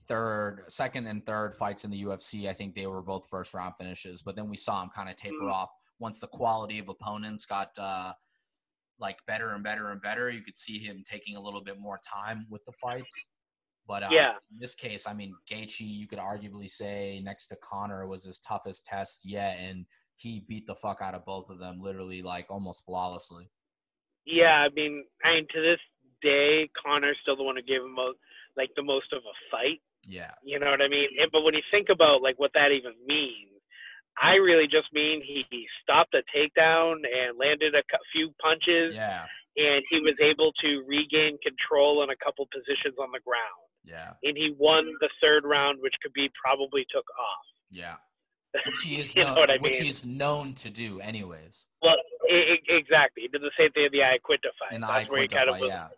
third, 0.06 0.64
second, 0.68 1.06
and 1.06 1.24
third 1.26 1.54
fights 1.54 1.84
in 1.84 1.90
the 1.90 2.02
UFC. 2.04 2.48
I 2.48 2.52
think 2.52 2.74
they 2.74 2.86
were 2.86 3.02
both 3.02 3.26
first 3.28 3.54
round 3.54 3.74
finishes. 3.76 4.22
But 4.22 4.36
then 4.36 4.48
we 4.48 4.56
saw 4.56 4.82
him 4.82 4.90
kind 4.94 5.08
of 5.08 5.16
taper 5.16 5.34
Mm. 5.42 5.52
off 5.52 5.70
once 5.98 6.20
the 6.20 6.26
quality 6.28 6.78
of 6.78 6.88
opponents 6.88 7.44
got 7.44 7.70
uh, 7.78 8.12
like 9.00 9.16
better 9.26 9.50
and 9.50 9.62
better 9.62 9.90
and 9.90 10.02
better. 10.02 10.30
You 10.30 10.42
could 10.42 10.56
see 10.56 10.78
him 10.78 11.02
taking 11.08 11.36
a 11.36 11.40
little 11.40 11.62
bit 11.62 11.78
more 11.78 11.98
time 11.98 12.46
with 12.50 12.64
the 12.64 12.72
fights. 12.72 13.28
But 13.86 14.02
uh, 14.02 14.08
Yeah. 14.10 14.30
in 14.52 14.58
this 14.58 14.74
case, 14.74 15.06
I 15.06 15.14
mean, 15.14 15.34
Gaethje, 15.50 15.80
you 15.80 16.06
could 16.06 16.18
arguably 16.18 16.68
say 16.68 17.20
next 17.24 17.46
to 17.48 17.56
Conor 17.56 18.06
was 18.06 18.24
his 18.24 18.38
toughest 18.38 18.84
test 18.84 19.22
yet, 19.24 19.58
and 19.60 19.86
he 20.16 20.40
beat 20.40 20.66
the 20.66 20.74
fuck 20.74 21.00
out 21.00 21.14
of 21.14 21.24
both 21.24 21.48
of 21.48 21.58
them, 21.58 21.80
literally 21.80 22.20
like 22.22 22.46
almost 22.50 22.84
flawlessly. 22.84 23.50
Yeah, 24.26 24.56
I 24.58 24.68
mean, 24.68 25.04
I 25.24 25.34
mean, 25.36 25.46
to 25.54 25.62
this 25.62 25.80
day, 26.20 26.68
Conor's 26.84 27.16
still 27.22 27.36
the 27.36 27.42
one 27.44 27.56
who 27.56 27.62
gave 27.62 27.80
him 27.80 27.94
most, 27.94 28.18
like 28.56 28.70
the 28.76 28.82
most 28.82 29.12
of 29.12 29.20
a 29.20 29.34
fight. 29.50 29.80
Yeah, 30.04 30.32
You 30.44 30.58
know 30.58 30.70
what 30.70 30.82
I 30.82 30.88
mean? 30.88 31.08
And, 31.20 31.30
but 31.32 31.42
when 31.42 31.54
you 31.54 31.62
think 31.70 31.88
about 31.88 32.20
like 32.22 32.38
what 32.38 32.50
that 32.54 32.72
even 32.72 32.92
means, 33.06 33.47
I 34.20 34.34
really 34.36 34.66
just 34.66 34.92
mean 34.92 35.22
he, 35.24 35.46
he 35.50 35.66
stopped 35.82 36.14
a 36.14 36.22
takedown 36.36 36.94
and 37.06 37.38
landed 37.38 37.74
a 37.74 37.82
few 38.12 38.34
punches, 38.40 38.94
yeah, 38.94 39.24
and 39.56 39.82
he 39.90 40.00
was 40.00 40.14
able 40.20 40.52
to 40.60 40.82
regain 40.86 41.38
control 41.42 42.02
in 42.02 42.10
a 42.10 42.16
couple 42.16 42.46
positions 42.52 42.94
on 43.00 43.10
the 43.12 43.20
ground. 43.20 43.68
yeah, 43.84 44.12
And 44.24 44.36
he 44.36 44.54
won 44.58 44.86
the 45.00 45.08
third 45.22 45.44
round, 45.44 45.78
which 45.80 45.94
Khabib 46.06 46.30
probably 46.42 46.86
took 46.92 47.06
off. 47.18 47.44
yeah. 47.72 47.96
Which 48.66 48.80
he 48.80 48.98
is 48.98 49.14
known, 49.14 49.46
which 49.60 49.72
mean? 49.74 49.84
he's 49.84 50.06
known 50.06 50.54
to 50.54 50.70
do, 50.70 51.00
anyways. 51.00 51.66
Well, 51.82 51.96
I- 52.30 52.56
I- 52.56 52.72
exactly. 52.72 53.24
He 53.24 53.28
did 53.28 53.42
the 53.42 53.50
same 53.58 53.70
thing 53.72 53.84
in 53.84 53.92
the 53.92 53.98
Iaquinta 53.98 54.48
fight. 54.58 54.72
In 54.72 54.80
the 54.80 54.86
That's 54.86 55.06
Iaquinta 55.10 55.30
kind 55.36 55.48
of 55.50 55.54
fight, 55.56 55.60
was, 55.60 55.68
yeah, 55.68 55.88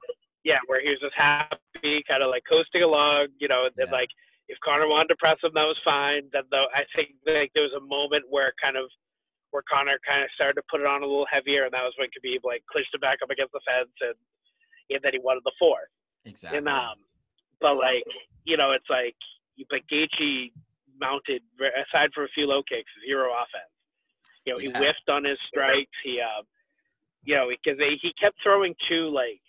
yeah, 0.42 0.58
where 0.66 0.82
he 0.82 0.88
was 0.90 0.98
just 1.00 1.14
happy, 1.14 2.02
kind 2.08 2.24
of 2.24 2.28
like 2.30 2.42
coasting 2.50 2.82
along, 2.82 3.28
you 3.38 3.46
know, 3.46 3.66
and 3.66 3.74
Yeah. 3.78 3.84
like 3.92 4.08
if 4.50 4.58
Conor 4.66 4.88
wanted 4.88 5.08
to 5.14 5.16
press 5.16 5.38
him, 5.42 5.52
that 5.54 5.64
was 5.64 5.78
fine. 5.84 6.22
Then 6.32 6.42
though 6.50 6.66
I 6.74 6.82
think 6.94 7.14
like 7.26 7.52
there 7.54 7.62
was 7.62 7.72
a 7.78 7.86
moment 7.86 8.24
where 8.28 8.52
kind 8.60 8.76
of 8.76 8.90
where 9.52 9.62
Conor 9.70 9.98
kind 10.06 10.22
of 10.22 10.30
started 10.34 10.54
to 10.58 10.66
put 10.70 10.80
it 10.80 10.86
on 10.86 11.02
a 11.02 11.06
little 11.06 11.26
heavier, 11.30 11.64
and 11.64 11.72
that 11.72 11.82
was 11.86 11.94
when 11.98 12.10
Khabib 12.10 12.42
like 12.42 12.62
clinched 12.70 12.90
it 12.94 13.00
back 13.00 13.18
up 13.22 13.30
against 13.30 13.52
the 13.52 13.60
fence, 13.66 13.94
and 14.02 14.18
and 14.90 15.00
then 15.02 15.12
he 15.14 15.20
wanted 15.22 15.42
the 15.46 15.54
fourth. 15.58 15.86
exactly. 16.26 16.58
And 16.58 16.68
um, 16.68 16.98
but 17.60 17.76
like 17.76 18.02
you 18.44 18.56
know, 18.56 18.72
it's 18.72 18.90
like 18.90 19.14
but 19.70 19.80
Gaethje 19.90 20.50
mounted 21.00 21.42
aside 21.86 22.10
for 22.14 22.24
a 22.24 22.28
few 22.34 22.46
low 22.46 22.62
kicks, 22.62 22.90
zero 23.06 23.30
offense. 23.30 23.70
You 24.44 24.52
know, 24.54 24.58
he 24.58 24.66
Yeah. 24.68 24.78
whiffed 24.78 25.08
on 25.08 25.24
his 25.24 25.38
strikes. 25.46 25.94
He 26.02 26.20
uh, 26.20 26.42
you 27.24 27.34
know, 27.36 27.50
because 27.50 27.78
he 27.78 28.12
kept 28.20 28.36
throwing 28.42 28.74
two 28.88 29.10
like 29.10 29.40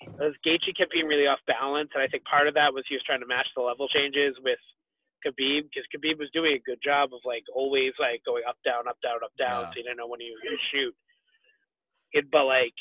Gaethje 0.46 0.76
kept 0.78 0.92
being 0.92 1.08
really 1.08 1.26
off 1.28 1.40
balance, 1.48 1.90
and 1.96 2.04
I 2.04 2.08
think 2.08 2.24
part 2.26 2.48
of 2.48 2.54
that 2.54 2.74
was 2.74 2.84
he 2.88 2.96
was 2.96 3.04
trying 3.04 3.22
to 3.22 3.26
match 3.28 3.48
the 3.56 3.62
level 3.62 3.88
changes 3.88 4.36
with 4.44 4.60
Khabib 5.26 5.64
because 5.70 5.86
Khabib 5.96 6.20
was 6.20 6.30
doing 6.34 6.54
a 6.56 6.60
good 6.60 6.80
job 6.84 7.14
of 7.14 7.20
like 7.26 7.44
always 7.56 7.94
like 8.00 8.22
going 8.26 8.44
up 8.48 8.58
down 8.66 8.88
up 8.88 8.98
down 9.04 9.18
up 9.24 9.32
down, 9.38 9.62
Yeah. 9.62 9.70
so 9.72 9.78
you 9.78 9.84
didn't 9.84 9.98
know 9.98 10.08
when 10.08 10.20
he 10.22 10.32
was 10.32 10.42
to 10.44 10.58
shoot. 10.78 10.96
It, 12.14 12.30
but 12.32 12.46
like 12.46 12.74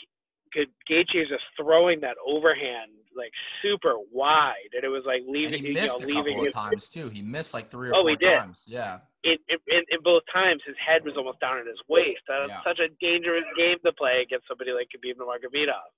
Ga- 0.52 0.66
Gaethje 0.90 1.22
is 1.22 1.28
just 1.28 1.44
throwing 1.56 2.00
that 2.00 2.16
overhand 2.26 2.90
like 3.16 3.32
super 3.62 3.94
wide, 4.12 4.70
and 4.74 4.82
it 4.84 4.88
was 4.88 5.04
like 5.06 5.22
and 5.22 5.30
leaving 5.30 5.62
he 5.62 5.68
you 5.68 5.74
know 5.74 5.80
missed 5.82 6.02
a 6.02 6.06
leaving 6.06 6.24
couple 6.24 6.38
of 6.40 6.44
his, 6.46 6.54
times 6.62 6.90
too. 6.90 7.08
He 7.08 7.22
missed 7.22 7.54
like 7.54 7.70
three 7.70 7.90
or 7.90 7.94
Oh, 7.94 8.00
four 8.02 8.10
he 8.10 8.16
did. 8.16 8.38
times. 8.38 8.64
Yeah, 8.68 8.98
in, 9.24 9.36
in, 9.48 9.82
in 9.90 10.02
both 10.02 10.22
times 10.32 10.62
his 10.66 10.76
head 10.84 11.04
was 11.04 11.16
almost 11.16 11.40
down 11.40 11.58
at 11.58 11.66
his 11.66 11.78
waist. 11.88 12.20
That's 12.28 12.48
Yeah. 12.48 12.62
such 12.64 12.78
a 12.80 12.88
dangerous 13.00 13.44
game 13.56 13.76
to 13.84 13.92
play 13.92 14.22
against 14.22 14.48
somebody 14.48 14.72
like 14.72 14.88
Khabib 14.94 15.14
Nurmagomedov. 15.16 15.90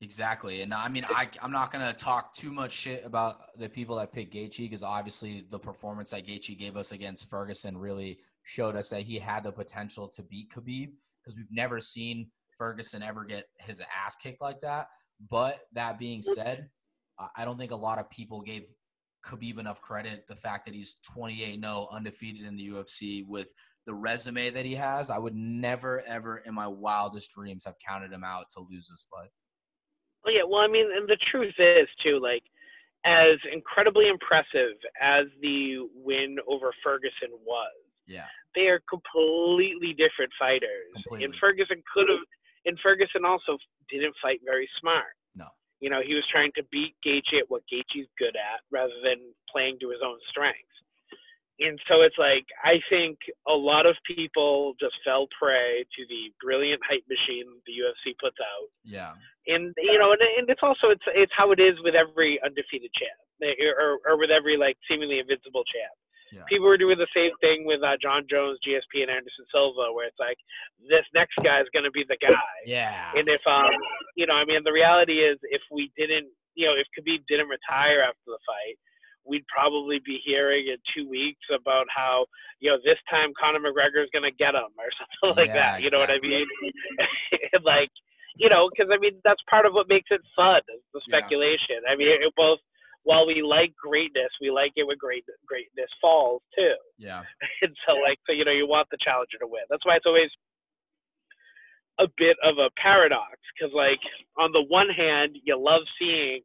Exactly, 0.00 0.62
and 0.62 0.72
I 0.72 0.88
mean, 0.88 1.04
I 1.08 1.28
I'm 1.42 1.50
not 1.50 1.72
gonna 1.72 1.92
talk 1.92 2.32
too 2.32 2.52
much 2.52 2.70
shit 2.70 3.04
about 3.04 3.36
the 3.56 3.68
people 3.68 3.96
that 3.96 4.12
picked 4.12 4.32
Gaethje 4.32 4.58
because 4.58 4.84
obviously 4.84 5.44
the 5.50 5.58
performance 5.58 6.10
that 6.10 6.24
Gaethje 6.24 6.56
gave 6.56 6.76
us 6.76 6.92
against 6.92 7.28
Ferguson 7.28 7.76
really 7.76 8.20
showed 8.44 8.76
us 8.76 8.90
that 8.90 9.02
he 9.02 9.18
had 9.18 9.42
the 9.42 9.50
potential 9.50 10.06
to 10.08 10.22
beat 10.22 10.50
Khabib 10.50 10.92
because 11.20 11.36
we've 11.36 11.50
never 11.50 11.80
seen 11.80 12.30
Ferguson 12.56 13.02
ever 13.02 13.24
get 13.24 13.46
his 13.58 13.82
ass 14.04 14.14
kicked 14.14 14.40
like 14.40 14.60
that. 14.60 14.86
But 15.28 15.60
that 15.72 15.98
being 15.98 16.22
said, 16.22 16.70
I- 17.18 17.28
I 17.38 17.44
don't 17.44 17.58
think 17.58 17.72
a 17.72 17.76
lot 17.76 17.98
of 17.98 18.08
people 18.08 18.40
gave 18.40 18.64
Khabib 19.24 19.58
enough 19.58 19.80
credit. 19.82 20.28
The 20.28 20.36
fact 20.36 20.64
that 20.66 20.74
he's 20.74 20.94
28 21.12 21.60
0 21.60 21.88
undefeated 21.90 22.46
in 22.46 22.54
the 22.56 22.68
UFC 22.68 23.24
with 23.26 23.52
the 23.84 23.94
resume 23.94 24.50
that 24.50 24.64
he 24.64 24.76
has, 24.76 25.10
I 25.10 25.18
would 25.18 25.34
never 25.34 26.02
ever 26.02 26.38
in 26.38 26.54
my 26.54 26.68
wildest 26.68 27.32
dreams 27.32 27.64
have 27.64 27.74
counted 27.84 28.12
him 28.12 28.22
out 28.22 28.48
to 28.50 28.60
lose 28.60 28.88
this 28.88 29.08
fight. 29.10 29.30
Well, 30.28 30.36
yeah. 30.36 30.42
Well, 30.46 30.60
I 30.60 30.66
mean, 30.66 30.86
and 30.94 31.08
the 31.08 31.16
truth 31.16 31.54
is 31.58 31.88
too, 32.02 32.20
like, 32.20 32.42
as 33.04 33.36
incredibly 33.50 34.08
impressive 34.08 34.74
as 35.00 35.24
the 35.40 35.88
win 35.94 36.36
over 36.46 36.70
Ferguson 36.84 37.30
was, 37.46 37.72
Yeah. 38.06 38.26
they 38.54 38.68
are 38.68 38.80
completely 38.90 39.94
different 39.94 40.30
fighters. 40.38 40.92
Completely. 40.94 41.24
And 41.24 41.36
Ferguson 41.36 41.82
could 41.94 42.10
have, 42.10 42.20
and 42.66 42.78
Ferguson 42.80 43.24
also 43.24 43.56
didn't 43.88 44.14
fight 44.20 44.40
very 44.44 44.68
smart. 44.80 45.16
No. 45.34 45.48
You 45.80 45.88
know, 45.88 46.02
he 46.02 46.14
was 46.14 46.26
trying 46.26 46.52
to 46.56 46.62
beat 46.64 46.94
Gaethje 47.06 47.38
at 47.38 47.48
what 47.48 47.62
Gaethje's 47.72 48.08
good 48.18 48.36
at, 48.36 48.60
rather 48.70 49.00
than 49.02 49.32
playing 49.50 49.78
to 49.80 49.88
his 49.88 50.02
own 50.04 50.18
strengths. 50.28 50.62
And 51.60 51.80
so 51.88 52.02
it's 52.02 52.18
like 52.18 52.46
I 52.62 52.80
think 52.88 53.18
a 53.48 53.52
lot 53.54 53.84
of 53.84 53.96
people 54.04 54.74
just 54.78 54.94
fell 55.04 55.26
prey 55.36 55.84
to 55.96 56.06
the 56.06 56.32
brilliant 56.40 56.80
hype 56.88 57.02
machine 57.08 57.46
the 57.66 57.72
UFC 57.72 58.14
puts 58.20 58.36
out 58.40 58.68
Yeah. 58.84 59.14
And 59.48 59.74
you 59.78 59.98
know, 59.98 60.12
and, 60.12 60.20
and 60.20 60.48
it's 60.50 60.62
also 60.62 60.88
it's 60.90 61.04
it's 61.14 61.32
how 61.36 61.52
it 61.52 61.60
is 61.60 61.74
with 61.82 61.94
every 61.94 62.40
undefeated 62.44 62.90
champ, 62.94 63.18
eh, 63.42 63.54
or 63.64 63.98
or 64.06 64.18
with 64.18 64.30
every 64.30 64.56
like 64.56 64.76
seemingly 64.88 65.18
invincible 65.18 65.64
champ. 65.64 65.92
Yeah. 66.30 66.42
People 66.46 66.66
were 66.66 66.76
doing 66.76 66.98
the 66.98 67.06
same 67.16 67.30
thing 67.40 67.64
with 67.64 67.82
uh, 67.82 67.96
Jon 68.02 68.26
Jones, 68.28 68.58
GSP, 68.66 69.00
and 69.00 69.10
Anderson 69.10 69.46
Silva, 69.50 69.90
where 69.94 70.06
it's 70.06 70.18
like 70.20 70.36
this 70.88 71.04
next 71.14 71.36
guy 71.42 71.60
is 71.60 71.66
going 71.72 71.84
to 71.84 71.90
be 71.90 72.04
the 72.06 72.18
guy. 72.20 72.34
Yeah. 72.66 73.12
And 73.16 73.26
if 73.28 73.46
um, 73.46 73.70
you 74.16 74.26
know, 74.26 74.34
I 74.34 74.44
mean, 74.44 74.62
the 74.64 74.72
reality 74.72 75.20
is, 75.20 75.38
if 75.44 75.62
we 75.70 75.90
didn't, 75.96 76.28
you 76.54 76.66
know, 76.66 76.74
if 76.76 76.86
Khabib 76.92 77.24
didn't 77.28 77.48
retire 77.48 78.02
after 78.02 78.26
the 78.26 78.38
fight, 78.44 78.76
we'd 79.28 79.46
probably 79.46 80.00
be 80.04 80.20
hearing 80.24 80.68
in 80.68 80.76
two 80.94 81.08
weeks 81.08 81.44
about 81.54 81.86
how, 81.94 82.26
you 82.60 82.70
know, 82.70 82.78
this 82.84 82.98
time 83.08 83.32
Conor 83.38 83.60
McGregor 83.60 84.02
is 84.02 84.08
going 84.12 84.24
to 84.24 84.36
get 84.36 84.54
him 84.54 84.72
or 84.78 84.88
something 85.22 85.36
like 85.36 85.48
Yeah, 85.48 85.72
that. 85.72 85.82
You 85.82 85.90
know 85.90 85.98
what 85.98 86.10
I 86.10 86.18
mean? 86.20 86.46
Like, 87.62 87.90
you 88.38 88.48
know, 88.48 88.70
because 88.70 88.90
I 88.92 88.98
mean, 88.98 89.20
that's 89.24 89.42
part 89.50 89.66
of 89.66 89.72
what 89.74 89.88
makes 89.88 90.08
it 90.10 90.20
fun, 90.34 90.60
is 90.74 90.80
the 90.94 91.00
Yeah. 91.06 91.18
speculation. 91.18 91.80
I 91.88 91.96
mean, 91.96 92.08
it 92.08 92.32
both. 92.36 92.60
While 93.04 93.26
we 93.26 93.42
like 93.42 93.74
greatness, 93.76 94.28
we 94.40 94.50
like 94.50 94.72
it 94.76 94.84
when 94.86 94.98
great 94.98 95.24
greatness 95.46 95.88
falls 96.00 96.42
too. 96.56 96.74
yeah. 96.98 97.22
And 97.62 97.74
so, 97.86 97.94
like, 97.94 98.18
so 98.26 98.32
you 98.32 98.44
know, 98.44 98.50
you 98.52 98.66
want 98.66 98.88
the 98.90 98.98
challenger 99.00 99.38
to 99.40 99.46
win. 99.46 99.62
That's 99.70 99.84
why 99.86 99.96
it's 99.96 100.06
always 100.06 100.30
a 101.98 102.06
bit 102.16 102.36
of 102.44 102.58
a 102.58 102.70
paradox, 102.76 103.38
because 103.54 103.74
like 103.74 104.00
on 104.36 104.52
the 104.52 104.62
one 104.62 104.88
hand, 104.88 105.36
you 105.42 105.56
love 105.58 105.82
seeing, 105.98 106.42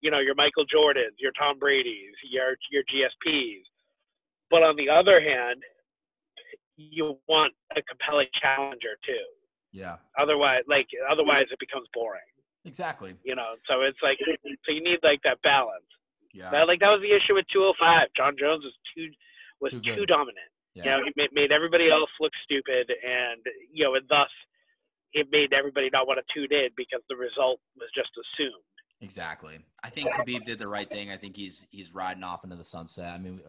you 0.00 0.10
know, 0.10 0.18
your 0.18 0.34
Michael 0.34 0.64
Jordans, 0.66 1.16
your 1.18 1.32
Tom 1.38 1.58
Brady's, 1.58 2.14
your 2.28 2.56
your 2.70 2.82
GSPs, 2.84 3.62
but 4.50 4.62
on 4.62 4.76
the 4.76 4.88
other 4.90 5.20
hand, 5.20 5.62
you 6.76 7.18
want 7.28 7.52
a 7.76 7.82
compelling 7.82 8.28
challenger 8.34 8.96
too. 9.06 9.24
Yeah. 9.72 9.96
Otherwise, 10.18 10.62
like 10.68 10.86
otherwise, 11.10 11.46
it 11.50 11.58
becomes 11.58 11.86
boring. 11.94 12.20
Exactly. 12.64 13.14
You 13.24 13.36
know, 13.36 13.54
so 13.68 13.82
it's 13.82 13.98
like 14.02 14.18
so 14.66 14.72
you 14.72 14.82
need 14.82 14.98
like 15.02 15.20
that 15.24 15.40
balance. 15.42 15.84
Yeah. 16.34 16.50
That, 16.50 16.68
like 16.68 16.80
that 16.80 16.90
was 16.90 17.00
the 17.00 17.12
issue 17.12 17.34
with 17.34 17.46
205. 17.52 18.08
Jon 18.16 18.36
Jones 18.38 18.64
was 18.64 18.74
too 18.96 19.08
was 19.60 19.72
Too 19.72 19.80
too, 19.80 20.06
dominant. 20.06 20.38
yeah. 20.74 20.84
You 20.84 20.90
know, 20.90 21.00
he 21.04 21.12
made, 21.16 21.30
made 21.32 21.52
everybody 21.52 21.90
else 21.90 22.10
look 22.20 22.32
stupid, 22.44 22.90
and 22.90 23.40
you 23.72 23.84
know, 23.84 23.94
and 23.94 24.06
thus 24.08 24.28
it 25.12 25.26
made 25.32 25.52
everybody 25.52 25.90
not 25.92 26.06
want 26.06 26.20
to 26.20 26.34
tune 26.34 26.52
in 26.52 26.68
because 26.76 27.00
the 27.08 27.16
result 27.16 27.60
was 27.76 27.88
just 27.94 28.10
assumed. 28.16 28.62
Exactly. 29.02 29.58
I 29.82 29.88
think 29.90 30.12
Khabib 30.14 30.44
did 30.44 30.58
the 30.58 30.68
right 30.68 30.88
thing. 30.88 31.10
I 31.10 31.16
think 31.16 31.36
he's 31.36 31.66
he's 31.70 31.94
riding 31.94 32.22
off 32.22 32.44
into 32.44 32.56
the 32.56 32.64
sunset. 32.64 33.12
I 33.14 33.18
mean, 33.18 33.40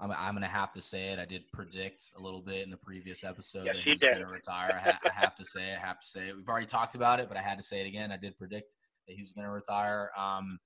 uh, 0.00 0.02
I'm, 0.04 0.12
I'm 0.12 0.34
gonna 0.34 0.46
have 0.46 0.72
to 0.72 0.80
say 0.80 1.08
it. 1.12 1.18
I 1.18 1.24
did 1.24 1.42
predict 1.52 2.12
a 2.18 2.20
little 2.22 2.40
bit 2.42 2.62
in 2.64 2.70
the 2.70 2.76
previous 2.76 3.24
episode 3.24 3.64
Yes, 3.66 3.76
that 3.76 3.86
you 3.86 3.92
he's 3.92 4.00
did. 4.00 4.12
gonna 4.14 4.28
retire. 4.28 4.80
I, 4.84 4.90
ha- 4.90 4.98
I 5.04 5.20
have 5.20 5.34
to 5.36 5.44
say 5.44 5.72
it. 5.72 5.78
I 5.82 5.86
have 5.86 5.98
to 6.00 6.06
say 6.06 6.28
it. 6.28 6.36
We've 6.36 6.48
already 6.48 6.66
talked 6.66 6.94
about 6.94 7.20
it, 7.20 7.28
but 7.28 7.36
I 7.36 7.42
had 7.42 7.58
to 7.58 7.62
say 7.64 7.80
it 7.80 7.86
again. 7.86 8.12
I 8.12 8.16
did 8.16 8.36
predict 8.38 8.74
that 9.06 9.14
he 9.14 9.22
was 9.22 9.32
gonna 9.32 9.52
retire. 9.52 10.10
Um, 10.16 10.58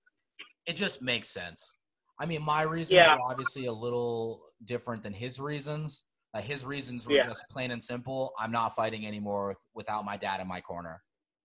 it 0.67 0.77
just 0.77 1.03
makes 1.03 1.29
sense. 1.29 1.75
I 2.21 2.27
mean, 2.27 2.43
my 2.43 2.63
reasons 2.63 2.93
Yeah. 2.93 3.15
were 3.15 3.23
obviously 3.23 3.67
a 3.67 3.73
little 3.73 4.43
different 4.65 5.03
than 5.03 5.13
his 5.13 5.41
reasons. 5.41 6.05
Like 6.35 6.45
his 6.45 6.65
reasons 6.65 7.07
were 7.09 7.15
Yeah. 7.15 7.27
just 7.27 7.45
plain 7.51 7.71
and 7.73 7.83
simple. 7.83 8.33
I'm 8.39 8.53
not 8.53 8.75
fighting 8.75 9.07
anymore 9.07 9.49
with, 9.49 9.59
without 9.75 10.05
my 10.05 10.17
dad 10.17 10.41
in 10.41 10.47
my 10.49 10.61
corner. 10.61 11.03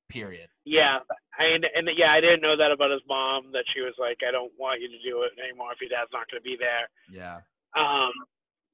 Period. 0.09 0.47
Yeah, 0.63 0.99
and, 1.37 1.65
and 1.75 1.89
yeah, 1.97 2.13
I 2.13 2.21
didn't 2.21 2.39
know 2.39 2.55
that 2.55 2.71
about 2.71 2.91
his 2.91 3.01
mom. 3.09 3.51
That 3.51 3.65
she 3.73 3.81
was 3.81 3.93
like, 3.99 4.19
"I 4.25 4.31
don't 4.31 4.53
want 4.57 4.79
you 4.79 4.87
to 4.87 4.99
do 5.03 5.23
it 5.23 5.31
anymore 5.43 5.73
if 5.73 5.81
your 5.81 5.89
dad's 5.89 6.11
not 6.13 6.31
going 6.31 6.39
to 6.39 6.43
be 6.43 6.55
there." 6.57 6.87
Yeah. 7.11 7.41
Um, 7.75 8.11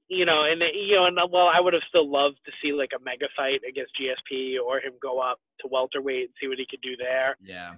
you 0.09 0.25
know, 0.25 0.43
and 0.43 0.61
you 0.73 0.95
know, 0.95 1.05
and 1.05 1.17
well, 1.31 1.49
I 1.53 1.59
would 1.59 1.73
have 1.73 1.83
still 1.87 2.09
loved 2.09 2.37
to 2.45 2.51
see 2.61 2.73
like 2.73 2.91
a 2.95 3.03
mega 3.03 3.27
fight 3.35 3.61
against 3.67 3.93
GSP 3.99 4.57
or 4.63 4.79
him 4.79 4.93
go 5.01 5.19
up 5.19 5.39
to 5.61 5.67
welterweight 5.71 6.25
and 6.25 6.33
see 6.39 6.47
what 6.47 6.59
he 6.59 6.67
could 6.69 6.81
do 6.81 6.95
there. 6.97 7.37
Yeah. 7.41 7.73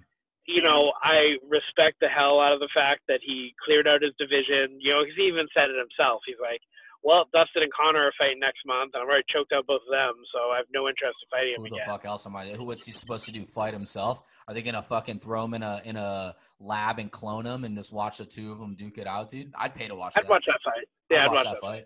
You 0.47 0.61
know, 0.61 0.93
I 1.01 1.37
respect 1.47 1.97
the 2.01 2.07
hell 2.07 2.39
out 2.39 2.53
of 2.53 2.59
the 2.59 2.69
fact 2.73 3.01
that 3.07 3.19
he 3.23 3.53
cleared 3.63 3.87
out 3.87 4.03
his 4.03 4.13
division. 4.19 4.77
You 4.79 4.91
know, 4.91 5.05
he's 5.05 5.17
even 5.17 5.47
said 5.55 5.69
it 5.69 5.77
himself. 5.77 6.21
He's 6.25 6.35
like, 6.41 6.61
"Well, 7.05 7.29
Dustin 7.33 7.63
and 7.63 7.71
Conor 7.71 8.07
are 8.07 8.13
fighting 8.17 8.39
next 8.39 8.65
month, 8.65 8.91
and 8.95 9.01
I've 9.03 9.07
already 9.07 9.23
choked 9.31 9.53
out 9.53 9.65
both 9.67 9.81
of 9.87 9.91
them, 9.91 10.15
so 10.33 10.49
I 10.51 10.57
have 10.57 10.65
no 10.73 10.89
interest 10.89 11.15
in 11.23 11.29
fighting 11.29 11.53
him 11.55 11.61
Who 11.61 11.69
the 11.69 11.75
again." 11.75 11.87
fuck 11.87 12.05
else 12.05 12.25
am 12.25 12.35
I? 12.35 12.47
Who 12.47 12.65
what's 12.65 12.85
he 12.85 12.91
supposed 12.91 13.25
to 13.27 13.31
do? 13.31 13.45
Fight 13.45 13.73
himself? 13.73 14.19
Are 14.47 14.53
they 14.53 14.61
gonna 14.63 14.81
fucking 14.81 15.19
throw 15.19 15.45
him 15.45 15.53
in 15.53 15.63
a 15.63 15.81
in 15.85 15.95
a 15.95 16.35
lab 16.59 16.99
and 16.99 17.11
clone 17.11 17.45
him 17.45 17.63
and 17.63 17.77
just 17.77 17.93
watch 17.93 18.17
the 18.17 18.25
two 18.25 18.51
of 18.51 18.59
them 18.59 18.75
duke 18.75 18.97
it 18.97 19.07
out, 19.07 19.29
dude? 19.29 19.53
I'd 19.57 19.75
pay 19.75 19.87
to 19.87 19.95
watch 19.95 20.13
I'd 20.17 20.23
that. 20.23 20.29
watch 20.29 20.43
that 20.47 20.59
fight. 20.65 20.87
Yeah, 21.11 21.25
I'd, 21.25 21.31
watch 21.31 21.45
watch 21.45 21.45
that 21.45 21.59
fight. 21.61 21.85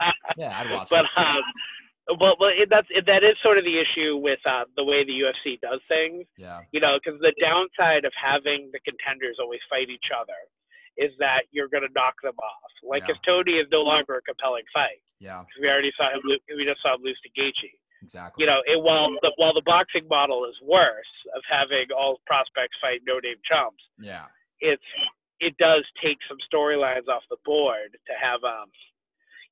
fight. 0.00 0.14
Yeah, 0.38 0.58
I'd 0.58 0.70
watch 0.70 0.88
but 0.90 1.04
it. 1.04 1.10
um, 1.16 1.42
well, 2.20 2.36
well, 2.38 2.50
it, 2.50 2.68
that's 2.70 2.86
it, 2.90 3.06
that 3.06 3.24
is 3.24 3.34
sort 3.42 3.56
of 3.58 3.64
the 3.64 3.78
issue 3.78 4.16
with 4.16 4.38
uh, 4.46 4.64
the 4.76 4.84
way 4.84 5.04
the 5.04 5.12
UFC 5.12 5.58
does 5.60 5.80
things. 5.88 6.26
Yeah, 6.36 6.60
You 6.72 6.80
know, 6.80 6.98
because 7.02 7.18
the 7.20 7.32
downside 7.40 8.04
of 8.04 8.12
having 8.20 8.70
the 8.72 8.80
contenders 8.80 9.36
always 9.40 9.60
fight 9.70 9.88
each 9.90 10.10
other 10.14 10.34
is 10.96 11.12
that 11.18 11.42
you're 11.50 11.68
going 11.68 11.82
to 11.82 11.92
knock 11.94 12.14
them 12.22 12.34
off. 12.38 12.63
Like 12.86 13.04
Yeah. 13.08 13.14
if 13.14 13.18
Tony 13.26 13.52
is 13.54 13.66
no 13.70 13.82
longer 13.82 14.16
a 14.16 14.22
compelling 14.22 14.64
fight, 14.72 15.00
Yeah. 15.20 15.44
we 15.60 15.68
already 15.68 15.92
saw 15.96 16.10
him. 16.10 16.20
We 16.24 16.64
just 16.64 16.82
saw 16.82 16.94
him 16.94 17.02
lose 17.02 17.18
to 17.22 17.30
Gaethje. 17.40 17.72
exactly. 18.02 18.44
You 18.44 18.50
know, 18.50 18.62
it, 18.66 18.80
while 18.82 19.10
the 19.22 19.32
while 19.36 19.54
the 19.54 19.62
boxing 19.62 20.06
model 20.08 20.44
is 20.44 20.54
worse 20.62 21.06
of 21.34 21.42
having 21.48 21.86
all 21.96 22.20
prospects 22.26 22.76
fight 22.80 23.00
no 23.06 23.18
name 23.18 23.36
chumps, 23.44 23.82
yeah, 23.98 24.26
it's 24.60 24.82
it 25.40 25.56
does 25.58 25.84
take 26.02 26.18
some 26.28 26.38
storylines 26.52 27.08
off 27.08 27.22
the 27.30 27.36
board 27.44 27.96
to 28.06 28.12
have 28.20 28.42
um 28.44 28.70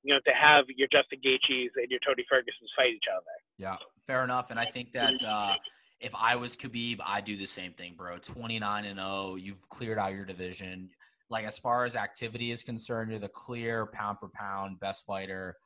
you 0.03 0.12
know 0.12 0.21
to 0.27 0.33
have 0.35 0.64
your 0.77 0.88
Justin 0.92 1.21
Gaethje's 1.25 1.71
and 1.77 1.90
your 1.90 2.01
Tony 2.07 2.25
Ferguson's 2.29 2.71
fight 2.77 2.92
each 2.95 3.09
other. 3.14 3.25
yeah. 3.59 3.77
Fair 4.07 4.25
enough. 4.25 4.51
And 4.51 4.59
I 4.59 4.64
think 4.64 4.90
that 4.92 5.14
uh, 5.25 5.55
if 6.01 6.12
I 6.16 6.35
was 6.35 6.57
Khabib, 6.57 6.99
I'd 7.07 7.25
do 7.25 7.37
the 7.37 7.47
same 7.47 7.73
thing, 7.73 7.95
bro. 7.95 8.18
Twenty 8.18 8.59
nine 8.59 8.85
and 8.85 8.99
zero. 8.99 9.37
You've 9.37 9.68
cleared 9.68 9.97
out 9.99 10.12
your 10.12 10.25
division. 10.25 10.90
Like 11.33 11.47
as 11.47 11.59
far 11.59 11.87
as 11.87 11.97
activity 11.97 12.51
is 12.51 12.62
concerned, 12.62 13.11
you're 13.11 13.18
the 13.18 13.29
clear 13.29 13.87
pound 13.87 14.18
for 14.21 14.29
pound 14.29 14.79
best 14.79 15.07
fighter 15.07 15.57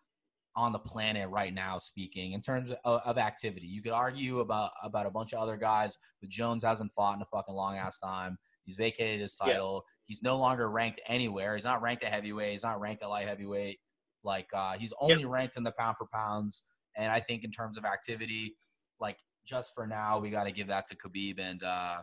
on 0.55 0.73
the 0.73 0.79
planet 0.79 1.29
right 1.29 1.53
now 1.53 1.77
speaking 1.77 2.33
in 2.33 2.41
terms 2.41 2.71
of, 2.85 3.01
of 3.05 3.19
activity. 3.19 3.67
You 3.67 3.83
could 3.83 3.93
argue 3.93 4.39
about 4.39 4.71
about 4.83 5.07
a 5.07 5.11
bunch 5.11 5.35
of 5.35 5.41
other 5.41 5.57
guys 5.57 5.99
but 6.21 6.31
jones 6.31 6.63
hasn't 6.65 6.93
fought 6.93 7.17
in 7.17 7.21
a 7.23 7.27
fucking 7.27 7.55
long 7.55 7.77
ass 7.77 7.99
time. 7.99 8.39
He's 8.65 8.77
vacated 8.77 9.21
his 9.21 9.37
Yeah. 9.41 9.49
title. 9.55 9.85
He's 10.07 10.23
no 10.23 10.39
longer 10.39 10.71
ranked 10.71 11.01
anywhere. 11.09 11.55
He's 11.55 11.65
not 11.65 11.83
ranked 11.83 12.05
at 12.05 12.13
heavyweight. 12.13 12.53
He's 12.53 12.63
not 12.65 12.81
ranked 12.81 13.03
at 13.03 13.09
light 13.09 13.27
heavyweight. 13.27 13.79
Like 14.23 14.49
uh, 14.55 14.79
he's 14.79 14.95
only 15.01 15.25
ranked 15.27 15.57
in 15.57 15.65
the 15.65 15.73
pound 15.73 15.97
for 15.99 16.07
pounds. 16.07 16.63
And 16.97 17.13
i 17.13 17.21
think 17.21 17.45
in 17.45 17.51
terms 17.51 17.77
of 17.77 17.85
activity 17.85 18.57
like 19.01 19.19
just 19.45 19.75
for 19.75 19.87
now 19.87 20.19
we 20.21 20.31
got 20.31 20.45
to 20.45 20.53
give 20.53 20.69
that 20.69 20.87
to 20.87 20.97
khabib 20.97 21.39
and 21.39 21.63
uh 21.63 21.99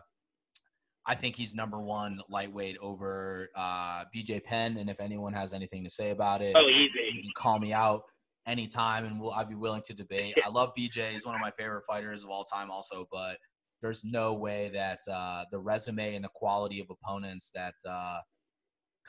I 1.06 1.14
think 1.14 1.36
he's 1.36 1.54
number 1.54 1.80
one 1.80 2.20
lightweight 2.30 2.78
over 2.80 3.50
uh, 3.54 4.04
BJ 4.14 4.42
Penn, 4.42 4.78
and 4.78 4.88
if 4.88 5.00
anyone 5.00 5.32
has 5.34 5.52
anything 5.52 5.84
to 5.84 5.90
say 5.90 6.10
about 6.10 6.40
it, 6.40 6.54
Oh, 6.56 6.66
you 6.66 6.84
easy. 6.84 7.22
can 7.22 7.30
call 7.36 7.58
me 7.58 7.72
out 7.72 8.02
anytime 8.46 9.04
and 9.06 9.18
we'll 9.20 9.30
I'd 9.32 9.48
be 9.48 9.54
willing 9.54 9.82
to 9.86 9.94
debate. 9.94 10.34
I 10.44 10.50
love 10.50 10.72
BJ. 10.78 11.10
He's 11.12 11.24
one 11.26 11.34
of 11.34 11.40
my 11.40 11.50
favorite 11.50 11.84
fighters 11.86 12.24
of 12.24 12.30
all 12.30 12.44
time 12.44 12.70
also, 12.70 13.06
but 13.10 13.38
there's 13.82 14.04
no 14.04 14.34
way 14.34 14.70
that 14.72 15.00
uh, 15.10 15.44
the 15.50 15.58
resume 15.58 16.14
and 16.14 16.24
the 16.24 16.30
quality 16.34 16.80
of 16.80 16.86
opponents 16.90 17.50
that 17.54 17.74
uh, 17.88 18.18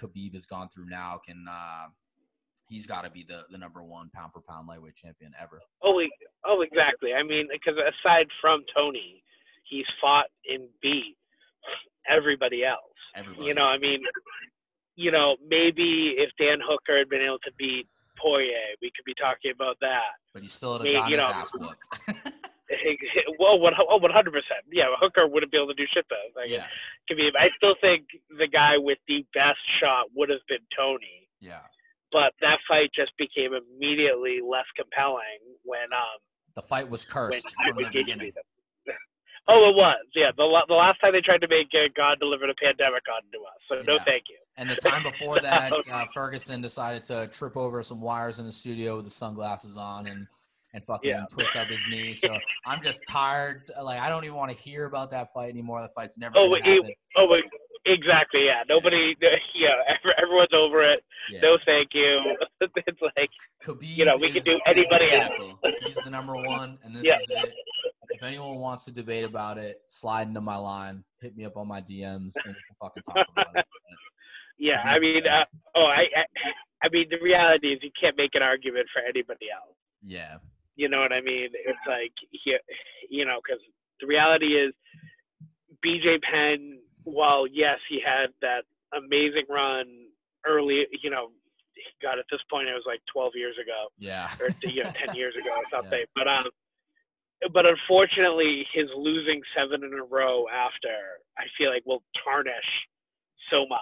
Khabib 0.02 0.34
has 0.34 0.46
gone 0.46 0.68
through 0.74 0.88
now 0.90 1.20
can 1.26 1.46
uh, 1.50 1.86
he's 2.68 2.88
got 2.88 3.04
to 3.06 3.10
be 3.10 3.24
the, 3.28 3.44
the 3.52 3.58
number 3.58 3.84
one 3.84 4.10
pound 4.14 4.32
for 4.34 4.42
pound 4.42 4.68
lightweight 4.68 4.96
champion 4.96 5.32
ever. 5.42 5.62
Oh, 5.84 6.02
oh, 6.46 6.62
exactly. 6.62 7.14
I 7.14 7.24
mean, 7.24 7.48
because 7.52 7.76
aside 7.78 8.28
from 8.42 8.64
Tony, 8.76 9.24
he's 9.64 9.86
fought 10.02 10.28
and 10.50 10.64
beat 10.82 11.15
everybody 12.10 12.64
else. 12.64 12.82
Everybody. 13.16 13.48
You 13.48 13.54
know, 13.54 13.66
I 13.66 13.78
mean, 13.78 14.02
you 14.96 15.12
know, 15.12 15.38
maybe 15.48 16.16
if 16.18 16.30
Dan 16.40 16.60
Hooker 16.64 16.98
had 16.98 17.10
been 17.10 17.22
able 17.22 17.40
to 17.40 17.52
beat 17.58 17.88
Poirier, 18.18 18.76
we 18.82 18.92
could 18.96 19.06
be 19.06 19.14
talking 19.20 19.52
about 19.54 19.78
that. 19.82 20.14
but 20.34 20.42
he 20.42 20.48
still 20.48 20.80
had 20.80 20.92
got 20.92 21.10
you 21.10 21.16
his 21.16 21.26
know- 21.26 21.34
ass 21.34 21.52
whooped. 21.54 21.90
well, 23.40 23.60
one 23.60 23.74
oh, 23.78 23.98
one 23.98 24.12
hundred 24.12 24.32
percent. 24.32 24.66
Yeah, 24.72 24.86
Hooker 25.00 25.28
wouldn't 25.28 25.52
be 25.52 25.58
able 25.58 25.68
to 25.68 25.74
do 25.76 25.86
shit 25.94 26.06
though. 26.10 26.40
Like, 26.40 26.50
yeah, 26.50 26.66
Khabib. 27.10 27.32
I 27.38 27.50
still 27.58 27.76
think 27.80 28.06
the 28.38 28.48
guy 28.48 28.78
with 28.78 28.98
the 29.08 29.26
best 29.34 29.60
shot 29.80 30.06
would 30.16 30.30
have 30.30 30.40
been 30.50 30.66
Tony, 30.76 31.28
yeah. 31.40 31.60
but 32.12 32.34
that 32.42 32.60
fight 32.68 32.90
just 32.96 33.12
became 33.18 33.52
immediately 33.54 34.40
less 34.44 34.66
compelling 34.76 35.40
when 35.64 35.94
um 35.94 36.18
The 36.56 36.62
fight 36.64 36.90
was 36.90 37.06
cursed 37.06 37.54
from 37.64 37.78
the 37.78 37.90
beginning. 37.92 38.32
Oh, 39.48 39.70
it 39.70 39.76
was. 39.76 39.98
Yeah, 40.16 40.32
the 40.36 40.48
the 40.68 40.74
last 40.74 41.00
time 41.02 41.14
they 41.14 41.22
tried 41.22 41.42
to 41.42 41.48
make 41.48 41.68
uh, 41.74 41.88
God 41.96 42.20
delivered 42.20 42.50
a 42.50 42.56
pandemic 42.56 43.04
onto 43.14 43.44
us. 43.46 43.54
So 43.70 43.92
no, 43.92 44.00
thank 44.00 44.24
you. 44.30 44.38
And 44.58 44.70
the 44.70 44.76
time 44.76 45.04
before 45.04 45.40
that, 45.42 45.72
uh, 45.92 46.06
Ferguson 46.14 46.62
decided 46.62 47.06
to 47.06 47.28
trip 47.28 47.56
over 47.58 47.84
some 47.84 48.02
wires 48.02 48.40
in 48.40 48.46
the 48.46 48.52
studio 48.52 48.96
with 48.96 49.06
the 49.06 49.12
sunglasses 49.12 49.78
on 49.78 50.08
and 50.08 50.28
and 50.74 50.84
fucking 50.86 51.10
Yeah. 51.10 51.26
twist 51.32 51.56
up 51.56 51.68
his 51.68 51.88
knee. 51.90 52.14
So 52.14 52.38
I'm 52.66 52.82
just 52.82 53.02
tired. 53.08 53.70
Like 53.82 54.00
I 54.00 54.10
don't 54.10 54.24
even 54.24 54.36
want 54.36 54.52
to 54.52 54.58
hear 54.58 54.86
about 54.86 55.12
that 55.12 55.32
fight 55.32 55.50
anymore. 55.52 55.82
The 55.82 55.90
fight's 55.90 56.18
never 56.18 56.38
Oh, 56.38 56.54
it- 56.56 56.98
Oh, 57.16 57.28
wait, 57.28 57.44
exactly. 57.86 58.46
Yeah, 58.46 58.64
nobody. 58.68 59.16
Yeah, 59.56 59.70
ev- 59.88 60.14
everyone's 60.22 60.54
over 60.54 60.82
it. 60.84 61.04
Yeah. 61.32 61.40
No, 61.42 61.58
thank 61.66 61.94
you. 61.94 62.20
it's 62.62 63.02
like 63.18 63.30
Khabib 63.64 63.96
you 63.96 64.06
know, 64.06 64.18
we 64.18 64.32
can 64.32 64.42
do 64.44 64.60
anybody 64.66 65.12
else. 65.14 65.32
He's 65.86 65.96
the 65.98 66.10
number 66.10 66.36
one, 66.36 66.78
and 66.84 66.96
this 66.96 67.06
Yeah. 67.06 67.16
is 67.16 67.30
it. 67.30 67.54
If 68.16 68.24
anyone 68.24 68.60
wants 68.60 68.86
to 68.86 68.94
debate 68.94 69.26
about 69.26 69.58
it, 69.58 69.82
slide 69.88 70.30
into 70.30 70.40
my 70.40 70.56
line, 70.56 71.04
hit 71.20 71.36
me 71.36 71.44
up 71.44 71.58
on 71.58 71.68
my 71.68 71.82
DMs, 71.82 72.32
and 72.46 72.48
we 72.48 72.54
can 72.54 72.76
fucking 72.82 73.04
talk 73.04 73.28
about 73.34 73.48
it. 73.56 73.66
yeah. 74.58 74.82
I 74.86 75.00
mean, 75.00 75.28
uh, 75.28 75.44
oh, 75.76 75.86
I, 75.86 76.08
I, 76.16 76.26
I 76.84 76.90
mean, 76.90 77.08
the 77.10 77.20
reality 77.22 77.74
is 77.74 77.80
you 77.82 77.92
can't 78.00 78.18
make 78.18 78.34
an 78.36 78.42
argument 78.42 78.88
for 78.94 79.02
anybody 79.02 79.48
else. 79.54 79.76
yeah, 80.02 80.38
You 80.78 80.88
know 80.88 81.00
what 81.02 81.12
I 81.12 81.20
mean? 81.20 81.50
It's 81.54 81.78
like, 81.88 82.14
he, 82.32 82.56
you 83.10 83.26
know, 83.26 83.40
because 83.46 83.62
the 84.00 84.08
reality 84.08 84.56
is, 84.56 84.74
BJ 85.86 86.22
Penn, 86.22 86.80
while 87.04 87.46
yes, 87.46 87.80
he 87.90 88.02
had 88.04 88.28
that 88.42 88.64
amazing 88.96 89.46
run 89.50 89.88
early, 90.48 90.88
you 91.04 91.10
know, 91.10 91.32
God, 92.02 92.18
at 92.18 92.26
this 92.32 92.40
point 92.50 92.70
it 92.70 92.74
was 92.74 92.84
like 92.88 93.02
12 93.12 93.34
years 93.36 93.56
ago 93.62 93.88
yeah, 94.00 94.30
or 94.40 94.48
you 94.64 94.84
know, 94.84 94.92
10 95.06 95.16
years 95.18 95.36
ago 95.36 95.52
or 95.52 95.64
something. 95.70 96.06
But 96.16 96.28
um, 96.28 96.46
but 97.54 97.66
unfortunately, 97.66 98.66
his 98.74 98.86
losing 98.96 99.42
seven 99.56 99.84
in 99.84 99.94
a 99.94 100.04
row 100.04 100.46
after, 100.54 100.90
I 101.38 101.44
feel 101.58 101.70
like 101.70 101.84
will 101.86 102.04
tarnish 102.24 102.54
so 103.52 103.66
much. 103.68 103.80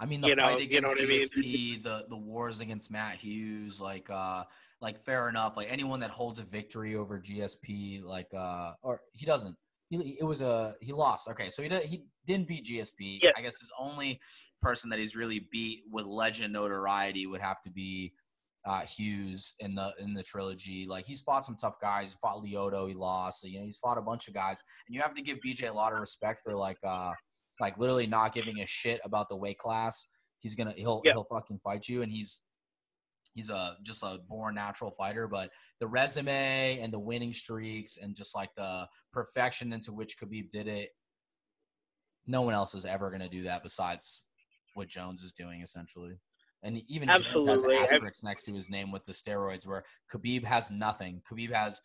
I 0.00 0.06
mean, 0.06 0.20
the 0.20 0.28
You 0.28 0.36
know- 0.36 0.44
fight 0.44 0.60
you 0.60 0.80
know 0.80 0.90
against 0.90 1.32
what 1.32 1.42
I 1.42 1.42
mean? 1.42 1.82
The 1.82 2.06
the 2.08 2.16
wars 2.16 2.60
against 2.60 2.90
Matt 2.90 3.16
Hughes, 3.16 3.80
like 3.80 4.08
uh, 4.10 4.44
like 4.80 4.98
fair 4.98 5.28
enough. 5.28 5.56
Like 5.56 5.70
anyone 5.70 6.00
that 6.00 6.10
holds 6.10 6.38
a 6.38 6.42
victory 6.44 6.94
over 6.94 7.18
GSP, 7.20 8.02
like 8.04 8.32
uh, 8.34 8.74
or 8.82 9.00
he 9.12 9.26
doesn't. 9.26 9.56
He, 9.90 10.16
it 10.20 10.24
was 10.24 10.42
a 10.42 10.74
he 10.80 10.92
lost. 10.92 11.28
Okay, 11.30 11.48
so 11.48 11.62
he 11.62 11.68
did, 11.68 11.82
he 11.82 12.04
didn't 12.26 12.46
beat 12.46 12.66
GSP. 12.66 13.20
Yeah. 13.22 13.30
I 13.36 13.40
guess 13.42 13.58
his 13.58 13.72
only 13.78 14.20
person 14.60 14.90
that 14.90 14.98
he's 14.98 15.16
really 15.16 15.46
beat 15.50 15.82
with 15.90 16.04
legend 16.04 16.52
notoriety 16.52 17.26
would 17.26 17.40
have 17.40 17.60
to 17.62 17.70
be 17.70 18.12
uh, 18.64 18.82
Hughes 18.82 19.54
in 19.60 19.74
the 19.74 19.92
in 19.98 20.14
the 20.14 20.22
trilogy. 20.22 20.86
Like 20.88 21.06
he's 21.06 21.20
fought 21.22 21.44
some 21.44 21.56
tough 21.56 21.80
guys. 21.80 22.12
He 22.12 22.18
fought 22.20 22.42
Lyoto, 22.42 22.88
he 22.88 22.94
lost. 22.94 23.40
So, 23.40 23.46
you 23.46 23.58
know, 23.58 23.64
he's 23.64 23.78
fought 23.78 23.98
a 23.98 24.02
bunch 24.02 24.28
of 24.28 24.34
guys, 24.34 24.62
and 24.86 24.94
you 24.94 25.00
have 25.00 25.14
to 25.14 25.22
give 25.22 25.38
BJ 25.44 25.68
a 25.68 25.72
lot 25.72 25.92
of 25.92 26.00
respect 26.00 26.40
for 26.44 26.54
like 26.54 26.78
uh 26.84 27.12
like 27.60 27.78
literally 27.78 28.06
not 28.06 28.34
giving 28.34 28.60
a 28.60 28.66
shit 28.66 29.00
about 29.04 29.28
the 29.28 29.36
weight 29.36 29.58
class. 29.58 30.06
He's 30.40 30.54
gonna 30.54 30.72
he'll 30.76 31.02
Yeah. 31.04 31.12
he'll 31.12 31.24
fucking 31.24 31.60
fight 31.64 31.88
you, 31.88 32.02
and 32.02 32.12
he's 32.12 32.42
he's 33.34 33.50
a 33.50 33.76
just 33.82 34.02
a 34.02 34.18
born 34.28 34.54
natural 34.54 34.90
fighter. 34.90 35.28
But 35.28 35.50
the 35.80 35.86
resume 35.86 36.78
and 36.80 36.92
the 36.92 36.98
winning 36.98 37.32
streaks 37.32 37.96
and 37.96 38.14
just 38.14 38.34
like 38.34 38.50
the 38.56 38.86
perfection 39.12 39.72
into 39.72 39.92
which 39.92 40.18
Khabib 40.18 40.50
did 40.50 40.66
it, 40.68 40.90
no 42.26 42.42
one 42.42 42.54
else 42.54 42.74
is 42.74 42.84
ever 42.84 43.10
gonna 43.10 43.28
do 43.28 43.44
that 43.44 43.62
besides 43.62 44.22
what 44.74 44.88
Jones 44.88 45.22
is 45.22 45.32
doing 45.32 45.62
essentially. 45.62 46.18
And 46.62 46.80
even 46.88 47.08
Absolutely. 47.08 47.76
Has 47.76 47.92
asterisks 47.92 48.24
next 48.24 48.44
to 48.44 48.52
his 48.52 48.68
name 48.68 48.90
with 48.90 49.04
the 49.04 49.12
steroids, 49.12 49.66
where 49.66 49.84
Khabib 50.12 50.44
has 50.44 50.70
nothing. 50.70 51.22
Khabib 51.30 51.52
has 51.52 51.80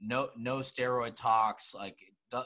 no 0.00 0.28
no 0.36 0.58
steroid 0.58 1.16
talks, 1.16 1.74
like 1.74 1.96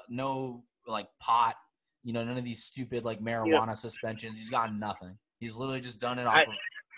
no 0.09 0.65
like 0.87 1.09
pot, 1.21 1.55
you 2.03 2.13
know, 2.13 2.25
none 2.25 2.39
of 2.39 2.45
these 2.45 2.63
stupid 2.65 3.05
like 3.05 3.21
marijuana 3.21 3.77
suspensions. 3.77 4.39
He's 4.39 4.51
got 4.51 4.75
nothing. 4.75 5.19
He's 5.39 5.57
literally 5.57 5.81
just 5.81 6.01
done 6.01 6.19
it 6.19 6.27
off 6.27 6.37
I- 6.37 6.43
of 6.43 6.49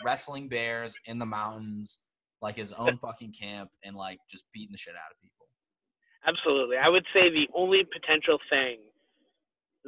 wrestling 0.05 0.49
bears 0.49 0.97
in 1.07 1.19
the 1.19 1.27
mountains, 1.27 2.01
like 2.41 2.57
his 2.57 2.73
own 2.73 2.99
fucking 3.03 3.33
camp, 3.33 3.71
and 3.85 3.97
like 3.97 4.19
just 4.31 4.45
beating 4.53 4.73
the 4.73 4.79
shit 4.79 4.95
out 4.95 5.11
of 5.11 5.21
people. 5.21 5.47
Absolutely. 6.27 6.77
I 6.77 6.89
would 6.89 7.07
say 7.13 7.31
the 7.31 7.49
only 7.55 7.85
potential 7.85 8.39
thing 8.51 8.79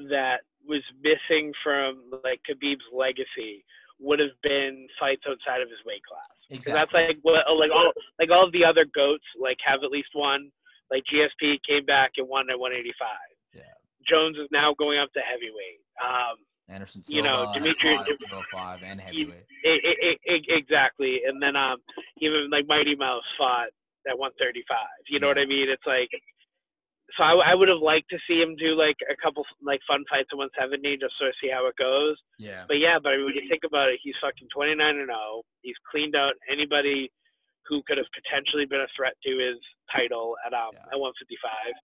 that 0.09 0.41
was 0.67 0.83
missing 1.03 1.53
from 1.63 2.11
like 2.25 2.41
Khabib's 2.49 2.85
legacy 2.93 3.65
would 4.01 4.19
have 4.19 4.37
been 4.43 4.87
fights 4.99 5.23
outside 5.29 5.61
of 5.61 5.69
his 5.69 5.79
weight 5.85 6.03
class. 6.05 6.27
Exactly. 6.51 6.73
that's 6.73 6.93
like 6.93 7.19
what 7.23 7.45
like 7.57 7.71
all 7.71 7.93
like 8.19 8.31
all 8.31 8.47
of 8.47 8.53
the 8.53 8.65
other 8.65 8.87
goats 8.95 9.25
like 9.41 9.59
have 9.65 9.83
at 9.85 9.91
least 9.91 10.11
one. 10.15 10.51
Like 10.91 11.05
GSP 11.13 11.59
came 11.69 11.85
back 11.85 12.13
and 12.17 12.29
won 12.29 12.51
at 12.51 12.59
185. 12.59 13.09
Yeah. 13.55 13.63
Jones 14.09 14.37
is 14.39 14.49
now 14.51 14.75
going 14.75 14.99
up 14.99 15.13
to 15.13 15.21
heavyweight. 15.21 15.81
Um, 16.03 16.37
Anderson 16.69 17.03
you 17.09 17.23
know, 17.23 17.51
Dimitri- 17.55 17.97
fought 17.97 18.09
at 18.09 18.19
205 18.19 18.81
and 18.85 19.01
heavyweight. 19.01 19.45
i 19.65 19.79
i 19.85 20.17
i 20.29 20.41
exactly. 20.49 21.21
And 21.27 21.43
then 21.43 21.57
um, 21.57 21.79
even 22.19 22.49
like 22.51 22.67
Mighty 22.67 22.97
Mouse 22.97 23.25
fought 23.37 23.69
at 24.09 24.19
135. 24.19 24.79
You 25.09 25.21
know 25.21 25.29
what 25.29 25.39
I 25.39 25.45
mean? 25.45 25.69
It's 25.69 25.87
like, 25.87 26.09
so 27.17 27.23
I, 27.25 27.53
I 27.53 27.55
would 27.55 27.69
have 27.69 27.79
liked 27.79 28.11
to 28.11 28.19
see 28.29 28.41
him 28.41 28.57
do 28.57 28.75
like 28.75 28.97
a 29.11 29.17
couple 29.23 29.45
like 29.63 29.81
fun 29.87 30.05
fights 30.09 30.29
at 30.33 30.39
170 30.39 30.97
just 30.99 31.15
to 31.19 31.31
see 31.43 31.51
how 31.51 31.67
it 31.67 31.77
goes. 31.77 32.17
Yeah. 32.39 32.65
But 32.69 32.79
yeah, 32.79 32.99
but 32.99 33.13
when 33.13 33.35
you 33.35 33.49
think 33.49 33.63
about 33.65 33.89
it, 33.89 34.01
he's 34.03 34.15
fucking 34.21 34.49
29 34.55 34.81
and 34.81 35.07
0. 35.07 35.43
He's 35.63 35.75
cleaned 35.91 36.17
out 36.17 36.35
anybody 36.51 37.11
who 37.67 37.83
could 37.87 37.99
have 37.99 38.07
potentially 38.15 38.67
been 38.67 38.81
a 38.81 38.87
threat 38.97 39.15
to 39.25 39.31
his 39.39 39.57
title 39.95 40.35
at 40.47 40.53
um 40.53 40.71
Yeah. 40.75 40.93
at 40.93 40.99
155. 40.99 41.75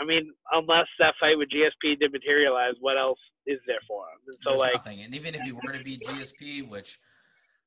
I 0.00 0.04
mean, 0.04 0.32
unless 0.52 0.86
that 0.98 1.14
fight 1.20 1.36
with 1.36 1.50
GSP 1.50 1.98
did 1.98 2.12
materialize, 2.12 2.74
what 2.80 2.96
else 2.96 3.18
is 3.46 3.58
there 3.66 3.80
for 3.86 4.04
him? 4.04 4.18
And 4.26 4.36
so 4.42 4.50
There's 4.50 4.60
like, 4.60 4.72
nothing. 4.74 5.02
And 5.02 5.14
even 5.14 5.34
if 5.34 5.42
he 5.42 5.52
were 5.52 5.72
to 5.72 5.82
beat 5.84 6.00
GSP, 6.02 6.68
which 6.68 6.98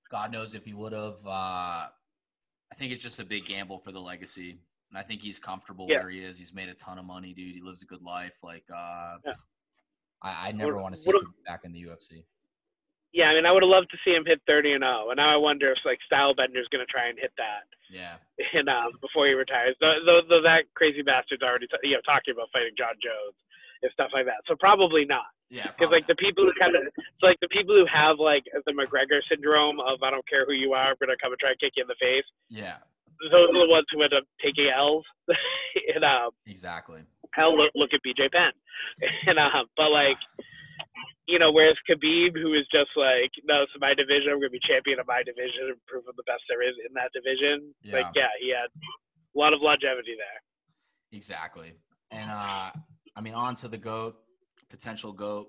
God 0.09 0.32
knows 0.32 0.55
if 0.55 0.66
he 0.66 0.74
would 0.74 0.93
have, 0.93 1.18
uh, 1.26 1.88
I 1.89 2.76
think 2.76 2.91
it's 2.91 3.03
just 3.03 3.20
a 3.20 3.26
big 3.26 3.45
gamble 3.45 3.78
for 3.78 3.91
the 3.91 4.01
legacy. 4.01 4.57
And 4.94 5.00
I 5.00 5.02
think 5.02 5.24
he's 5.24 5.39
comfortable 5.39 5.88
Yeah. 5.89 6.02
where 6.02 6.10
he 6.12 6.20
is. 6.24 6.38
He's 6.38 6.54
made 6.54 6.70
a 6.70 6.76
ton 6.76 7.00
of 7.00 7.06
money, 7.06 7.34
dude. 7.34 7.56
He 7.56 7.62
lives 7.62 7.82
a 7.82 7.86
good 7.88 8.04
life. 8.04 8.44
Like, 8.44 8.66
uh, 8.72 9.18
Yeah. 9.26 9.34
I, 10.22 10.50
I 10.50 10.52
never 10.52 10.78
want 10.78 10.94
to 10.94 11.02
see 11.02 11.10
him 11.10 11.34
back 11.48 11.66
in 11.66 11.72
the 11.72 11.82
UFC. 11.82 12.24
Yeah, 13.12 13.30
I 13.30 13.34
mean, 13.34 13.46
I 13.48 13.52
would 13.52 13.64
have 13.64 13.70
loved 13.72 13.89
to 13.91 13.98
see 14.06 14.14
him 14.14 14.24
hit 14.26 14.41
30 14.48 14.74
and 14.74 14.84
0, 14.84 15.10
and 15.10 15.18
now 15.18 15.30
I 15.30 15.36
wonder 15.36 15.72
if 15.72 15.80
like 15.84 16.00
Stylebender's 16.12 16.68
going 16.70 16.86
to 16.86 16.91
try 16.91 17.08
and 17.08 17.18
hit 17.18 17.32
that, 17.38 17.64
Yeah. 17.89 18.18
and 18.54 18.70
um, 18.70 18.91
before 19.02 19.26
he 19.28 19.34
retires. 19.34 19.76
Though, 19.82 20.00
though, 20.06 20.22
though 20.28 20.41
that 20.44 20.66
crazy 20.76 21.02
bastard's 21.02 21.41
already 21.44 21.68
t- 21.68 21.89
you 21.89 21.94
know 21.96 22.02
talking 22.02 22.34
about 22.34 22.50
fighting 22.54 22.74
Jon 22.78 22.94
Jones 23.02 23.36
and 23.82 23.91
stuff 23.94 24.12
like 24.14 24.26
that, 24.26 24.41
so 24.48 24.56
probably 24.56 25.06
not. 25.06 25.26
Yeah. 25.50 25.68
Because 25.68 25.91
like 25.91 26.08
the 26.08 26.16
people 26.16 26.44
who 26.46 26.54
kind 26.60 26.76
of, 26.76 26.82
it's 26.86 27.22
like 27.22 27.39
the 27.41 27.50
people 27.50 27.76
who 27.76 27.86
have 27.86 28.18
like 28.20 28.46
the 28.66 28.72
McGregor 28.74 29.22
syndrome 29.30 29.80
of 29.80 30.02
I 30.02 30.10
don't 30.10 30.28
care 30.28 30.46
who 30.48 30.54
you 30.54 30.74
are, 30.74 30.89
I'm 30.89 30.96
going 31.00 31.10
to 31.10 31.18
come 31.22 31.32
and 31.34 31.39
try 31.39 31.50
and 31.52 31.60
kick 31.60 31.74
you 31.76 31.84
in 31.84 31.88
the 31.88 31.96
face. 32.00 32.26
yeah, 32.50 32.78
Those 33.32 33.49
are 33.49 33.67
the 33.67 33.69
ones 33.69 33.86
who 33.91 34.01
end 34.03 34.13
up 34.13 34.24
taking 34.43 34.67
L's, 34.67 35.05
and 35.95 36.03
um, 36.03 36.32
exactly. 36.45 37.01
hell, 37.34 37.57
look, 37.57 37.71
look 37.76 37.91
at 37.93 38.01
BJ 38.05 38.32
Penn. 38.32 38.51
and 39.28 39.39
um, 39.39 39.65
but 39.78 39.91
like, 39.91 40.17
you 41.28 41.39
know, 41.39 41.51
whereas 41.51 41.76
Khabib, 41.89 42.36
who 42.36 42.53
is 42.53 42.65
just 42.71 42.89
like, 42.95 43.32
no, 43.45 43.63
it's 43.63 43.71
my 43.80 43.93
division. 43.93 44.32
I'm 44.32 44.39
gonna 44.39 44.49
be 44.49 44.59
champion 44.67 44.99
of 44.99 45.07
my 45.07 45.24
division 45.24 45.67
and 45.69 45.78
prove 45.88 46.03
I'm 46.07 46.15
the 46.17 46.24
best 46.24 46.43
there 46.49 46.67
is 46.67 46.76
in 46.88 46.93
that 46.95 47.11
division. 47.13 47.74
Like, 47.91 48.13
yeah, 48.15 48.28
he 48.41 48.49
had 48.49 48.67
a 49.36 49.39
lot 49.39 49.53
of 49.53 49.61
longevity 49.61 50.15
there. 50.17 50.41
Exactly. 51.11 51.74
And 52.11 52.30
uh 52.30 52.71
I 53.15 53.21
mean 53.21 53.34
on 53.34 53.55
to 53.55 53.67
the 53.67 53.78
GOAT, 53.78 54.15
potential 54.69 55.13
GOAT. 55.13 55.47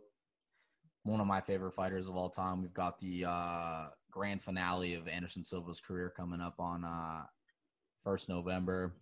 One 1.02 1.20
of 1.20 1.26
my 1.26 1.40
favorite 1.40 1.72
fighters 1.72 2.08
of 2.08 2.16
all 2.16 2.30
time. 2.30 2.62
We've 2.62 2.74
got 2.74 2.98
the 2.98 3.24
uh 3.26 3.86
grand 4.10 4.42
finale 4.42 4.94
of 4.94 5.08
Anderson 5.08 5.42
Silva's 5.42 5.80
career 5.80 6.12
coming 6.16 6.40
up 6.40 6.54
on 6.58 6.84
uh 6.84 7.24
first 8.04 8.28
November. 8.28 8.92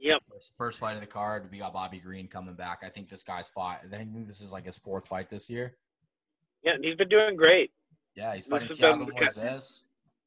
Yep. 0.00 0.22
First, 0.32 0.52
first 0.56 0.80
fight 0.80 0.94
of 0.94 1.00
the 1.00 1.06
card. 1.06 1.48
We 1.50 1.58
got 1.58 1.74
Bobby 1.74 1.98
Green 1.98 2.28
coming 2.28 2.54
back. 2.54 2.82
I 2.84 2.88
think 2.88 3.08
this 3.08 3.24
guy's 3.24 3.48
fought. 3.48 3.80
I 3.92 3.96
think 3.96 4.26
this 4.26 4.40
is 4.40 4.52
like 4.52 4.64
his 4.64 4.78
fourth 4.78 5.08
fight 5.08 5.28
this 5.28 5.50
year. 5.50 5.74
Yeah, 6.62 6.74
he's 6.80 6.94
been 6.96 7.08
doing 7.08 7.36
great. 7.36 7.72
Yeah, 8.14 8.34
he's 8.34 8.46
fighting 8.46 8.68
Thiago 8.68 9.08
Moises, 9.10 9.82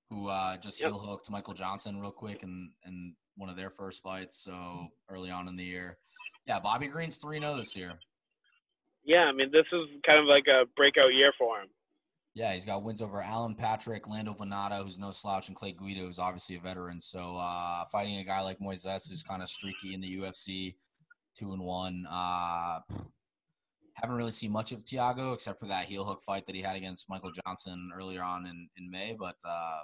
who 0.10 0.28
uh, 0.28 0.58
just 0.58 0.82
Yep. 0.82 0.90
heel 0.90 1.00
hooked 1.00 1.30
Michael 1.32 1.54
Johnson 1.54 2.00
real 2.00 2.12
quick 2.12 2.44
in, 2.44 2.72
in 2.86 3.16
one 3.38 3.50
of 3.50 3.56
their 3.56 3.70
first 3.70 4.04
fights. 4.04 4.38
So 4.44 4.88
early 5.10 5.32
on 5.32 5.48
in 5.48 5.56
the 5.56 5.64
year. 5.64 5.98
Yeah, 6.46 6.60
Bobby 6.60 6.88
Green's 6.88 7.18
3 7.18 7.40
0 7.40 7.56
this 7.56 7.76
year. 7.76 7.94
Yeah, 9.04 9.24
I 9.24 9.32
mean, 9.32 9.52
this 9.52 9.66
is 9.72 9.88
kind 10.06 10.20
of 10.20 10.26
like 10.26 10.48
a 10.48 10.66
breakout 10.76 11.14
year 11.14 11.34
for 11.38 11.62
him. 11.62 11.70
Yeah, 12.34 12.54
he's 12.54 12.66
got 12.66 12.84
wins 12.84 13.02
over 13.02 13.22
Alan 13.22 13.56
Patrick, 13.56 14.08
Lando 14.08 14.34
Vannata, 14.34 14.82
who's 14.82 14.98
no 14.98 15.12
slouch, 15.12 15.50
and 15.50 15.56
Clay 15.56 15.74
Guida, 15.74 16.02
who's 16.02 16.20
obviously 16.20 16.56
a 16.56 16.62
veteran. 16.62 17.02
So 17.02 17.36
uh, 17.38 17.84
fighting 17.92 18.18
a 18.18 18.24
guy 18.24 18.42
like 18.42 18.60
Moises, 18.60 19.10
who's 19.10 19.24
kind 19.24 19.42
of 19.42 19.50
streaky 19.50 19.94
in 19.94 20.00
the 20.00 20.18
UFC, 20.18 20.76
two 21.38 21.52
and 21.52 21.62
one. 21.62 22.06
Uh, 22.10 22.80
haven't 23.96 24.16
really 24.16 24.32
seen 24.32 24.52
much 24.52 24.72
of 24.72 24.80
Thiago 24.84 25.34
except 25.34 25.60
for 25.60 25.66
that 25.66 25.86
heel 25.86 26.06
hook 26.06 26.22
fight 26.26 26.46
that 26.46 26.56
he 26.56 26.62
had 26.62 26.78
against 26.78 27.10
Michael 27.10 27.32
Johnson 27.46 27.92
earlier 27.94 28.24
on 28.24 28.46
in, 28.46 28.70
in 28.78 28.90
May. 28.90 29.16
But 29.18 29.36
uh, 29.46 29.82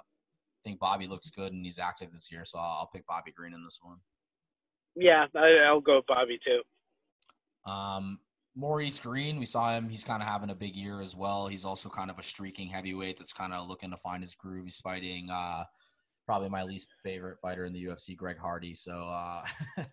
think 0.64 0.80
Bobby 0.80 1.06
looks 1.06 1.30
good 1.30 1.52
and 1.52 1.64
he's 1.64 1.78
active 1.78 2.10
this 2.12 2.32
year, 2.32 2.44
so 2.44 2.58
I'll, 2.58 2.78
I'll 2.80 2.90
pick 2.92 3.06
Bobby 3.06 3.32
Green 3.36 3.52
in 3.52 3.62
this 3.62 3.78
one. 3.82 3.98
Yeah, 4.96 5.26
I, 5.36 5.58
I'll 5.66 5.80
go 5.80 5.96
with 5.96 6.06
Bobby 6.06 6.38
too. 6.44 6.62
Um, 7.70 8.18
Maurice 8.58 8.98
Greene, 8.98 9.38
we 9.38 9.46
saw 9.46 9.72
him. 9.72 9.88
He's 9.88 10.02
kind 10.02 10.20
of 10.20 10.28
having 10.28 10.50
a 10.50 10.54
big 10.54 10.74
year 10.74 11.00
as 11.00 11.14
well. 11.14 11.46
He's 11.46 11.64
also 11.64 11.88
kind 11.88 12.10
of 12.10 12.18
a 12.18 12.24
streaking 12.24 12.66
heavyweight 12.66 13.16
that's 13.16 13.32
kind 13.32 13.52
of 13.52 13.68
looking 13.68 13.92
to 13.92 13.96
find 13.96 14.20
his 14.20 14.34
groove. 14.34 14.64
He's 14.64 14.80
fighting 14.80 15.30
uh, 15.30 15.62
probably 16.26 16.48
my 16.48 16.64
least 16.64 16.92
favorite 17.00 17.38
fighter 17.40 17.66
in 17.66 17.72
the 17.72 17.84
UFC, 17.84 18.16
Greg 18.16 18.36
Hardy. 18.36 18.74
So 18.74 18.92
uh, 18.92 19.44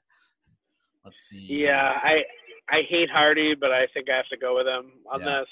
let's 1.05 1.19
see. 1.19 1.45
Yeah, 1.47 1.99
I 2.03 2.23
I 2.71 2.81
hate 2.89 3.11
Hardy, 3.11 3.53
but 3.53 3.71
I 3.71 3.85
think 3.93 4.09
I 4.09 4.17
have 4.17 4.27
to 4.29 4.37
go 4.37 4.55
with 4.55 4.65
him 4.65 4.93
on 5.11 5.19
Yeah. 5.21 5.41
this. 5.41 5.47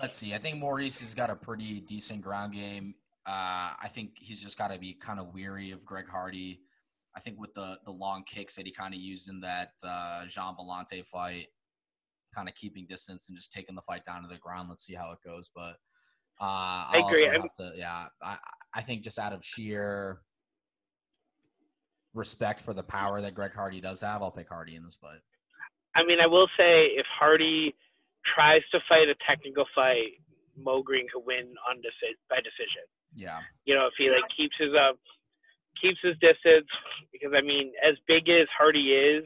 Let's 0.00 0.14
see. 0.16 0.34
I 0.34 0.38
think 0.38 0.58
Maurice 0.58 1.00
has 1.00 1.12
got 1.12 1.28
a 1.28 1.36
pretty 1.36 1.80
decent 1.80 2.22
ground 2.22 2.54
game. 2.54 2.94
Uh, 3.26 3.76
I 3.82 3.88
think 3.90 4.12
he's 4.16 4.42
just 4.42 4.56
got 4.56 4.70
to 4.70 4.78
be 4.78 4.94
kind 4.94 5.20
of 5.20 5.34
weary 5.34 5.72
of 5.72 5.84
Greg 5.84 6.08
Hardy. 6.08 6.60
I 7.16 7.20
think 7.20 7.40
with 7.40 7.54
the 7.54 7.78
the 7.84 7.90
long 7.92 8.24
kicks 8.24 8.54
that 8.56 8.66
he 8.66 8.72
kind 8.72 8.92
of 8.94 9.00
used 9.00 9.28
in 9.28 9.40
that 9.40 9.70
uh, 9.84 10.26
Gian 10.26 10.54
Villante 10.58 11.04
fight, 11.04 11.46
kind 12.34 12.48
of 12.48 12.54
keeping 12.54 12.86
distance 12.86 13.28
and 13.28 13.36
just 13.36 13.52
taking 13.52 13.74
the 13.74 13.82
fight 13.82 14.04
down 14.04 14.22
to 14.22 14.28
the 14.28 14.38
ground. 14.38 14.68
Let's 14.68 14.84
see 14.84 14.94
how 14.94 15.12
it 15.12 15.18
goes. 15.24 15.50
But 15.54 15.76
uh, 16.40 16.84
I 16.92 17.04
agree. 17.08 17.24
have 17.24 17.52
to, 17.54 17.72
yeah, 17.74 18.06
I 18.22 18.36
I 18.74 18.82
think 18.82 19.02
just 19.02 19.18
out 19.18 19.32
of 19.32 19.42
sheer 19.42 20.20
respect 22.12 22.60
for 22.60 22.74
the 22.74 22.82
power 22.82 23.20
that 23.20 23.34
Greg 23.34 23.54
Hardy 23.54 23.80
does 23.80 24.00
have, 24.02 24.22
I'll 24.22 24.30
pick 24.30 24.48
Hardy 24.48 24.76
in 24.76 24.84
this 24.84 24.96
fight. 24.96 25.20
I 25.94 26.04
mean, 26.04 26.20
I 26.20 26.26
will 26.26 26.48
say 26.58 26.86
if 26.88 27.06
Hardy 27.18 27.74
tries 28.34 28.62
to 28.72 28.80
fight 28.88 29.08
a 29.08 29.14
technical 29.26 29.64
fight, 29.74 30.20
Mo 30.56 30.82
Greene 30.82 31.06
could 31.12 31.24
win 31.24 31.54
on 31.70 31.76
deci- 31.78 32.16
by 32.28 32.36
decision. 32.36 32.84
Yeah, 33.14 33.40
You 33.64 33.74
know, 33.74 33.86
if 33.86 33.94
he 33.96 34.10
like 34.10 34.28
keeps 34.36 34.56
his 34.58 34.74
uh, 34.74 34.92
keeps 35.80 35.98
his 36.02 36.14
distance, 36.20 36.66
because 37.12 37.32
I 37.36 37.40
mean, 37.40 37.72
as 37.82 37.94
big 38.06 38.28
as 38.28 38.46
Hardy 38.56 38.92
is, 38.92 39.24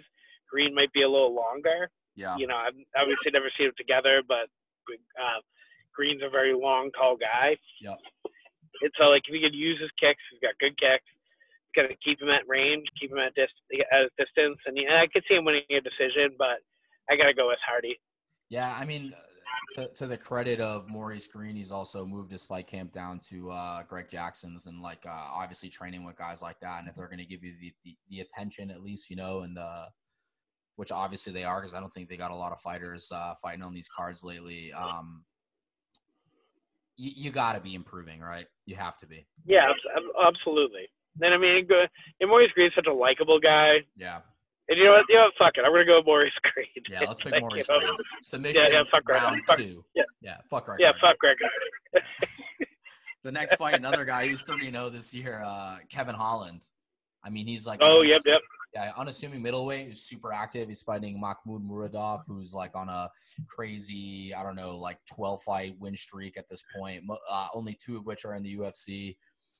Greene 0.50 0.74
might 0.74 0.92
be 0.92 1.02
a 1.02 1.08
little 1.08 1.34
longer. 1.34 1.90
yeah, 2.16 2.36
You 2.36 2.46
know, 2.46 2.56
I've 2.56 2.74
obviously 2.96 3.30
never 3.32 3.50
seen 3.56 3.66
them 3.68 3.74
together, 3.76 4.22
but 4.26 4.46
uh, 5.20 5.40
Greene's 5.94 6.22
a 6.24 6.30
very 6.30 6.52
long, 6.54 6.90
tall 6.92 7.16
guy. 7.16 7.56
Yeah. 7.80 7.94
And 8.82 8.90
so, 8.98 9.10
like, 9.10 9.22
if 9.28 9.34
he 9.34 9.40
could 9.40 9.54
use 9.54 9.80
his 9.80 9.90
kicks, 10.00 10.22
he's 10.30 10.40
got 10.40 10.58
good 10.58 10.78
kicks. 10.78 11.04
He's 11.72 11.82
got 11.82 11.88
to 11.90 11.96
keep 12.04 12.20
him 12.20 12.30
at 12.30 12.42
range, 12.48 12.86
keep 13.00 13.12
him 13.12 13.18
at, 13.18 13.34
dis- 13.34 13.80
at 13.92 14.10
distance, 14.18 14.58
and 14.66 14.76
yeah, 14.76 15.00
I 15.00 15.06
could 15.06 15.22
see 15.28 15.34
him 15.34 15.44
winning 15.44 15.62
a 15.70 15.80
decision, 15.80 16.34
but 16.38 16.58
I 17.08 17.16
gotta 17.16 17.34
go 17.34 17.48
with 17.48 17.58
Hardy. 17.66 18.00
Yeah, 18.48 18.76
I 18.78 18.84
mean, 18.84 19.12
to, 19.74 19.88
to 19.88 20.06
the 20.06 20.16
credit 20.16 20.60
of 20.60 20.88
Maurice 20.88 21.26
Greene, 21.26 21.56
he's 21.56 21.72
also 21.72 22.04
moved 22.04 22.32
his 22.32 22.44
fight 22.44 22.66
camp 22.66 22.92
down 22.92 23.18
to 23.30 23.50
uh, 23.50 23.82
Greg 23.84 24.08
Jackson's 24.08 24.66
and 24.66 24.82
like 24.82 25.04
uh, 25.06 25.28
obviously 25.32 25.68
training 25.68 26.04
with 26.04 26.16
guys 26.16 26.42
like 26.42 26.58
that. 26.60 26.80
And 26.80 26.88
if 26.88 26.94
they're 26.94 27.06
going 27.08 27.18
to 27.18 27.24
give 27.24 27.44
you 27.44 27.54
the, 27.60 27.72
the, 27.84 27.96
the 28.08 28.20
attention 28.20 28.70
at 28.70 28.82
least, 28.82 29.10
you 29.10 29.16
know, 29.16 29.40
and 29.40 29.58
uh, 29.58 29.86
which 30.76 30.92
obviously 30.92 31.32
they 31.32 31.44
are 31.44 31.60
because 31.60 31.74
I 31.74 31.80
don't 31.80 31.92
think 31.92 32.08
they 32.08 32.16
got 32.16 32.30
a 32.30 32.36
lot 32.36 32.52
of 32.52 32.60
fighters 32.60 33.12
uh, 33.14 33.34
fighting 33.40 33.62
on 33.62 33.74
these 33.74 33.88
cards 33.88 34.24
lately. 34.24 34.72
Um, 34.72 35.24
you, 36.96 37.10
you 37.16 37.30
got 37.30 37.54
to 37.54 37.60
be 37.60 37.74
improving, 37.74 38.20
right? 38.20 38.46
You 38.66 38.76
have 38.76 38.96
to 38.98 39.06
be. 39.06 39.26
Yeah, 39.46 39.66
absolutely. 40.26 40.88
And 41.22 41.34
I 41.34 41.36
mean, 41.36 41.66
and 42.20 42.30
Maurice 42.30 42.50
Greene's 42.54 42.74
such 42.74 42.86
a 42.86 42.92
likable 42.92 43.40
guy. 43.40 43.80
Yeah. 43.96 44.20
And 44.70 44.78
you 44.78 44.84
know 44.84 44.92
what? 44.92 45.04
You 45.08 45.16
know? 45.16 45.30
Fuck 45.36 45.54
it. 45.56 45.64
I'm 45.66 45.72
gonna 45.72 45.84
go 45.84 45.96
with 45.96 46.06
Maurice 46.06 46.32
Greene. 46.54 46.66
Yeah, 46.88 47.00
let's 47.00 47.20
pick 47.22 47.40
Maurice 47.40 47.68
you 47.68 47.80
know. 47.80 47.94
Submission. 48.22 48.62
Yeah, 48.66 48.78
yeah. 48.78 48.82
Fuck 48.90 49.08
round 49.08 49.42
fuck, 49.46 49.58
two. 49.58 49.84
Yeah. 49.96 50.04
Yeah. 50.22 50.36
Fuck 50.48 50.68
right. 50.68 50.78
Yeah. 50.78 50.92
Fuck 51.00 51.18
Greg. 51.18 51.36
the 53.24 53.32
next 53.32 53.56
fight, 53.56 53.74
another 53.74 54.04
guy 54.04 54.28
who's 54.28 54.44
three 54.44 54.70
zero 54.70 54.84
oh 54.84 54.88
this 54.88 55.12
year, 55.12 55.42
uh, 55.44 55.78
Kevin 55.90 56.14
Holland. 56.14 56.62
I 57.24 57.30
mean, 57.30 57.48
he's 57.48 57.66
like. 57.66 57.80
Oh 57.82 58.02
yep, 58.02 58.22
yep. 58.24 58.40
Yeah, 58.72 58.92
unassuming 58.96 59.42
middleweight 59.42 59.88
who's 59.88 60.02
super 60.02 60.32
active. 60.32 60.68
He's 60.68 60.82
fighting 60.82 61.20
Mahmoud 61.20 61.68
Muradov, 61.68 62.20
who's 62.28 62.54
like 62.54 62.76
on 62.76 62.88
a 62.88 63.10
crazy, 63.48 64.32
I 64.32 64.44
don't 64.44 64.54
know, 64.54 64.76
like 64.76 64.98
12 65.12 65.42
fight 65.42 65.74
win 65.80 65.96
streak 65.96 66.38
at 66.38 66.48
this 66.48 66.62
point. 66.76 67.02
Uh, 67.28 67.48
only 67.52 67.76
two 67.84 67.96
of 67.96 68.06
which 68.06 68.24
are 68.24 68.36
in 68.36 68.44
the 68.44 68.56
UFC. 68.56 69.16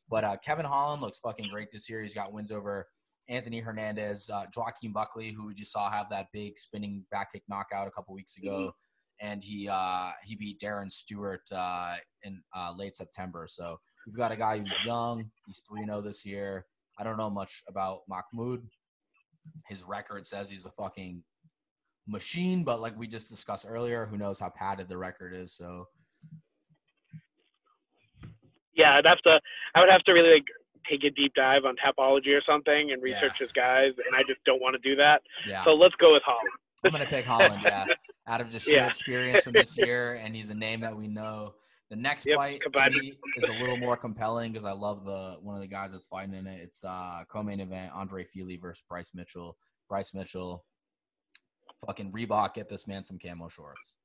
But 0.08 0.22
uh, 0.22 0.36
Kevin 0.44 0.64
Holland 0.64 1.02
looks 1.02 1.18
fucking 1.18 1.48
great 1.50 1.72
this 1.72 1.90
year. 1.90 2.00
He's 2.00 2.14
got 2.14 2.32
wins 2.32 2.52
over 2.52 2.86
Anthony 3.30 3.60
Hernandez, 3.60 4.28
uh, 4.28 4.44
Joaquin 4.54 4.92
Buckley, 4.92 5.30
who 5.30 5.46
we 5.46 5.54
just 5.54 5.72
saw 5.72 5.88
have 5.88 6.10
that 6.10 6.26
big 6.32 6.58
spinning 6.58 7.04
back 7.10 7.32
kick 7.32 7.44
knockout 7.48 7.86
a 7.86 7.90
couple 7.90 8.12
weeks 8.12 8.36
ago, 8.36 8.50
mm-hmm. 8.50 9.26
and 9.26 9.42
he 9.42 9.68
uh, 9.70 10.10
he 10.24 10.34
beat 10.34 10.58
Darren 10.58 10.90
Stewart 10.90 11.42
uh, 11.54 11.94
in 12.24 12.42
uh, 12.54 12.72
late 12.76 12.96
September. 12.96 13.46
So 13.48 13.78
we've 14.04 14.16
got 14.16 14.32
a 14.32 14.36
guy 14.36 14.58
who's 14.58 14.84
young. 14.84 15.30
He's 15.46 15.62
three 15.66 15.84
zero 15.84 15.98
oh 15.98 16.00
this 16.00 16.26
year. 16.26 16.66
I 16.98 17.04
don't 17.04 17.16
know 17.16 17.30
much 17.30 17.62
about 17.68 18.00
Mahmoud. 18.08 18.66
His 19.68 19.84
record 19.84 20.26
says 20.26 20.50
he's 20.50 20.66
a 20.66 20.70
fucking 20.72 21.22
machine, 22.08 22.64
but 22.64 22.80
like 22.80 22.98
we 22.98 23.06
just 23.06 23.30
discussed 23.30 23.64
earlier, 23.68 24.06
who 24.06 24.18
knows 24.18 24.40
how 24.40 24.50
padded 24.50 24.88
the 24.88 24.98
record 24.98 25.34
is? 25.34 25.54
So 25.54 25.86
yeah, 28.74 28.96
I'd 28.96 29.06
have 29.06 29.20
to. 29.22 29.40
I 29.74 29.80
would 29.80 29.90
have 29.90 30.02
to 30.04 30.12
really 30.12 30.34
like 30.34 30.46
take 30.90 31.04
a 31.04 31.10
deep 31.10 31.32
dive 31.34 31.64
on 31.64 31.76
Tapology 31.76 32.36
or 32.36 32.42
something 32.44 32.90
and 32.92 33.02
research 33.02 33.40
yeah. 33.40 33.46
his 33.46 33.52
guys, 33.52 33.92
and 34.06 34.16
I 34.16 34.22
just 34.26 34.42
don't 34.44 34.60
want 34.60 34.74
to 34.74 34.88
do 34.88 34.96
that. 34.96 35.22
Yeah. 35.46 35.64
So 35.64 35.74
let's 35.74 35.94
go 35.96 36.12
with 36.12 36.22
Holland. 36.24 36.50
I'm 36.84 36.92
gonna 36.92 37.06
pick 37.06 37.24
Holland. 37.24 37.60
Yeah, 37.62 37.86
out 38.26 38.40
of 38.40 38.50
just 38.50 38.66
sheer 38.66 38.76
yeah. 38.76 38.86
experience 38.86 39.44
from 39.44 39.52
this 39.52 39.76
year, 39.78 40.14
and 40.14 40.34
he's 40.34 40.50
a 40.50 40.54
name 40.54 40.80
that 40.80 40.96
we 40.96 41.08
know. 41.08 41.54
The 41.90 41.96
next 41.96 42.24
yep, 42.24 42.36
fight 42.36 42.60
to 42.72 42.90
me 42.90 43.14
is 43.36 43.48
a 43.48 43.52
little 43.52 43.76
more 43.76 43.96
compelling 43.96 44.52
because 44.52 44.64
I 44.64 44.72
love 44.72 45.04
the 45.04 45.36
one 45.42 45.56
of 45.56 45.60
the 45.60 45.68
guys 45.68 45.92
that's 45.92 46.06
fighting 46.06 46.34
in 46.34 46.46
it. 46.46 46.60
It's 46.62 46.84
uh 46.84 47.24
co-main 47.30 47.60
event 47.60 47.92
Andre 47.94 48.24
Fili 48.24 48.56
versus 48.56 48.84
Bryce 48.88 49.10
Mitchell. 49.14 49.56
Bryce 49.88 50.14
Mitchell, 50.14 50.64
fucking 51.84 52.12
Reebok, 52.12 52.54
get 52.54 52.68
this 52.68 52.86
man 52.86 53.02
some 53.02 53.18
camo 53.18 53.48
shorts. 53.48 53.96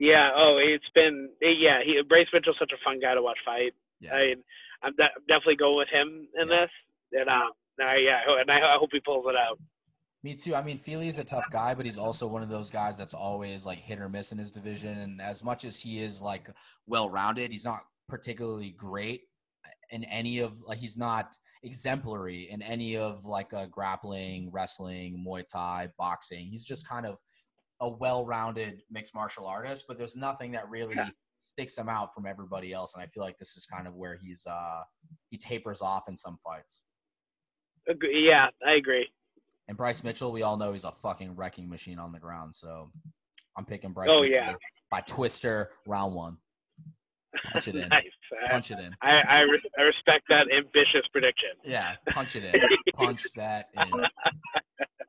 Yeah. 0.00 0.30
Oh, 0.34 0.58
it's 0.58 0.88
been 0.94 1.28
yeah. 1.40 1.80
He 1.84 2.02
Bryce 2.08 2.26
Mitchell's 2.32 2.56
such 2.58 2.72
a 2.72 2.84
fun 2.84 2.98
guy 2.98 3.14
to 3.14 3.22
watch 3.22 3.38
fight. 3.44 3.74
Yeah. 4.00 4.14
I 4.14 4.20
mean, 4.20 4.36
I'm 4.82 4.96
de- 4.96 5.20
definitely 5.28 5.56
going 5.56 5.76
with 5.76 5.88
him 5.88 6.26
in 6.40 6.48
yeah. 6.48 6.60
this, 6.60 6.70
and 7.12 7.28
um, 7.28 7.50
I, 7.80 7.96
yeah, 7.96 8.20
and 8.40 8.50
I, 8.50 8.74
I 8.74 8.76
hope 8.78 8.90
he 8.92 9.00
pulls 9.00 9.26
it 9.28 9.36
out. 9.36 9.58
Me 10.22 10.34
too. 10.34 10.54
I 10.54 10.62
mean, 10.62 10.76
Fili's 10.76 11.18
a 11.18 11.24
tough 11.24 11.50
guy, 11.50 11.74
but 11.74 11.86
he's 11.86 11.98
also 11.98 12.26
one 12.26 12.42
of 12.42 12.50
those 12.50 12.68
guys 12.68 12.98
that's 12.98 13.14
always 13.14 13.64
like 13.64 13.78
hit 13.78 14.00
or 14.00 14.08
miss 14.08 14.32
in 14.32 14.38
his 14.38 14.50
division. 14.50 14.98
And 14.98 15.20
as 15.20 15.42
much 15.42 15.64
as 15.64 15.78
he 15.78 16.00
is 16.00 16.20
like 16.20 16.48
well 16.86 17.08
rounded, 17.08 17.50
he's 17.50 17.64
not 17.64 17.80
particularly 18.08 18.70
great 18.70 19.22
in 19.90 20.04
any 20.04 20.40
of 20.40 20.60
like 20.66 20.78
he's 20.78 20.98
not 20.98 21.34
exemplary 21.62 22.48
in 22.50 22.62
any 22.62 22.96
of 22.96 23.24
like 23.24 23.52
a 23.52 23.66
grappling, 23.66 24.50
wrestling, 24.52 25.24
Muay 25.26 25.44
Thai, 25.50 25.88
boxing. 25.98 26.46
He's 26.46 26.66
just 26.66 26.88
kind 26.88 27.06
of 27.06 27.18
a 27.80 27.88
well-rounded 27.88 28.82
mixed 28.90 29.14
martial 29.14 29.46
artist, 29.46 29.86
but 29.88 29.96
there's 29.98 30.16
nothing 30.16 30.52
that 30.52 30.68
really 30.68 30.94
yeah 30.94 31.08
sticks 31.42 31.76
him 31.78 31.88
out 31.88 32.14
from 32.14 32.26
everybody 32.26 32.72
else. 32.72 32.94
And 32.94 33.02
I 33.02 33.06
feel 33.06 33.22
like 33.22 33.38
this 33.38 33.56
is 33.56 33.66
kind 33.66 33.86
of 33.86 33.94
where 33.94 34.16
he's 34.20 34.46
uh, 34.46 34.82
he 35.30 35.38
tapers 35.38 35.82
off 35.82 36.08
in 36.08 36.16
some 36.16 36.38
fights. 36.44 36.82
Yeah, 38.02 38.48
I 38.66 38.72
agree. 38.72 39.08
And 39.68 39.76
Bryce 39.76 40.04
Mitchell, 40.04 40.32
we 40.32 40.42
all 40.42 40.56
know 40.56 40.72
he's 40.72 40.84
a 40.84 40.92
fucking 40.92 41.36
wrecking 41.36 41.68
machine 41.68 41.98
on 41.98 42.12
the 42.12 42.18
ground. 42.18 42.54
So 42.54 42.90
I'm 43.56 43.64
picking 43.64 43.92
Bryce. 43.92 44.08
Oh 44.10 44.22
Mitchell 44.22 44.34
yeah. 44.34 44.54
By 44.90 45.00
Twister, 45.02 45.70
round 45.86 46.14
one. 46.14 46.36
Punch 47.52 47.68
it 47.68 47.74
in. 47.76 47.88
nice. 47.88 48.02
Punch 48.50 48.70
it 48.70 48.78
in. 48.78 48.94
I 49.02 49.20
I, 49.20 49.40
re- 49.40 49.70
I 49.78 49.82
respect 49.82 50.24
that 50.28 50.46
ambitious 50.52 51.06
prediction. 51.12 51.50
Yeah, 51.64 51.94
punch 52.10 52.36
it 52.36 52.44
in. 52.44 52.60
punch 52.94 53.24
that 53.36 53.68
in. 53.74 54.04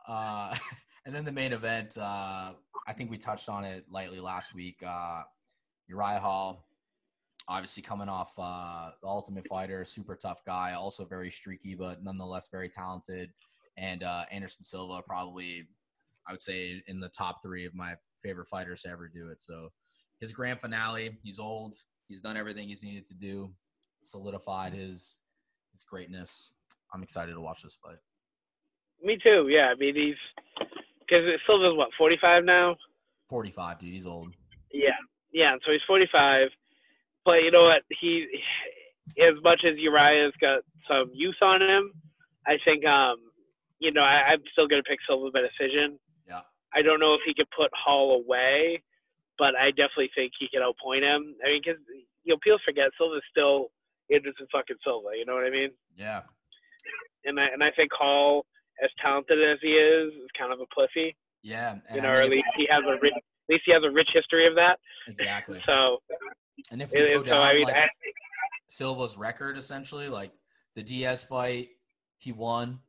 Uh, 0.07 0.55
and 1.11 1.17
then 1.17 1.25
the 1.25 1.41
main 1.41 1.51
event. 1.51 1.97
Uh, 1.99 2.53
I 2.87 2.93
think 2.93 3.11
we 3.11 3.17
touched 3.17 3.49
on 3.49 3.65
it 3.65 3.83
lightly 3.91 4.21
last 4.21 4.55
week. 4.55 4.81
Uh, 4.81 5.23
Uriah 5.89 6.21
Hall, 6.21 6.65
obviously 7.49 7.83
coming 7.83 8.07
off 8.07 8.33
uh, 8.39 8.91
the 9.01 9.09
Ultimate 9.09 9.45
Fighter, 9.45 9.83
super 9.83 10.15
tough 10.15 10.41
guy, 10.45 10.71
also 10.71 11.03
very 11.03 11.29
streaky, 11.29 11.75
but 11.75 12.01
nonetheless 12.01 12.47
very 12.47 12.69
talented. 12.69 13.29
And 13.75 14.03
uh, 14.03 14.23
Anderson 14.31 14.63
Silva, 14.63 15.01
probably, 15.05 15.67
I 16.25 16.31
would 16.31 16.39
say, 16.39 16.81
in 16.87 17.01
the 17.01 17.09
top 17.09 17.43
three 17.43 17.65
of 17.65 17.75
my 17.75 17.95
favorite 18.23 18.47
fighters 18.47 18.83
to 18.83 18.89
ever 18.89 19.09
do 19.09 19.27
it. 19.31 19.41
So 19.41 19.73
his 20.21 20.31
grand 20.31 20.61
finale, 20.61 21.17
he's 21.23 21.39
old, 21.39 21.75
he's 22.07 22.21
done 22.21 22.37
everything 22.37 22.69
he's 22.69 22.85
needed 22.85 23.05
to 23.07 23.15
do, 23.15 23.51
solidified 24.01 24.71
his 24.71 25.17
his 25.73 25.83
greatness. 25.83 26.53
I'm 26.93 27.03
excited 27.03 27.33
to 27.33 27.41
watch 27.41 27.63
this 27.63 27.77
fight. 27.83 27.97
Me 29.03 29.17
too. 29.21 29.49
Yeah, 29.49 29.67
I 29.71 29.75
mean 29.75 29.95
he's 29.95 30.15
because 31.11 31.39
Silva's 31.45 31.75
what 31.75 31.89
45 31.97 32.45
now. 32.45 32.75
45, 33.29 33.79
dude. 33.79 33.93
He's 33.93 34.05
old. 34.05 34.33
Yeah, 34.71 34.89
yeah, 35.33 35.55
so 35.65 35.71
he's 35.71 35.81
45. 35.85 36.49
But 37.25 37.43
you 37.43 37.51
know 37.51 37.63
what? 37.63 37.83
He, 37.99 38.27
as 39.21 39.35
much 39.43 39.63
as 39.65 39.77
Uriah's 39.77 40.33
got 40.39 40.61
some 40.87 41.11
youth 41.13 41.35
on 41.41 41.61
him, 41.61 41.91
I 42.47 42.57
think, 42.65 42.85
um, 42.85 43.17
you 43.79 43.91
know, 43.91 44.01
I, 44.01 44.31
I'm 44.31 44.41
still 44.51 44.67
going 44.67 44.81
to 44.81 44.89
pick 44.89 44.99
Silva 45.07 45.29
by 45.31 45.41
decision. 45.41 45.99
Yeah. 46.27 46.41
I 46.73 46.81
don't 46.81 46.99
know 46.99 47.13
if 47.13 47.21
he 47.25 47.33
could 47.33 47.49
put 47.55 47.69
Hall 47.73 48.21
away, 48.23 48.81
but 49.37 49.55
I 49.55 49.71
definitely 49.71 50.11
think 50.15 50.31
he 50.39 50.47
can 50.47 50.61
outpoint 50.61 51.01
him. 51.01 51.35
I 51.45 51.49
mean, 51.49 51.61
because, 51.63 51.79
you 52.23 52.33
know, 52.33 52.37
people 52.41 52.59
forget 52.65 52.89
Silva's 52.97 53.21
still 53.29 53.67
Anderson 54.11 54.47
fucking 54.51 54.77
Silva. 54.83 55.09
You 55.17 55.25
know 55.25 55.35
what 55.35 55.45
I 55.45 55.49
mean? 55.49 55.71
Yeah. 55.95 56.21
And 57.25 57.39
I, 57.39 57.47
and 57.53 57.63
I 57.63 57.71
think 57.71 57.91
Hall, 57.93 58.45
as 58.83 58.89
talented 59.01 59.41
as 59.41 59.57
he 59.61 59.73
is, 59.73 60.13
is 60.13 60.29
kind 60.37 60.51
of 60.53 60.59
a 60.59 60.65
pussy. 60.73 61.15
Yeah. 61.43 61.75
you 61.93 62.01
know, 62.01 62.09
I 62.09 62.13
mean, 62.13 62.19
or 62.19 62.23
at 62.23 62.29
least 62.29 62.47
he 62.55 62.67
has 62.69 62.83
a 62.87 62.99
rich, 63.01 63.13
at 63.15 63.23
least 63.49 63.63
he 63.65 63.71
has 63.73 63.83
a 63.83 63.91
rich 63.91 64.09
history 64.13 64.47
of 64.47 64.55
that. 64.55 64.79
Exactly. 65.07 65.61
So, 65.65 65.99
and 66.71 66.81
if 66.81 66.91
we 66.91 66.99
go 66.99 67.23
down 67.23 67.25
so, 67.25 67.37
I 67.37 67.53
mean, 67.53 67.63
like 67.63 67.75
I, 67.75 67.89
Silva's 68.67 69.17
record, 69.17 69.57
essentially, 69.57 70.09
like 70.09 70.31
the 70.75 70.83
Diaz 70.83 71.23
fight, 71.23 71.69
he 72.17 72.31
won, 72.31 72.79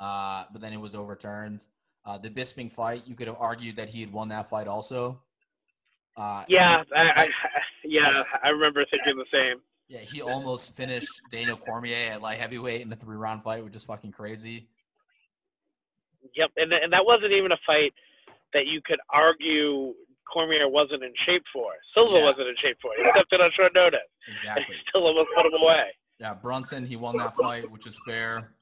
uh, 0.00 0.44
but 0.52 0.60
then 0.60 0.72
it 0.72 0.80
was 0.80 0.94
overturned. 0.94 1.66
Uh, 2.04 2.18
the 2.18 2.30
Bisping 2.30 2.70
fight, 2.70 3.02
you 3.06 3.14
could 3.14 3.28
have 3.28 3.36
argued 3.38 3.76
that 3.76 3.90
he 3.90 4.00
had 4.00 4.12
won 4.12 4.28
that 4.28 4.48
fight 4.48 4.66
also. 4.66 5.20
Uh, 6.16 6.44
yeah, 6.48 6.82
he, 6.84 6.94
I, 6.94 7.22
I, 7.22 7.28
yeah, 7.84 8.22
I 8.42 8.48
remember 8.48 8.84
thinking 8.90 9.16
the 9.16 9.24
same. 9.32 9.60
Yeah, 9.88 10.00
he 10.00 10.22
almost 10.22 10.74
finished 10.74 11.20
Daniel 11.30 11.56
Cormier 11.56 12.12
at 12.12 12.22
light 12.22 12.38
heavyweight 12.38 12.80
in 12.80 12.92
a 12.92 12.96
three 12.96 13.16
round 13.16 13.42
fight, 13.42 13.64
which 13.64 13.76
is 13.76 13.84
fucking 13.84 14.12
crazy. 14.12 14.68
Yep, 16.36 16.50
and 16.56 16.72
and 16.72 16.92
that 16.92 17.04
wasn't 17.04 17.32
even 17.32 17.52
a 17.52 17.58
fight 17.66 17.92
that 18.52 18.66
you 18.66 18.80
could 18.84 18.98
argue 19.10 19.94
Cormier 20.32 20.68
wasn't 20.68 21.02
in 21.02 21.12
shape 21.26 21.44
for. 21.52 21.72
Silva 21.94 22.18
yeah. 22.18 22.24
wasn't 22.24 22.48
in 22.48 22.54
shape 22.60 22.76
for. 22.80 22.92
He 22.96 23.04
stepped 23.10 23.32
in 23.32 23.40
on 23.40 23.50
short 23.56 23.74
notice. 23.74 24.00
Exactly. 24.28 24.76
still 24.88 25.06
almost 25.06 25.28
put 25.34 25.46
him 25.46 25.52
away. 25.60 25.86
Yeah, 26.18 26.34
Brunson, 26.34 26.86
he 26.86 26.96
won 26.96 27.16
that 27.18 27.34
fight, 27.34 27.70
which 27.70 27.86
is 27.86 28.00
fair. 28.06 28.54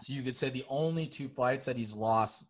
So 0.00 0.12
you 0.12 0.22
could 0.22 0.36
say 0.36 0.50
the 0.50 0.64
only 0.68 1.06
two 1.06 1.28
fights 1.28 1.64
that 1.64 1.76
he's 1.76 1.94
lost 1.94 2.46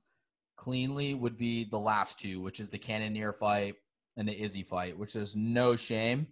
cleanly 0.57 1.15
would 1.15 1.37
be 1.37 1.65
the 1.65 1.79
last 1.79 2.19
two, 2.19 2.41
which 2.41 2.61
is 2.61 2.69
the 2.69 2.79
Cannonier 2.79 3.33
fight 3.33 3.75
and 4.17 4.29
the 4.29 4.41
Izzy 4.41 4.63
fight, 4.63 4.99
which 4.99 5.17
is 5.17 5.37
no 5.37 5.77
shame 5.77 6.29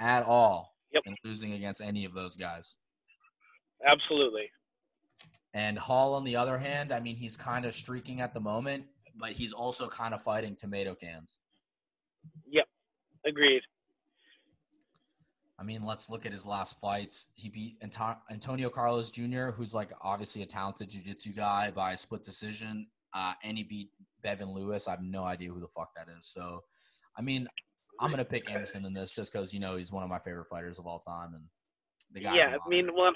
at 0.00 0.24
all 0.24 0.74
yep. 0.92 1.02
in 1.06 1.14
losing 1.24 1.52
against 1.52 1.80
any 1.80 2.04
of 2.04 2.14
those 2.14 2.36
guys. 2.36 2.76
Absolutely. 3.86 4.50
And 5.58 5.78
Hall, 5.78 6.14
on 6.14 6.24
the 6.24 6.36
other 6.36 6.58
hand, 6.58 6.92
I 6.92 7.00
mean, 7.00 7.16
he's 7.16 7.36
kind 7.36 7.64
of 7.64 7.74
streaking 7.74 8.20
at 8.20 8.32
the 8.32 8.40
moment 8.40 8.84
but 9.18 9.32
he's 9.32 9.52
also 9.52 9.88
kind 9.88 10.14
of 10.14 10.22
fighting 10.22 10.54
tomato 10.54 10.94
cans. 10.94 11.40
Yep, 12.50 12.66
agreed. 13.26 13.62
I 15.58 15.64
mean, 15.64 15.84
let's 15.84 16.08
look 16.08 16.24
at 16.24 16.30
his 16.30 16.46
last 16.46 16.78
fights. 16.80 17.30
He 17.34 17.48
beat 17.48 17.82
Antonio 18.30 18.70
Carlos 18.70 19.10
Jr., 19.10 19.48
who's 19.48 19.74
like 19.74 19.90
obviously 20.00 20.42
a 20.42 20.46
talented 20.46 20.88
jiu-jitsu 20.90 21.32
guy 21.32 21.72
by 21.72 21.92
a 21.92 21.96
split 21.96 22.22
decision, 22.22 22.86
uh, 23.12 23.34
and 23.42 23.58
he 23.58 23.64
beat 23.64 23.90
Bevon 24.24 24.54
Lewis. 24.54 24.86
I 24.86 24.92
have 24.92 25.02
no 25.02 25.24
idea 25.24 25.50
who 25.50 25.58
the 25.58 25.66
fuck 25.66 25.90
that 25.96 26.06
is. 26.16 26.26
So, 26.26 26.62
I 27.16 27.22
mean, 27.22 27.48
I'm 28.00 28.10
gonna 28.10 28.24
pick 28.24 28.52
Anderson 28.52 28.84
in 28.84 28.92
this 28.92 29.10
just 29.10 29.32
because 29.32 29.52
you 29.52 29.58
know 29.58 29.76
he's 29.76 29.90
one 29.90 30.04
of 30.04 30.08
my 30.08 30.20
favorite 30.20 30.46
fighters 30.46 30.78
of 30.78 30.86
all 30.86 31.00
time, 31.00 31.34
and 31.34 31.42
the 32.12 32.20
guy. 32.20 32.36
Yeah, 32.36 32.56
I 32.64 32.68
mean, 32.68 32.94
well, 32.94 33.12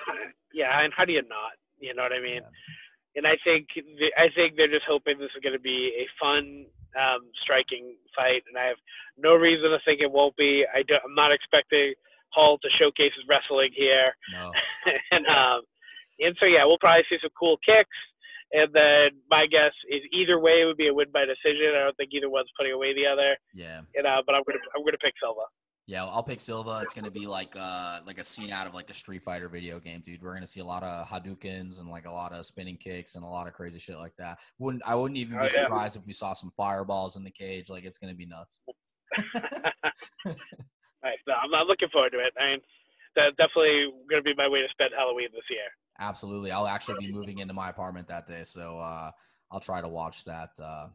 yeah, 0.53 0.80
and 0.80 0.93
how 0.93 1.05
do 1.05 1.12
you 1.12 1.22
not? 1.22 1.53
You 1.83 1.95
know 1.95 2.03
what 2.03 2.12
I 2.12 2.20
mean? 2.20 2.43
Yeah. 2.43 3.16
And 3.16 3.26
I 3.26 3.37
think 3.45 3.66
the, 3.74 4.11
I 4.16 4.30
think 4.35 4.57
they're 4.57 4.70
just 4.70 4.87
hoping 4.89 5.18
this 5.18 5.30
is 5.37 5.43
going 5.43 5.53
to 5.53 5.61
be 5.61 5.93
a 5.99 6.07
fun, 6.18 6.64
um, 6.97 7.28
striking 7.43 7.95
fight, 8.16 8.43
and 8.49 8.57
I 8.57 8.64
have 8.64 8.76
no 9.18 9.35
reason 9.35 9.70
to 9.70 9.78
think 9.85 10.01
it 10.01 10.11
won't 10.11 10.37
be. 10.37 10.64
I 10.74 10.83
do, 10.83 10.95
I'm 11.05 11.14
not 11.14 11.33
expecting 11.33 11.93
Hall 12.30 12.59
to 12.59 12.68
showcase 12.78 13.12
his 13.14 13.26
wrestling 13.28 13.70
here, 13.74 14.16
No. 14.33 14.51
and 15.12 15.26
um, 15.26 15.61
and 16.20 16.37
so 16.41 16.47
yeah, 16.47 16.64
we'll 16.64 16.78
probably 16.78 17.05
see 17.09 17.18
some 17.20 17.30
cool 17.39 17.59
kicks. 17.64 17.97
And 18.55 18.68
then 18.74 19.11
my 19.30 19.47
guess 19.47 19.72
is 19.91 20.03
either 20.12 20.39
way 20.39 20.61
it 20.61 20.66
would 20.66 20.76
be 20.76 20.89
a 20.89 20.95
win 20.95 21.09
by 21.12 21.24
decision. 21.24 21.72
I 21.74 21.85
don't 21.85 21.97
think 21.97 22.11
either 22.12 22.28
one's 22.28 22.51
putting 22.57 22.72
away 22.72 22.95
the 22.95 23.07
other. 23.07 23.37
Yeah. 23.55 23.80
And 23.95 24.07
uh, 24.07 24.22
but 24.26 24.35
I'm 24.35 24.43
gonna 24.47 24.61
I'm 24.76 24.85
gonna 24.85 24.99
pick 24.99 25.14
Silva. 25.20 25.49
Yeah, 25.87 26.05
I'll 26.05 26.22
pick 26.22 26.41
Silva. 26.41 26.80
It's 26.83 26.95
gonna 26.95 27.11
be 27.11 27.26
like 27.26 27.55
uh 27.59 28.01
like 28.07 28.18
a 28.18 28.24
scene 28.24 28.51
out 28.53 28.66
of 28.68 28.74
like 28.74 28.89
a 28.89 28.95
Street 28.95 29.22
Fighter 29.22 29.49
video 29.49 29.80
game, 29.80 30.01
dude. 30.01 30.22
We're 30.22 30.33
gonna 30.35 30.47
see 30.47 30.61
a 30.61 30.64
lot 30.64 30.83
of 30.85 31.09
Hadoukens 31.09 31.80
and 31.80 31.89
like 31.91 32.07
a 32.07 32.12
lot 32.12 32.33
of 32.33 32.47
spinning 32.47 32.76
kicks 32.76 33.16
and 33.16 33.24
a 33.24 33.28
lot 33.28 33.49
of 33.49 33.53
crazy 33.53 33.80
shit 33.80 33.99
like 33.99 34.14
that. 34.16 34.39
Wouldn't 34.59 34.83
I 34.87 34.95
wouldn't 34.95 35.18
even 35.18 35.37
Oh, 35.37 35.41
be 35.41 35.47
yeah. 35.47 35.64
surprised 35.64 35.97
if 35.97 36.07
we 36.07 36.12
saw 36.12 36.33
some 36.35 36.51
fireballs 36.51 37.16
in 37.16 37.24
the 37.24 37.30
cage. 37.33 37.68
Like 37.68 37.85
it's 37.85 37.99
gonna 37.99 38.14
be 38.14 38.26
nuts. 38.26 38.62
No, 41.26 41.35
I'm, 41.35 41.55
I'm 41.55 41.66
looking 41.66 41.89
forward 41.89 42.11
to 42.12 42.18
it. 42.18 42.33
I 42.41 42.51
mean, 42.53 42.61
that's 43.16 43.35
definitely 43.37 43.87
going 44.09 44.22
to 44.22 44.24
be 44.24 44.35
my 44.35 44.49
way 44.49 44.62
to 44.62 44.68
spend 44.68 44.91
Halloween 44.97 45.28
this 45.33 45.43
year. 45.51 45.66
Absolutely. 45.99 46.51
I'll 46.53 46.66
actually 46.66 47.05
be 47.07 47.12
moving 47.12 47.39
into 47.39 47.55
my 47.55 47.70
apartment 47.70 48.07
that 48.09 48.26
day, 48.26 48.43
so 48.45 48.78
uh 48.78 49.11
I'll 49.51 49.61
try 49.61 49.80
to 49.80 49.89
watch 49.89 50.24
that 50.24 50.51
uh 50.62 50.87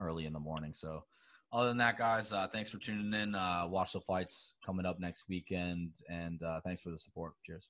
early 0.00 0.26
in 0.26 0.32
the 0.32 0.40
morning. 0.40 0.72
So 0.72 1.04
other 1.52 1.68
than 1.68 1.78
that, 1.78 1.96
guys, 1.96 2.32
uh 2.32 2.46
thanks 2.48 2.70
for 2.70 2.78
tuning 2.78 3.12
in. 3.20 3.34
Uh 3.34 3.66
watch 3.68 3.92
the 3.92 4.00
fights 4.00 4.54
coming 4.64 4.86
up 4.86 4.98
next 5.00 5.24
weekend 5.28 5.96
and 6.08 6.42
uh 6.42 6.60
thanks 6.64 6.82
for 6.82 6.90
the 6.90 6.98
support. 6.98 7.32
Cheers. 7.44 7.64